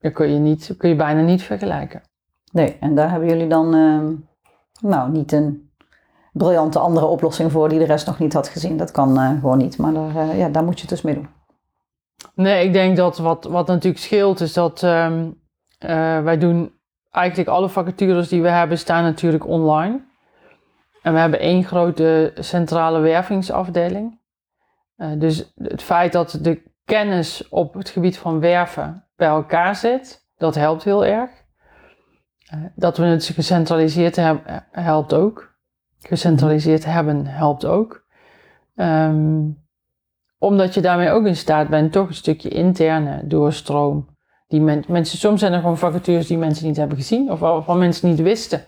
Dat 0.00 0.12
kun 0.12 0.32
je, 0.32 0.38
niet, 0.38 0.74
kun 0.78 0.88
je 0.88 0.96
bijna 0.96 1.20
niet 1.20 1.42
vergelijken. 1.42 2.02
Nee, 2.52 2.76
en 2.80 2.94
daar 2.94 3.10
hebben 3.10 3.28
jullie 3.28 3.46
dan 3.46 3.74
uh, 3.74 4.00
nou 4.80 5.10
niet 5.10 5.32
een 5.32 5.70
briljante 6.32 6.78
andere 6.78 7.06
oplossing 7.06 7.52
voor 7.52 7.68
die 7.68 7.78
de 7.78 7.84
rest 7.84 8.06
nog 8.06 8.18
niet 8.18 8.32
had 8.32 8.48
gezien. 8.48 8.76
Dat 8.76 8.90
kan 8.90 9.18
eh, 9.18 9.30
gewoon 9.40 9.58
niet, 9.58 9.78
maar 9.78 9.92
daar, 9.92 10.16
eh, 10.16 10.38
ja, 10.38 10.48
daar 10.48 10.64
moet 10.64 10.74
je 10.74 10.80
het 10.80 10.90
dus 10.90 11.02
mee 11.02 11.14
doen. 11.14 11.28
Nee, 12.34 12.64
ik 12.64 12.72
denk 12.72 12.96
dat 12.96 13.18
wat, 13.18 13.44
wat 13.44 13.66
natuurlijk 13.66 14.02
scheelt 14.02 14.40
is 14.40 14.52
dat 14.52 14.82
ehm, 14.82 15.30
eh, 15.78 16.22
wij 16.22 16.38
doen 16.38 16.72
eigenlijk 17.10 17.48
alle 17.48 17.68
vacatures 17.68 18.28
die 18.28 18.42
we 18.42 18.48
hebben 18.48 18.78
staan 18.78 19.02
natuurlijk 19.02 19.46
online. 19.46 20.04
En 21.02 21.12
we 21.12 21.18
hebben 21.18 21.40
één 21.40 21.64
grote 21.64 22.32
centrale 22.34 23.00
wervingsafdeling. 23.00 24.20
Uh, 24.96 25.20
dus 25.20 25.52
het 25.56 25.82
feit 25.82 26.12
dat 26.12 26.38
de 26.40 26.62
kennis 26.84 27.48
op 27.48 27.74
het 27.74 27.88
gebied 27.88 28.18
van 28.18 28.40
werven 28.40 29.08
bij 29.16 29.28
elkaar 29.28 29.76
zit, 29.76 30.26
dat 30.36 30.54
helpt 30.54 30.84
heel 30.84 31.04
erg. 31.04 31.30
Uh, 32.54 32.64
dat 32.74 32.96
we 32.96 33.04
het 33.04 33.24
gecentraliseerd 33.24 34.16
hebben, 34.16 34.66
helpt 34.70 35.14
ook. 35.14 35.56
Gecentraliseerd 35.98 36.84
hebben 36.84 37.26
helpt 37.26 37.64
ook. 37.64 38.04
Um, 38.74 39.61
omdat 40.42 40.74
je 40.74 40.80
daarmee 40.80 41.10
ook 41.10 41.26
in 41.26 41.36
staat 41.36 41.68
bent 41.68 41.92
toch 41.92 42.08
een 42.08 42.14
stukje 42.14 42.48
interne 42.48 43.20
doorstroom. 43.24 44.08
Die 44.48 44.60
men, 44.60 44.84
mensen, 44.88 45.18
soms 45.18 45.40
zijn 45.40 45.52
er 45.52 45.60
gewoon 45.60 45.78
vacatures 45.78 46.26
die 46.26 46.38
mensen 46.38 46.66
niet 46.66 46.76
hebben 46.76 46.96
gezien 46.96 47.30
of 47.30 47.40
waarvan 47.40 47.78
mensen 47.78 48.08
niet 48.08 48.20
wisten. 48.20 48.64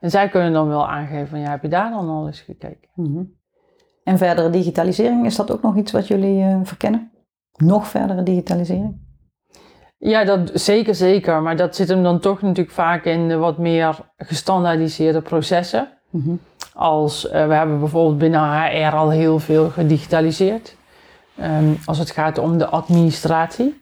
En 0.00 0.10
zij 0.10 0.28
kunnen 0.28 0.52
dan 0.52 0.68
wel 0.68 0.88
aangeven 0.88 1.28
van 1.28 1.40
ja, 1.40 1.50
heb 1.50 1.62
je 1.62 1.68
daar 1.68 1.90
dan 1.90 2.08
al 2.08 2.26
eens 2.26 2.40
gekeken? 2.40 2.88
Mm 2.94 3.14
-hmm. 3.14 3.32
En 4.04 4.18
verdere 4.18 4.50
digitalisering, 4.50 5.26
is 5.26 5.36
dat 5.36 5.52
ook 5.52 5.62
nog 5.62 5.76
iets 5.76 5.92
wat 5.92 6.08
jullie 6.08 6.44
uh, 6.44 6.60
verkennen? 6.62 7.10
Nog 7.56 7.86
verdere 7.88 8.22
digitalisering? 8.22 9.00
Ja, 9.98 10.24
dat, 10.24 10.50
zeker, 10.54 10.94
zeker. 10.94 11.42
Maar 11.42 11.56
dat 11.56 11.76
zit 11.76 11.88
hem 11.88 12.02
dan 12.02 12.20
toch 12.20 12.42
natuurlijk 12.42 12.74
vaak 12.74 13.04
in 13.04 13.28
de 13.28 13.36
wat 13.36 13.58
meer 13.58 13.98
gestandaardiseerde 14.16 15.20
processen. 15.20 15.88
Mm 16.10 16.22
-hmm. 16.22 16.40
Als 16.74 17.24
uh, 17.24 17.30
we 17.30 17.54
hebben 17.54 17.78
bijvoorbeeld 17.78 18.18
binnen 18.18 18.64
HR 18.64 18.94
al 18.94 19.10
heel 19.10 19.38
veel 19.38 19.70
gedigitaliseerd. 19.70 20.80
Um, 21.40 21.78
als 21.84 21.98
het 21.98 22.10
gaat 22.10 22.38
om 22.38 22.58
de 22.58 22.66
administratie. 22.66 23.80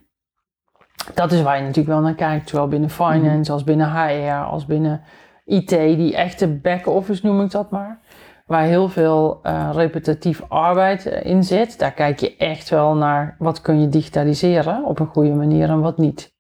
Dat 1.14 1.32
is 1.32 1.42
waar 1.42 1.56
je 1.56 1.62
natuurlijk 1.62 1.88
wel 1.88 2.00
naar 2.00 2.14
kijkt, 2.14 2.48
zowel 2.48 2.68
binnen 2.68 2.90
finance 2.90 3.50
mm. 3.50 3.56
als 3.56 3.64
binnen 3.64 3.92
HR, 3.92 4.44
als 4.44 4.66
binnen 4.66 5.02
IT, 5.44 5.68
die 5.68 6.16
echte 6.16 6.48
back-office 6.48 7.26
noem 7.26 7.40
ik 7.40 7.50
dat 7.50 7.70
maar. 7.70 8.00
Waar 8.46 8.62
heel 8.62 8.88
veel 8.88 9.40
uh, 9.42 9.70
repetitief 9.72 10.42
arbeid 10.48 11.04
in 11.04 11.44
zit. 11.44 11.78
Daar 11.78 11.92
kijk 11.92 12.20
je 12.20 12.36
echt 12.36 12.68
wel 12.68 12.94
naar 12.94 13.36
wat 13.38 13.60
kun 13.60 13.80
je 13.80 13.88
digitaliseren 13.88 14.84
op 14.84 14.98
een 14.98 15.06
goede 15.06 15.34
manier 15.34 15.68
en 15.68 15.80
wat 15.80 15.98
niet. 15.98 16.32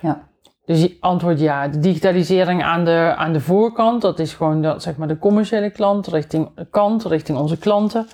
Ja. 0.00 0.28
Dus 0.64 1.00
antwoord 1.00 1.40
ja. 1.40 1.68
De 1.68 1.78
digitalisering 1.78 2.62
aan 2.62 2.84
de, 2.84 3.14
aan 3.16 3.32
de 3.32 3.40
voorkant, 3.40 4.02
dat 4.02 4.18
is 4.18 4.34
gewoon 4.34 4.62
de, 4.62 4.74
zeg 4.76 4.96
maar 4.96 5.08
de 5.08 5.18
commerciële 5.18 5.70
klant, 5.70 6.06
richting 6.06 6.68
kant, 6.70 7.04
richting 7.04 7.38
onze 7.38 7.58
klanten. 7.58 8.06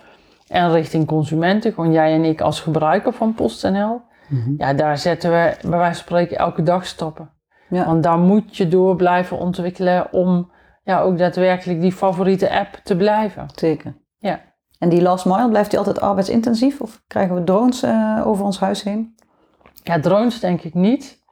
En 0.47 0.73
richting 0.73 1.07
consumenten, 1.07 1.73
gewoon 1.73 1.93
jij 1.93 2.15
en 2.15 2.25
ik 2.25 2.41
als 2.41 2.61
gebruiker 2.61 3.13
van 3.13 3.35
PostNL. 3.35 4.01
Mm-hmm. 4.29 4.55
Ja, 4.59 4.73
daar 4.73 4.99
zetten 4.99 5.31
we 5.31 5.57
bij 5.61 5.79
wijze 5.79 5.95
van 5.95 5.95
spreken 5.95 6.37
elke 6.37 6.63
dag 6.63 6.87
stappen. 6.87 7.31
Ja. 7.69 7.85
Want 7.85 8.03
daar 8.03 8.19
moet 8.19 8.57
je 8.57 8.69
door 8.69 8.97
blijven 8.97 9.39
ontwikkelen 9.39 10.13
om 10.13 10.51
ja, 10.85 11.01
ook 11.01 11.19
daadwerkelijk 11.19 11.81
die 11.81 11.93
favoriete 11.93 12.51
app 12.51 12.81
te 12.83 12.97
blijven. 12.97 13.47
Zeker. 13.55 13.97
Ja. 14.19 14.41
En 14.79 14.89
die 14.89 15.03
last 15.03 15.25
mile, 15.25 15.49
blijft 15.49 15.71
die 15.71 15.79
altijd 15.79 16.01
arbeidsintensief? 16.01 16.81
Of 16.81 17.03
krijgen 17.07 17.35
we 17.35 17.45
drones 17.45 17.85
uh, 17.85 18.23
over 18.25 18.45
ons 18.45 18.61
huis 18.61 18.83
heen? 18.83 19.15
Ja, 19.83 20.01
drones 20.01 20.41
denk 20.41 20.63
ik 20.63 20.75
niet. 20.75 21.25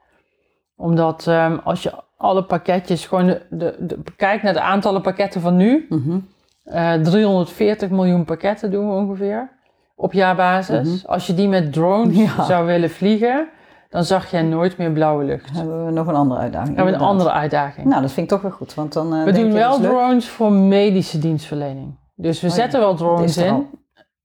Omdat 0.77 1.27
um, 1.27 1.59
als 1.65 1.83
je 1.83 2.03
alle 2.17 2.45
pakketjes 2.45 3.07
gewoon 3.07 3.27
de, 3.27 3.47
de, 3.51 3.77
de, 3.81 4.03
kijkt 4.17 4.43
naar 4.43 4.53
de 4.53 4.61
aantallen 4.61 5.03
pakketten 5.03 5.41
van 5.41 5.57
nu... 5.57 5.87
Mm-hmm. 5.89 6.33
Uh, 6.65 6.93
340 6.95 7.91
miljoen 7.91 8.25
pakketten 8.25 8.71
doen 8.71 8.89
we 8.89 8.95
ongeveer 8.95 9.51
op 9.97 10.13
jaarbasis. 10.13 10.89
Mm 10.89 10.95
-hmm. 10.95 11.07
Als 11.07 11.27
je 11.27 11.35
die 11.35 11.49
met 11.49 11.73
drones 11.73 12.17
ja. 12.37 12.45
zou 12.45 12.67
willen 12.67 12.91
vliegen, 12.91 13.49
dan 13.89 14.05
zag 14.05 14.31
jij 14.31 14.43
nooit 14.43 14.77
meer 14.77 14.93
blauwe 14.93 15.25
lucht. 15.25 15.47
Dan 15.47 15.57
hebben 15.57 15.87
we 15.87 15.93
nog 15.93 16.07
een 16.07 16.15
andere 16.15 16.41
uitdaging. 16.41 16.77
Hebben 16.77 16.95
we 16.95 17.01
een 17.01 17.07
andere 17.07 17.31
uitdaging. 17.31 17.87
Nou, 17.87 18.03
dat 18.03 18.13
vind 18.13 18.27
ik 18.27 18.33
toch 18.33 18.43
wel 18.43 18.51
goed. 18.51 18.75
Want 18.75 18.93
dan, 18.93 19.15
uh, 19.15 19.25
we 19.25 19.33
doen 19.33 19.53
wel 19.53 19.81
drones 19.81 20.29
voor 20.29 20.53
medische 20.53 21.19
dienstverlening. 21.19 21.99
Dus 22.15 22.41
we 22.41 22.47
oh, 22.47 22.53
zetten 22.53 22.81
ja. 22.81 22.87
wel 22.87 22.95
drones 22.95 23.37
in. 23.37 23.67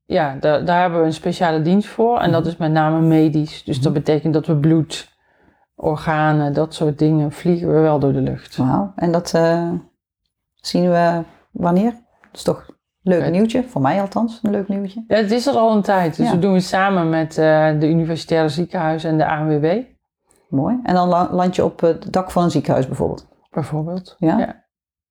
Ja, 0.06 0.36
daar, 0.40 0.66
daar 0.66 0.82
hebben 0.82 1.00
we 1.00 1.06
een 1.06 1.14
speciale 1.14 1.62
dienst 1.62 1.88
voor. 1.88 2.14
En 2.14 2.18
mm 2.18 2.24
-hmm. 2.24 2.32
dat 2.32 2.46
is 2.46 2.58
met 2.58 2.72
name 2.72 3.00
medisch. 3.00 3.64
Dus 3.64 3.78
mm 3.78 3.84
-hmm. 3.84 3.94
dat 3.94 4.04
betekent 4.04 4.34
dat 4.34 4.46
we 4.46 4.56
bloed, 4.56 5.10
organen, 5.76 6.54
dat 6.54 6.74
soort 6.74 7.00
dingen 7.00 7.32
vliegen 7.32 7.74
we 7.74 7.80
wel 7.80 8.00
door 8.00 8.14
de 8.14 8.22
lucht. 8.22 8.58
Wauw. 8.58 8.92
En 8.96 9.12
dat 9.12 9.34
uh, 9.36 9.72
zien 10.54 10.90
we 10.90 11.22
wanneer? 11.52 11.94
Dat 12.32 12.40
is 12.40 12.44
toch 12.44 12.66
een 12.68 12.76
leuk 13.12 13.32
nieuwtje, 13.32 13.64
voor 13.64 13.82
mij 13.82 14.02
althans, 14.02 14.40
een 14.44 14.52
leuk 14.52 14.68
nieuwtje. 14.68 15.04
Ja, 15.08 15.16
het 15.16 15.32
is 15.32 15.48
er 15.48 15.54
al 15.54 15.76
een 15.76 15.82
tijd. 15.82 16.16
Dus 16.16 16.26
ja. 16.26 16.32
we 16.32 16.40
doen 16.40 16.54
het 16.54 16.64
samen 16.64 17.10
met 17.10 17.38
uh, 17.38 17.80
de 17.80 17.90
universitaire 17.90 18.50
ziekenhuizen 18.50 19.10
en 19.10 19.18
de 19.18 19.28
ANWB. 19.28 19.84
Mooi. 20.50 20.80
En 20.84 20.96
dan 20.96 21.08
land 21.32 21.56
je 21.56 21.64
op 21.64 21.80
het 21.80 22.14
dak 22.14 22.32
van 22.32 22.44
een 22.44 22.52
ziekenhuis 22.52 22.88
bijvoorbeeld? 22.88 23.28
Bijvoorbeeld, 23.50 24.16
ja. 24.18 24.38
ja. 24.38 24.68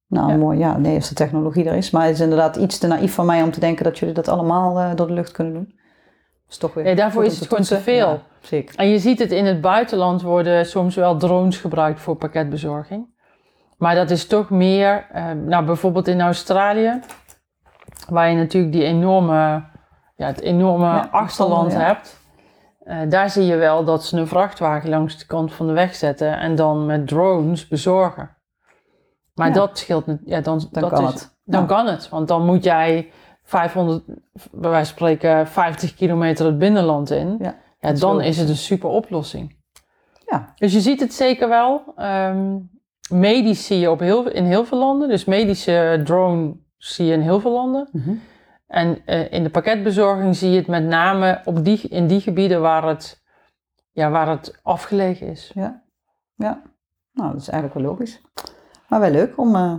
Nou, 0.06 0.30
ja. 0.30 0.36
mooi. 0.36 0.58
Ja, 0.58 0.78
nee, 0.78 0.94
als 0.94 1.08
de 1.08 1.14
technologie 1.14 1.64
er 1.64 1.74
is. 1.74 1.90
Maar 1.90 2.04
het 2.04 2.14
is 2.14 2.20
inderdaad 2.20 2.56
iets 2.56 2.78
te 2.78 2.86
naïef 2.86 3.14
van 3.14 3.26
mij 3.26 3.42
om 3.42 3.50
te 3.50 3.60
denken 3.60 3.84
dat 3.84 3.98
jullie 3.98 4.14
dat 4.14 4.28
allemaal 4.28 4.80
uh, 4.80 4.94
door 4.94 5.06
de 5.06 5.12
lucht 5.12 5.32
kunnen 5.32 5.52
doen. 5.52 5.74
is 6.48 6.56
toch 6.56 6.74
weer 6.74 6.84
nee, 6.84 6.94
daarvoor 6.94 7.24
is 7.24 7.38
het 7.38 7.48
gewoon 7.48 7.64
te 7.64 7.80
veel. 7.80 8.20
Zeker. 8.40 8.76
En 8.76 8.88
je 8.88 8.98
ziet 8.98 9.18
het 9.18 9.32
in 9.32 9.44
het 9.44 9.60
buitenland 9.60 10.22
worden 10.22 10.66
soms 10.66 10.94
wel 10.94 11.16
drones 11.16 11.56
gebruikt 11.56 12.00
voor 12.00 12.16
pakketbezorging. 12.16 13.16
Maar 13.78 13.94
dat 13.94 14.10
is 14.10 14.26
toch 14.26 14.50
meer, 14.50 15.06
uh, 15.14 15.30
nou 15.30 15.64
bijvoorbeeld 15.64 16.08
in 16.08 16.20
Australië, 16.20 17.00
waar 18.08 18.30
je 18.30 18.36
natuurlijk 18.36 18.72
die 18.72 18.84
enorme, 18.84 19.64
ja, 20.16 20.26
het 20.26 20.40
enorme 20.40 20.86
ja, 20.86 21.08
achterland 21.10 21.72
ja. 21.72 21.78
hebt. 21.78 22.20
Uh, 22.84 22.96
daar 23.08 23.30
zie 23.30 23.44
je 23.44 23.56
wel 23.56 23.84
dat 23.84 24.04
ze 24.04 24.16
een 24.16 24.26
vrachtwagen 24.26 24.88
langs 24.88 25.18
de 25.18 25.26
kant 25.26 25.52
van 25.52 25.66
de 25.66 25.72
weg 25.72 25.94
zetten 25.94 26.38
en 26.38 26.54
dan 26.54 26.86
met 26.86 27.08
drones 27.08 27.68
bezorgen. 27.68 28.36
Maar 29.34 29.52
dat 29.52 29.78
scheelt 29.78 30.06
niet. 30.06 30.20
Ja, 30.24 30.40
dan, 30.40 30.68
dan 30.70 30.82
dat 30.82 30.90
kan 30.90 31.04
is, 31.04 31.12
het. 31.12 31.36
Dan 31.44 31.66
kan 31.66 31.86
het, 31.86 32.08
want 32.08 32.28
dan 32.28 32.44
moet 32.44 32.64
jij 32.64 33.10
500, 33.42 34.04
bij 34.06 34.70
wijze 34.70 34.74
van 34.74 34.84
spreken, 34.84 35.46
50 35.46 35.94
kilometer 35.94 36.46
het 36.46 36.58
binnenland 36.58 37.10
in. 37.10 37.36
Ja, 37.40 37.54
ja 37.80 37.92
dan 37.92 38.20
is 38.20 38.38
het 38.38 38.48
een 38.48 38.56
super 38.56 38.88
oplossing. 38.88 39.56
Ja. 40.26 40.52
Dus 40.54 40.72
je 40.72 40.80
ziet 40.80 41.00
het 41.00 41.14
zeker 41.14 41.48
wel. 41.48 41.94
Um, 41.96 42.70
medisch 43.08 43.66
zie 43.66 43.78
je 43.78 43.90
op 43.90 44.00
heel, 44.00 44.30
in 44.30 44.44
heel 44.44 44.64
veel 44.64 44.78
landen. 44.78 45.08
Dus 45.08 45.24
medische 45.24 46.00
drone 46.04 46.56
zie 46.76 47.06
je 47.06 47.12
in 47.12 47.20
heel 47.20 47.40
veel 47.40 47.52
landen. 47.52 47.88
Mm 47.92 48.02
-hmm. 48.02 48.20
En 48.66 49.02
uh, 49.06 49.32
in 49.32 49.42
de 49.42 49.50
pakketbezorging 49.50 50.36
zie 50.36 50.50
je 50.50 50.56
het 50.56 50.66
met 50.66 50.84
name 50.84 51.40
op 51.44 51.64
die, 51.64 51.80
in 51.88 52.06
die 52.06 52.20
gebieden 52.20 52.60
waar 52.60 52.86
het, 52.86 53.22
ja, 53.92 54.10
waar 54.10 54.28
het 54.28 54.58
afgelegen 54.62 55.26
is. 55.26 55.50
Ja. 55.54 55.82
ja, 56.34 56.62
nou 57.12 57.32
dat 57.32 57.40
is 57.40 57.48
eigenlijk 57.48 57.80
wel 57.80 57.90
logisch. 57.90 58.20
Maar 58.88 59.00
wel 59.00 59.10
leuk 59.10 59.38
om, 59.38 59.48
uh, 59.48 59.74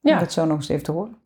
ja. 0.00 0.12
om 0.12 0.18
dat 0.18 0.32
zo 0.32 0.44
nog 0.44 0.56
eens 0.56 0.68
even 0.68 0.84
te 0.84 0.92
horen. 0.92 1.16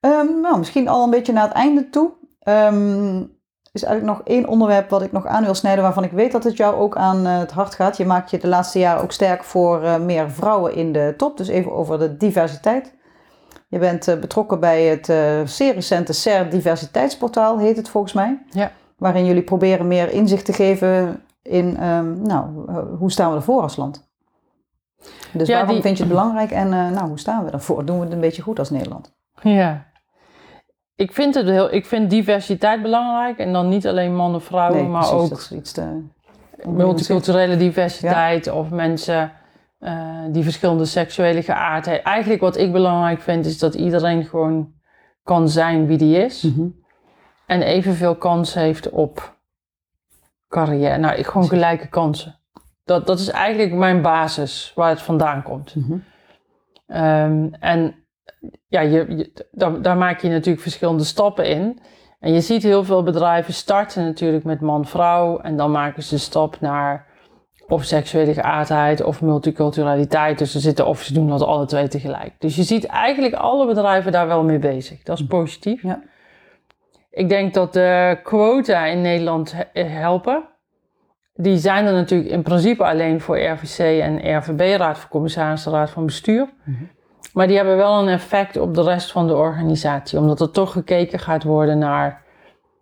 Um, 0.00 0.40
nou, 0.40 0.58
misschien 0.58 0.88
al 0.88 1.04
een 1.04 1.10
beetje 1.10 1.32
naar 1.32 1.44
het 1.44 1.52
einde 1.52 1.88
toe. 1.90 2.12
Um, 2.44 3.37
is 3.78 3.84
eigenlijk 3.84 4.18
nog 4.18 4.26
één 4.26 4.48
onderwerp 4.48 4.90
wat 4.90 5.02
ik 5.02 5.12
nog 5.12 5.26
aan 5.26 5.44
wil 5.44 5.54
snijden, 5.54 5.82
waarvan 5.82 6.04
ik 6.04 6.10
weet 6.10 6.32
dat 6.32 6.44
het 6.44 6.56
jou 6.56 6.76
ook 6.76 6.96
aan 6.96 7.26
uh, 7.26 7.38
het 7.38 7.50
hart 7.50 7.74
gaat. 7.74 7.96
Je 7.96 8.04
maakt 8.04 8.30
je 8.30 8.38
de 8.38 8.48
laatste 8.48 8.78
jaren 8.78 9.02
ook 9.02 9.12
sterk 9.12 9.44
voor 9.44 9.82
uh, 9.82 9.96
meer 9.96 10.30
vrouwen 10.30 10.74
in 10.74 10.92
de 10.92 11.14
top. 11.16 11.36
Dus 11.36 11.48
even 11.48 11.72
over 11.72 11.98
de 11.98 12.16
diversiteit. 12.16 12.94
Je 13.68 13.78
bent 13.78 14.08
uh, 14.08 14.18
betrokken 14.18 14.60
bij 14.60 14.84
het 14.84 15.06
zeer 15.50 15.74
recente 15.74 16.12
CER 16.12 16.50
Diversiteitsportaal, 16.50 17.58
heet 17.58 17.76
het 17.76 17.88
volgens 17.88 18.12
mij. 18.12 18.42
Ja. 18.50 18.70
Waarin 18.96 19.24
jullie 19.24 19.42
proberen 19.42 19.86
meer 19.86 20.10
inzicht 20.10 20.44
te 20.44 20.52
geven 20.52 21.22
in, 21.42 21.84
um, 21.84 22.22
nou, 22.22 22.44
hoe 22.98 23.10
staan 23.10 23.30
we 23.30 23.36
ervoor 23.36 23.62
als 23.62 23.76
land? 23.76 24.08
Dus 25.32 25.48
ja, 25.48 25.54
waarom 25.54 25.72
die... 25.72 25.82
vind 25.82 25.96
je 25.96 26.02
het 26.02 26.12
belangrijk 26.12 26.50
en 26.50 26.68
nou, 26.68 27.08
hoe 27.08 27.18
staan 27.18 27.44
we 27.44 27.50
ervoor? 27.50 27.84
Doen 27.84 27.98
we 27.98 28.04
het 28.04 28.12
een 28.12 28.20
beetje 28.20 28.42
goed 28.42 28.58
als 28.58 28.70
Nederland? 28.70 29.12
Ja, 29.42 29.86
ik 30.98 31.12
vind, 31.12 31.34
het 31.34 31.46
heel, 31.46 31.72
ik 31.72 31.86
vind 31.86 32.10
diversiteit 32.10 32.82
belangrijk. 32.82 33.38
En 33.38 33.52
dan 33.52 33.68
niet 33.68 33.86
alleen 33.86 34.14
mannen, 34.14 34.42
vrouwen, 34.42 34.80
nee, 34.82 34.88
maar 34.88 35.08
precies, 35.08 35.18
ook 35.18 35.28
dat 35.28 35.38
is 35.38 35.52
iets 35.52 35.72
te, 35.72 36.02
multiculturele 36.64 37.56
diversiteit. 37.56 38.44
Ja. 38.44 38.52
Of 38.52 38.70
mensen 38.70 39.32
uh, 39.80 40.24
die 40.30 40.42
verschillende 40.42 40.84
seksuele 40.84 41.42
geaardheid. 41.42 42.02
Eigenlijk 42.02 42.40
wat 42.40 42.56
ik 42.56 42.72
belangrijk 42.72 43.20
vind 43.20 43.46
is 43.46 43.58
dat 43.58 43.74
iedereen 43.74 44.24
gewoon 44.24 44.72
kan 45.22 45.48
zijn 45.48 45.86
wie 45.86 45.98
die 45.98 46.24
is. 46.24 46.42
Mm 46.42 46.54
-hmm. 46.54 46.84
En 47.46 47.62
evenveel 47.62 48.16
kans 48.16 48.54
heeft 48.54 48.90
op 48.90 49.36
carrière. 50.48 50.98
Nou, 50.98 51.16
ik 51.16 51.26
gewoon 51.26 51.48
gelijke 51.48 51.88
kansen. 51.88 52.38
Dat, 52.84 53.06
dat 53.06 53.18
is 53.18 53.28
eigenlijk 53.28 53.72
mijn 53.72 54.02
basis 54.02 54.72
waar 54.74 54.88
het 54.88 55.02
vandaan 55.02 55.42
komt. 55.42 55.74
Mm 55.74 55.84
-hmm. 55.86 56.04
um, 56.96 57.54
en 57.54 57.94
ja, 58.68 58.80
je, 58.80 59.16
je, 59.16 59.46
daar, 59.52 59.82
daar, 59.82 59.96
maak 59.96 60.20
je 60.20 60.28
natuurlijk 60.28 60.62
verschillende 60.62 61.04
stappen 61.04 61.46
in. 61.46 61.80
En 62.20 62.32
je 62.32 62.40
ziet 62.40 62.62
heel 62.62 62.84
veel 62.84 63.02
bedrijven 63.02 63.54
starten 63.54 64.04
natuurlijk 64.04 64.44
met 64.44 64.60
man-vrouw 64.60 65.38
en 65.38 65.56
dan 65.56 65.70
maken 65.70 66.02
ze 66.02 66.14
de 66.14 66.20
stap 66.20 66.60
naar 66.60 67.06
of 67.68 67.84
seksuele 67.84 68.34
geaardheid 68.34 69.02
of 69.02 69.22
multiculturaliteit. 69.22 70.38
Dus 70.38 70.52
ze 70.52 70.60
zitten 70.60 70.86
of 70.86 71.02
ze 71.02 71.12
doen 71.12 71.28
dat 71.28 71.42
alle 71.42 71.66
twee 71.66 71.88
tegelijk. 71.88 72.32
Dus 72.38 72.56
je 72.56 72.62
ziet 72.62 72.86
eigenlijk 72.86 73.34
alle 73.34 73.66
bedrijven 73.66 74.12
daar 74.12 74.26
wel 74.26 74.44
mee 74.44 74.58
bezig. 74.58 75.02
Dat 75.02 75.18
is 75.18 75.26
positief. 75.26 75.82
Ja. 75.82 76.02
Ik 77.10 77.28
denk 77.28 77.54
dat 77.54 77.72
de 77.72 78.18
quota 78.22 78.86
in 78.86 79.00
Nederland 79.00 79.54
he- 79.72 79.82
helpen. 79.82 80.48
Die 81.34 81.56
zijn 81.56 81.86
er 81.86 81.92
natuurlijk 81.92 82.30
in 82.30 82.42
principe 82.42 82.84
alleen 82.84 83.20
voor 83.20 83.38
RVC 83.38 83.78
en 83.78 84.36
RVB, 84.36 84.78
Raad 84.78 84.98
van 84.98 85.10
Commissarissen, 85.10 85.72
Raad 85.72 85.90
van 85.90 86.06
Bestuur. 86.06 86.48
Mhm. 86.64 86.84
Maar 87.32 87.46
die 87.46 87.56
hebben 87.56 87.76
wel 87.76 88.02
een 88.02 88.08
effect 88.08 88.56
op 88.56 88.74
de 88.74 88.82
rest 88.82 89.12
van 89.12 89.26
de 89.26 89.34
organisatie. 89.34 90.18
Omdat 90.18 90.40
er 90.40 90.50
toch 90.50 90.72
gekeken 90.72 91.18
gaat 91.18 91.42
worden 91.42 91.78
naar, 91.78 92.24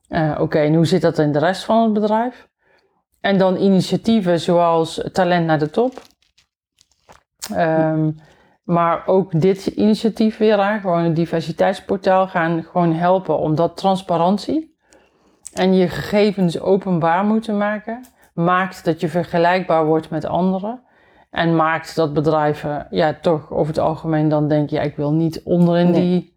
eh, 0.09 0.39
oké, 0.41 0.75
hoe 0.75 0.87
zit 0.87 1.01
dat 1.01 1.19
in 1.19 1.33
de 1.33 1.39
rest 1.39 1.65
van 1.65 1.83
het 1.83 1.93
bedrijf? 1.93 2.49
En 3.21 3.39
dan 3.39 3.57
initiatieven 3.57 4.41
zoals 4.41 5.09
Talent 5.13 5.47
naar 5.47 5.59
de 5.59 5.71
Top. 5.71 5.93
Ehm, 7.55 8.11
maar 8.65 9.07
ook 9.07 9.41
dit 9.41 9.67
initiatief 9.67 10.37
weer 10.37 10.79
gewoon 10.81 11.05
een 11.05 11.15
diversiteitsportaal, 11.15 12.29
gaan 12.29 12.63
gewoon 12.63 12.95
helpen 12.95 13.39
omdat 13.39 13.77
transparantie 13.77 14.77
en 15.53 15.75
je 15.75 15.89
gegevens 15.89 16.61
openbaar 16.61 17.25
moeten 17.25 17.57
maken, 17.57 18.05
maakt 18.35 18.85
dat 18.85 19.01
je 19.01 19.09
vergelijkbaar 19.09 19.87
wordt 19.87 20.11
met 20.11 20.25
anderen. 20.25 20.86
En 21.37 21.57
maakt 21.57 21.97
dat 21.97 22.13
bedrijven 22.13 22.87
ja, 22.91 23.17
toch 23.21 23.53
over 23.53 23.67
het 23.67 23.79
algemeen 23.79 24.29
dan 24.29 24.49
denken, 24.49 24.77
ja, 24.77 24.83
ik 24.83 24.97
wil 24.97 25.13
niet 25.13 25.43
onderin 25.45 25.91
Nee. 25.91 26.01
die, 26.01 26.37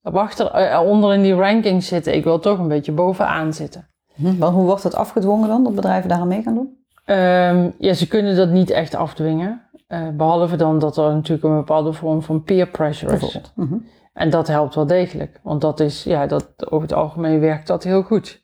wachter, 0.00 0.50
eh, 0.50 0.80
onderin 0.86 1.22
die 1.22 1.34
ranking 1.34 1.82
zitten. 1.82 2.14
Ik 2.14 2.24
wil 2.24 2.38
toch 2.38 2.58
een 2.58 2.68
beetje 2.68 2.92
bovenaan 2.92 3.52
zitten. 3.52 3.88
Hm, 4.14 4.38
want 4.38 4.54
hoe 4.54 4.64
wordt 4.64 4.82
dat 4.82 4.94
afgedwongen 4.94 5.48
dan, 5.48 5.64
dat 5.64 5.74
bedrijven 5.74 6.08
daaraan 6.08 6.28
mee 6.28 6.42
gaan 6.42 6.54
doen? 6.54 6.76
Ehm, 7.04 7.70
ja, 7.78 7.92
ze 7.92 8.08
kunnen 8.08 8.36
dat 8.36 8.48
niet 8.48 8.70
echt 8.70 8.94
afdwingen. 8.94 9.62
Eh, 9.86 10.08
behalve 10.16 10.56
dan 10.56 10.78
dat 10.78 10.96
er 10.96 11.14
natuurlijk 11.14 11.44
een 11.44 11.56
bepaalde 11.56 11.92
vorm 11.92 12.22
van 12.22 12.42
peer 12.42 12.66
pressure 12.66 13.14
is. 13.14 13.40
Mhm. 13.54 13.74
En 14.12 14.30
dat 14.30 14.46
helpt 14.46 14.74
wel 14.74 14.86
degelijk. 14.86 15.40
Want 15.42 15.60
dat 15.60 15.80
is, 15.80 16.02
ja, 16.02 16.26
dat, 16.26 16.70
over 16.70 16.88
het 16.88 16.96
algemeen 16.96 17.40
werkt 17.40 17.66
dat 17.66 17.84
heel 17.84 18.02
goed. 18.02 18.42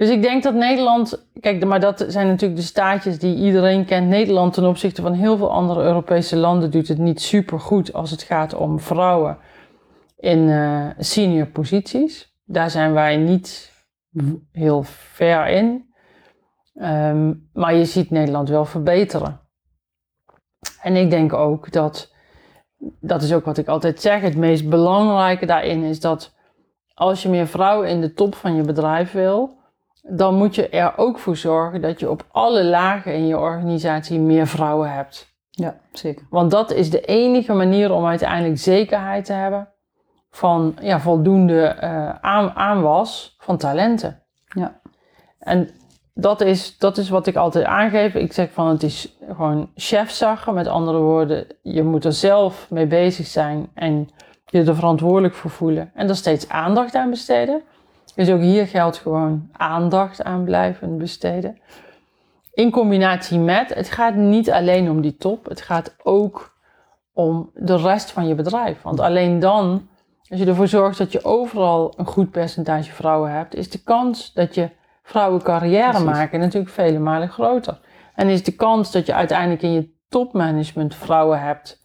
Dus 0.00 0.08
ik 0.08 0.22
denk 0.22 0.42
dat 0.42 0.54
Nederland, 0.54 1.26
kijk, 1.40 1.64
maar 1.64 1.80
dat 1.80 2.04
zijn 2.08 2.26
natuurlijk 2.26 2.60
de 2.60 2.66
staatjes 2.66 3.18
die 3.18 3.36
iedereen 3.36 3.84
kent. 3.84 4.08
Nederland 4.08 4.52
ten 4.52 4.64
opzichte 4.64 5.02
van 5.02 5.12
heel 5.12 5.36
veel 5.36 5.50
andere 5.50 5.82
Europese 5.82 6.36
landen 6.36 6.70
doet 6.70 6.88
het 6.88 6.98
niet 6.98 7.20
super 7.20 7.60
goed 7.60 7.92
als 7.92 8.10
het 8.10 8.22
gaat 8.22 8.54
om 8.54 8.80
vrouwen 8.80 9.38
in 10.16 10.48
eh, 10.48 10.86
senior 10.98 11.46
posities. 11.46 12.34
Daar 12.44 12.70
zijn 12.70 12.92
wij 12.92 13.16
niet 13.16 13.72
heel 14.52 14.82
ver 14.82 15.46
in. 15.46 15.92
Ehm, 16.74 17.32
maar 17.52 17.74
je 17.74 17.84
ziet 17.84 18.10
Nederland 18.10 18.48
wel 18.48 18.64
verbeteren. 18.64 19.40
En 20.82 20.96
ik 20.96 21.10
denk 21.10 21.32
ook 21.32 21.72
dat, 21.72 22.14
dat 23.00 23.22
is 23.22 23.32
ook 23.32 23.44
wat 23.44 23.58
ik 23.58 23.68
altijd 23.68 24.00
zeg, 24.00 24.20
het 24.20 24.36
meest 24.36 24.68
belangrijke 24.68 25.46
daarin 25.46 25.82
is 25.82 26.00
dat 26.00 26.34
als 26.94 27.22
je 27.22 27.28
meer 27.28 27.46
vrouwen 27.46 27.88
in 27.88 28.00
de 28.00 28.12
top 28.12 28.34
van 28.34 28.54
je 28.54 28.62
bedrijf 28.62 29.12
wil, 29.12 29.58
dan 30.02 30.34
moet 30.34 30.54
je 30.54 30.68
er 30.68 30.92
ook 30.96 31.18
voor 31.18 31.36
zorgen 31.36 31.80
dat 31.80 32.00
je 32.00 32.10
op 32.10 32.26
alle 32.30 32.64
lagen 32.64 33.14
in 33.14 33.26
je 33.26 33.38
organisatie 33.38 34.18
meer 34.18 34.46
vrouwen 34.46 34.92
hebt. 34.92 35.28
Ja, 35.50 35.80
zeker. 35.92 36.26
Want 36.30 36.50
dat 36.50 36.70
is 36.70 36.90
de 36.90 37.00
enige 37.00 37.52
manier 37.52 37.92
om 37.92 38.06
uiteindelijk 38.06 38.58
zekerheid 38.58 39.24
te 39.24 39.32
hebben 39.32 39.68
van 40.30 40.76
ja, 40.80 41.00
voldoende 41.00 41.62
eh, 41.62 42.10
aan, 42.20 42.50
aanwas 42.50 43.36
van 43.38 43.56
talenten. 43.56 44.22
Ja. 44.44 44.80
En 45.38 45.70
dat 46.14 46.40
is, 46.40 46.78
dat 46.78 46.98
is 46.98 47.08
wat 47.08 47.26
ik 47.26 47.36
altijd 47.36 47.64
aangeef. 47.64 48.14
Ik 48.14 48.32
zeg 48.32 48.52
van 48.52 48.66
het 48.66 48.82
is 48.82 49.16
gewoon 49.32 49.70
chefzaggen. 49.74 50.54
Met 50.54 50.66
andere 50.66 50.98
woorden, 50.98 51.46
je 51.62 51.82
moet 51.82 52.04
er 52.04 52.12
zelf 52.12 52.70
mee 52.70 52.86
bezig 52.86 53.26
zijn 53.26 53.70
en 53.74 54.08
je 54.44 54.64
er 54.64 54.74
verantwoordelijk 54.74 55.34
voor 55.34 55.50
voelen. 55.50 55.90
En 55.94 56.08
er 56.08 56.16
steeds 56.16 56.48
aandacht 56.48 56.94
aan 56.94 57.10
besteden. 57.10 57.62
Dus 58.14 58.30
ook 58.30 58.40
hier 58.40 58.66
geldt 58.66 58.96
gewoon 58.96 59.48
aandacht 59.52 60.22
aan 60.22 60.44
blijven 60.44 60.98
besteden. 60.98 61.58
In 62.52 62.70
combinatie 62.70 63.38
met, 63.38 63.74
het 63.74 63.90
gaat 63.90 64.14
niet 64.14 64.50
alleen 64.50 64.90
om 64.90 65.00
die 65.00 65.16
top, 65.16 65.46
het 65.46 65.60
gaat 65.60 65.94
ook 66.02 66.58
om 67.12 67.50
de 67.54 67.76
rest 67.76 68.10
van 68.10 68.26
je 68.26 68.34
bedrijf. 68.34 68.82
Want 68.82 69.00
alleen 69.00 69.38
dan, 69.38 69.88
als 70.28 70.40
je 70.40 70.46
ervoor 70.46 70.68
zorgt 70.68 70.98
dat 70.98 71.12
je 71.12 71.24
overal 71.24 71.94
een 71.96 72.06
goed 72.06 72.30
percentage 72.30 72.92
vrouwen 72.92 73.30
hebt, 73.30 73.54
is 73.54 73.70
de 73.70 73.82
kans 73.82 74.32
dat 74.32 74.54
je 74.54 74.70
vrouwen 75.02 75.42
carrière 75.42 75.88
Precies. 75.88 76.06
maken 76.06 76.40
natuurlijk 76.40 76.72
vele 76.72 76.98
malen 76.98 77.28
groter. 77.28 77.80
En 78.14 78.28
is 78.28 78.44
de 78.44 78.52
kans 78.52 78.92
dat 78.92 79.06
je 79.06 79.14
uiteindelijk 79.14 79.62
in 79.62 79.72
je 79.72 79.90
topmanagement 80.08 80.94
vrouwen 80.94 81.40
hebt 81.40 81.84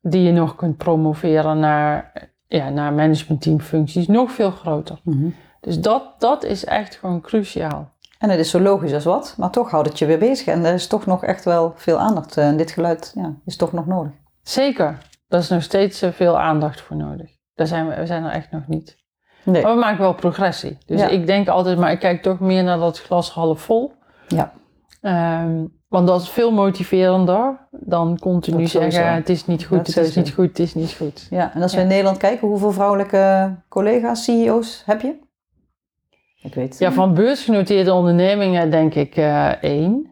die 0.00 0.22
je 0.22 0.32
nog 0.32 0.54
kunt 0.54 0.76
promoveren 0.76 1.58
naar, 1.58 2.12
ja, 2.56 2.68
naar 2.68 2.92
managementteamfuncties 2.92 4.06
nog 4.06 4.32
veel 4.32 4.50
groter. 4.50 5.00
Mhm. 5.04 5.28
Dus 5.60 5.80
dat, 5.80 6.02
dat 6.18 6.44
is 6.44 6.64
echt 6.64 6.94
gewoon 6.94 7.20
cruciaal. 7.20 7.90
En 8.18 8.30
het 8.30 8.38
is 8.38 8.50
zo 8.50 8.60
logisch 8.60 8.92
als 8.92 9.04
wat, 9.04 9.34
maar 9.38 9.50
toch 9.50 9.70
houdt 9.70 9.88
het 9.88 9.98
je 9.98 10.06
weer 10.06 10.18
bezig. 10.18 10.46
En 10.46 10.64
er 10.64 10.74
is 10.74 10.86
toch 10.86 11.06
nog 11.06 11.24
echt 11.24 11.44
wel 11.44 11.72
veel 11.76 11.98
aandacht. 11.98 12.36
En 12.36 12.56
dit 12.56 12.70
geluid 12.70 13.12
ja, 13.14 13.34
is 13.44 13.56
toch 13.56 13.72
nog 13.72 13.86
nodig. 13.86 14.12
Zeker, 14.42 14.98
daar 15.28 15.40
is 15.40 15.48
nog 15.48 15.62
steeds 15.62 16.02
eh, 16.02 16.10
veel 16.10 16.38
aandacht 16.38 16.80
voor 16.80 16.96
nodig. 16.96 17.30
Daar 17.54 17.66
zijn 17.66 17.88
we, 17.88 17.94
we 17.94 18.06
zijn 18.06 18.24
er 18.24 18.30
echt 18.30 18.50
nog 18.50 18.66
niet. 18.66 18.96
Nee. 19.44 19.62
Maar 19.62 19.74
we 19.74 19.80
maken 19.80 20.00
wel 20.00 20.14
progressie. 20.14 20.78
Dus 20.86 21.00
Ja. 21.00 21.08
ik 21.08 21.26
denk 21.26 21.48
altijd, 21.48 21.78
maar 21.78 21.92
ik 21.92 21.98
kijk 21.98 22.22
toch 22.22 22.40
meer 22.40 22.64
naar 22.64 22.78
dat 22.78 23.00
glas 23.00 23.30
half 23.30 23.60
vol. 23.60 23.92
Ja. 24.28 24.52
Ehm, 25.00 25.64
want 25.92 26.06
dat 26.06 26.20
is 26.22 26.28
veel 26.28 26.52
motiverender 26.52 27.66
dan 27.70 28.18
continu 28.18 28.60
Dat 28.60 28.68
sowieso. 28.70 28.96
zeggen: 28.96 29.14
het 29.14 29.28
is 29.28 29.46
niet 29.46 29.64
goed, 29.64 29.76
Dat 29.86 29.94
het 29.94 30.06
is 30.06 30.16
niet 30.16 30.30
goed, 30.32 30.46
het 30.48 30.58
is 30.58 30.74
niet 30.74 30.92
goed. 30.92 31.26
Ja, 31.30 31.54
en 31.54 31.62
als 31.62 31.70
we 31.72 31.76
Ja. 31.76 31.82
in 31.82 31.88
Nederland 31.88 32.16
kijken, 32.16 32.48
hoeveel 32.48 32.72
vrouwelijke 32.72 33.54
collega's, 33.68 34.24
CEO's 34.24 34.82
heb 34.86 35.00
je? 35.00 35.14
Ik 36.42 36.54
weet 36.54 36.68
het 36.68 36.78
Ja, 36.78 36.86
niet. 36.88 36.96
van 36.96 37.14
beursgenoteerde 37.14 37.92
ondernemingen 37.92 38.70
denk 38.70 38.94
ik 38.94 39.16
eh, 39.16 39.62
één. 39.62 40.10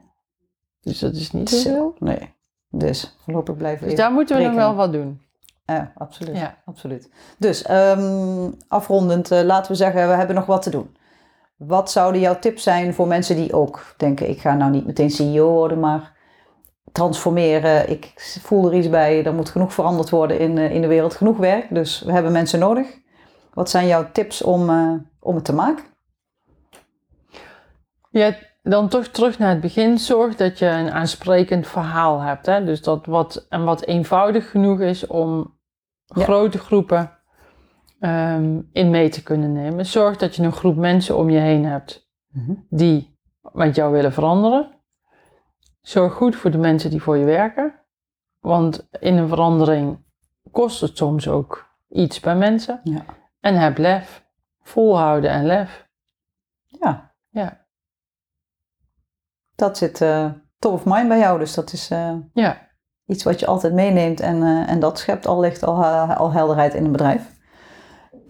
Dus 0.81 0.99
dat 0.99 1.15
is 1.15 1.31
niet 1.31 1.51
Zo. 1.51 1.95
Nee. 1.99 2.35
Dus 2.69 3.17
voorlopig 3.25 3.57
blijven 3.57 3.83
we 3.83 3.89
Dus 3.91 3.99
daar 3.99 4.13
moeten 4.13 4.37
we 4.37 4.43
nog 4.43 4.55
wel 4.55 4.75
wat 4.75 4.93
doen. 4.93 5.21
Ja, 5.67 5.93
absoluut. 5.97 6.37
Ja. 6.37 6.57
absoluut. 6.65 7.11
Dus 7.39 7.63
ehm, 7.63 8.51
afrondend, 8.69 9.31
eh, 9.31 9.43
laten 9.43 9.71
we 9.73 9.77
zeggen, 9.77 10.09
we 10.09 10.15
hebben 10.15 10.35
nog 10.37 10.47
wat 10.47 10.63
te 10.63 10.71
doen. 10.71 10.97
Wat 11.67 11.91
zouden 11.91 12.21
jouw 12.21 12.39
tips 12.39 12.63
zijn 12.63 12.95
voor 12.95 13.07
mensen 13.07 13.37
die 13.37 13.53
ook 13.53 13.95
denken, 13.97 14.29
ik 14.29 14.41
ga 14.41 14.55
nou 14.55 14.71
niet 14.71 14.87
meteen 14.87 15.11
CEO 15.11 15.51
worden, 15.51 15.81
maar 15.81 16.13
transformeren. 16.93 17.91
Ik 17.91 18.13
voel 18.43 18.67
er 18.67 18.75
iets 18.75 18.89
bij, 18.89 19.25
er 19.25 19.35
moet 19.35 19.49
genoeg 19.49 19.73
veranderd 19.75 20.11
worden 20.11 20.39
in, 20.39 20.59
eh, 20.59 20.75
in 20.75 20.81
de 20.81 20.87
wereld, 20.87 21.15
genoeg 21.15 21.37
werk. 21.37 21.67
Dus 21.71 22.01
we 22.01 22.13
hebben 22.13 22.33
mensen 22.33 22.59
nodig. 22.59 22.87
Wat 23.55 23.71
zijn 23.71 23.87
jouw 23.87 24.07
tips 24.13 24.43
om, 24.43 24.71
eh, 24.71 24.93
om 25.21 25.35
het 25.35 25.45
te 25.45 25.53
maken? 25.55 25.85
Ja, 28.11 28.35
dan 28.63 28.89
toch 28.89 29.07
terug 29.07 29.39
naar 29.39 29.51
het 29.51 29.61
begin. 29.61 29.99
Zorg 29.99 30.37
dat 30.37 30.59
je 30.59 30.67
een 30.67 30.91
aansprekend 30.91 31.67
verhaal 31.67 32.21
hebt. 32.21 32.47
Hè? 32.47 32.65
Dus 32.65 32.83
dat 32.83 33.07
wat, 33.07 33.47
en 33.49 33.65
wat 33.65 33.85
eenvoudig 33.85 34.51
genoeg 34.51 34.81
is 34.81 35.07
om 35.07 35.59
Ja. 36.05 36.23
grote 36.25 36.59
groepen 36.59 37.19
ehm, 38.01 38.61
in 38.73 38.91
mee 38.91 39.09
te 39.09 39.23
kunnen 39.23 39.53
nemen. 39.53 39.87
Zorg 39.87 40.17
dat 40.17 40.37
je 40.37 40.43
een 40.43 40.53
groep 40.53 40.77
mensen 40.77 41.17
om 41.17 41.31
je 41.31 41.39
heen 41.39 41.65
hebt 41.65 42.09
die 42.69 43.19
met 43.53 43.75
jou 43.75 43.93
willen 43.93 44.13
veranderen. 44.13 44.71
Zorg 45.81 46.13
goed 46.13 46.37
voor 46.37 46.51
de 46.51 46.59
mensen 46.59 46.91
die 46.91 47.03
voor 47.03 47.17
je 47.17 47.25
werken. 47.25 47.75
Want 48.41 48.89
in 49.01 49.17
een 49.17 49.29
verandering 49.29 50.05
kost 50.51 50.81
het 50.81 50.97
soms 50.97 51.29
ook 51.29 51.69
iets 51.89 52.21
bij 52.21 52.37
mensen. 52.37 52.81
Ja. 52.85 53.05
En 53.41 53.55
heb 53.61 53.79
lef. 53.79 54.25
Volhouden 54.63 55.31
en 55.31 55.47
lef. 55.47 55.89
Ja. 56.67 57.15
Ja. 57.29 57.67
Dat 59.55 59.79
zit 59.79 60.01
eh, 60.01 60.31
top 60.59 60.73
of 60.73 60.85
mind 60.85 61.09
bij 61.09 61.19
jou, 61.19 61.39
dus 61.39 61.55
dat 61.55 61.73
is 61.73 61.91
eh, 61.91 62.15
Ja. 62.33 62.69
iets 63.07 63.25
wat 63.25 63.41
je 63.41 63.47
altijd 63.47 63.73
meeneemt 63.73 64.21
en, 64.21 64.43
eh, 64.43 64.71
en 64.71 64.81
dat 64.81 64.99
schept 64.99 65.27
allicht 65.27 65.63
al, 65.63 65.85
al 66.15 66.33
helderheid 66.33 66.75
in 66.75 66.85
een 66.85 66.93
bedrijf. 66.93 67.39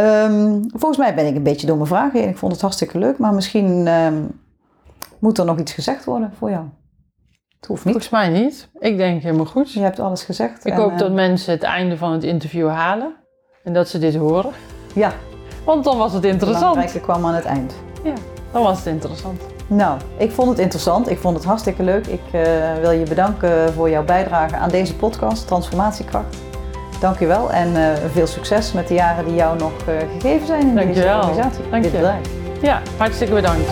Ehm, 0.01 0.63
volgens 0.69 0.97
mij 0.97 1.15
ben 1.15 1.27
ik 1.27 1.37
een 1.37 1.43
beetje 1.43 1.67
door 1.67 1.77
mijn 1.77 1.89
vragen 1.89 2.21
heen. 2.21 2.29
Ik 2.29 2.37
vond 2.37 2.53
het 2.53 2.61
hartstikke 2.61 2.99
leuk, 2.99 3.19
maar 3.19 3.35
misschien 3.35 3.87
ehm, 3.87 4.23
moet 5.19 5.39
er 5.39 5.45
nog 5.45 5.59
iets 5.59 5.73
gezegd 5.73 6.05
worden 6.05 6.33
voor 6.39 6.51
jou. 6.51 6.65
Het 7.59 7.69
hoeft 7.69 7.85
niet. 7.85 7.95
Volgens 7.95 8.13
mij 8.13 8.29
niet. 8.29 8.69
Ik 8.79 8.97
denk 8.97 9.23
helemaal 9.23 9.47
goed. 9.47 9.73
Je 9.73 9.81
hebt 9.81 9.99
alles 9.99 10.23
gezegd. 10.23 10.67
Ik 10.67 10.73
en, 10.73 10.79
hoop 10.79 10.91
eh, 10.91 10.99
dat 10.99 11.13
mensen 11.13 11.53
het 11.53 11.63
einde 11.63 11.97
van 11.97 12.13
het 12.13 12.23
interview 12.23 12.69
halen. 12.69 13.15
En 13.65 13.73
dat 13.73 13.89
ze 13.89 13.99
dit 13.99 14.15
horen. 14.15 14.51
Ja, 14.95 15.13
Want 15.65 15.85
dan 15.85 15.99
was 15.99 16.13
het 16.13 16.25
interessant. 16.25 16.73
belangrijke 16.73 17.01
kwam 17.01 17.27
aan 17.27 17.35
het 17.35 17.45
eind. 17.45 17.75
Ja, 18.05 18.15
dan 18.53 18.63
was 18.63 18.77
het 18.77 18.87
interessant. 18.87 19.41
Nou, 19.67 20.01
ik 20.17 20.31
vond 20.31 20.49
het 20.49 20.59
interessant. 20.59 21.11
Ik 21.11 21.19
vond 21.19 21.37
het 21.37 21.45
hartstikke 21.45 21.83
leuk. 21.83 22.07
Ik 22.07 22.33
eh, 22.33 22.75
wil 22.81 22.91
je 22.91 23.05
bedanken 23.09 23.73
voor 23.73 23.91
jouw 23.91 24.05
bijdrage 24.05 24.57
aan 24.57 24.71
deze 24.71 24.97
podcast, 24.97 25.47
Transformatiekracht. 25.47 26.37
Dank 27.01 27.19
je 27.19 27.27
wel 27.27 27.51
en 27.53 27.77
eh, 27.77 27.93
veel 28.13 28.27
succes 28.27 28.73
met 28.73 28.89
de 28.89 28.95
jaren 28.95 29.25
die 29.25 29.35
jou 29.35 29.59
nog 29.59 29.73
eh, 29.87 29.95
gegeven 30.21 30.47
zijn 30.47 30.61
in 30.61 30.75
Dank 30.75 30.89
je 30.89 30.95
deze 30.95 31.07
organisatie, 31.07 31.71
Dank 31.71 31.83
dit 31.83 31.93
je. 31.93 31.99
bedrijf. 31.99 32.27
Ja, 32.63 32.83
hartstikke 32.97 33.35
bedankt. 33.35 33.69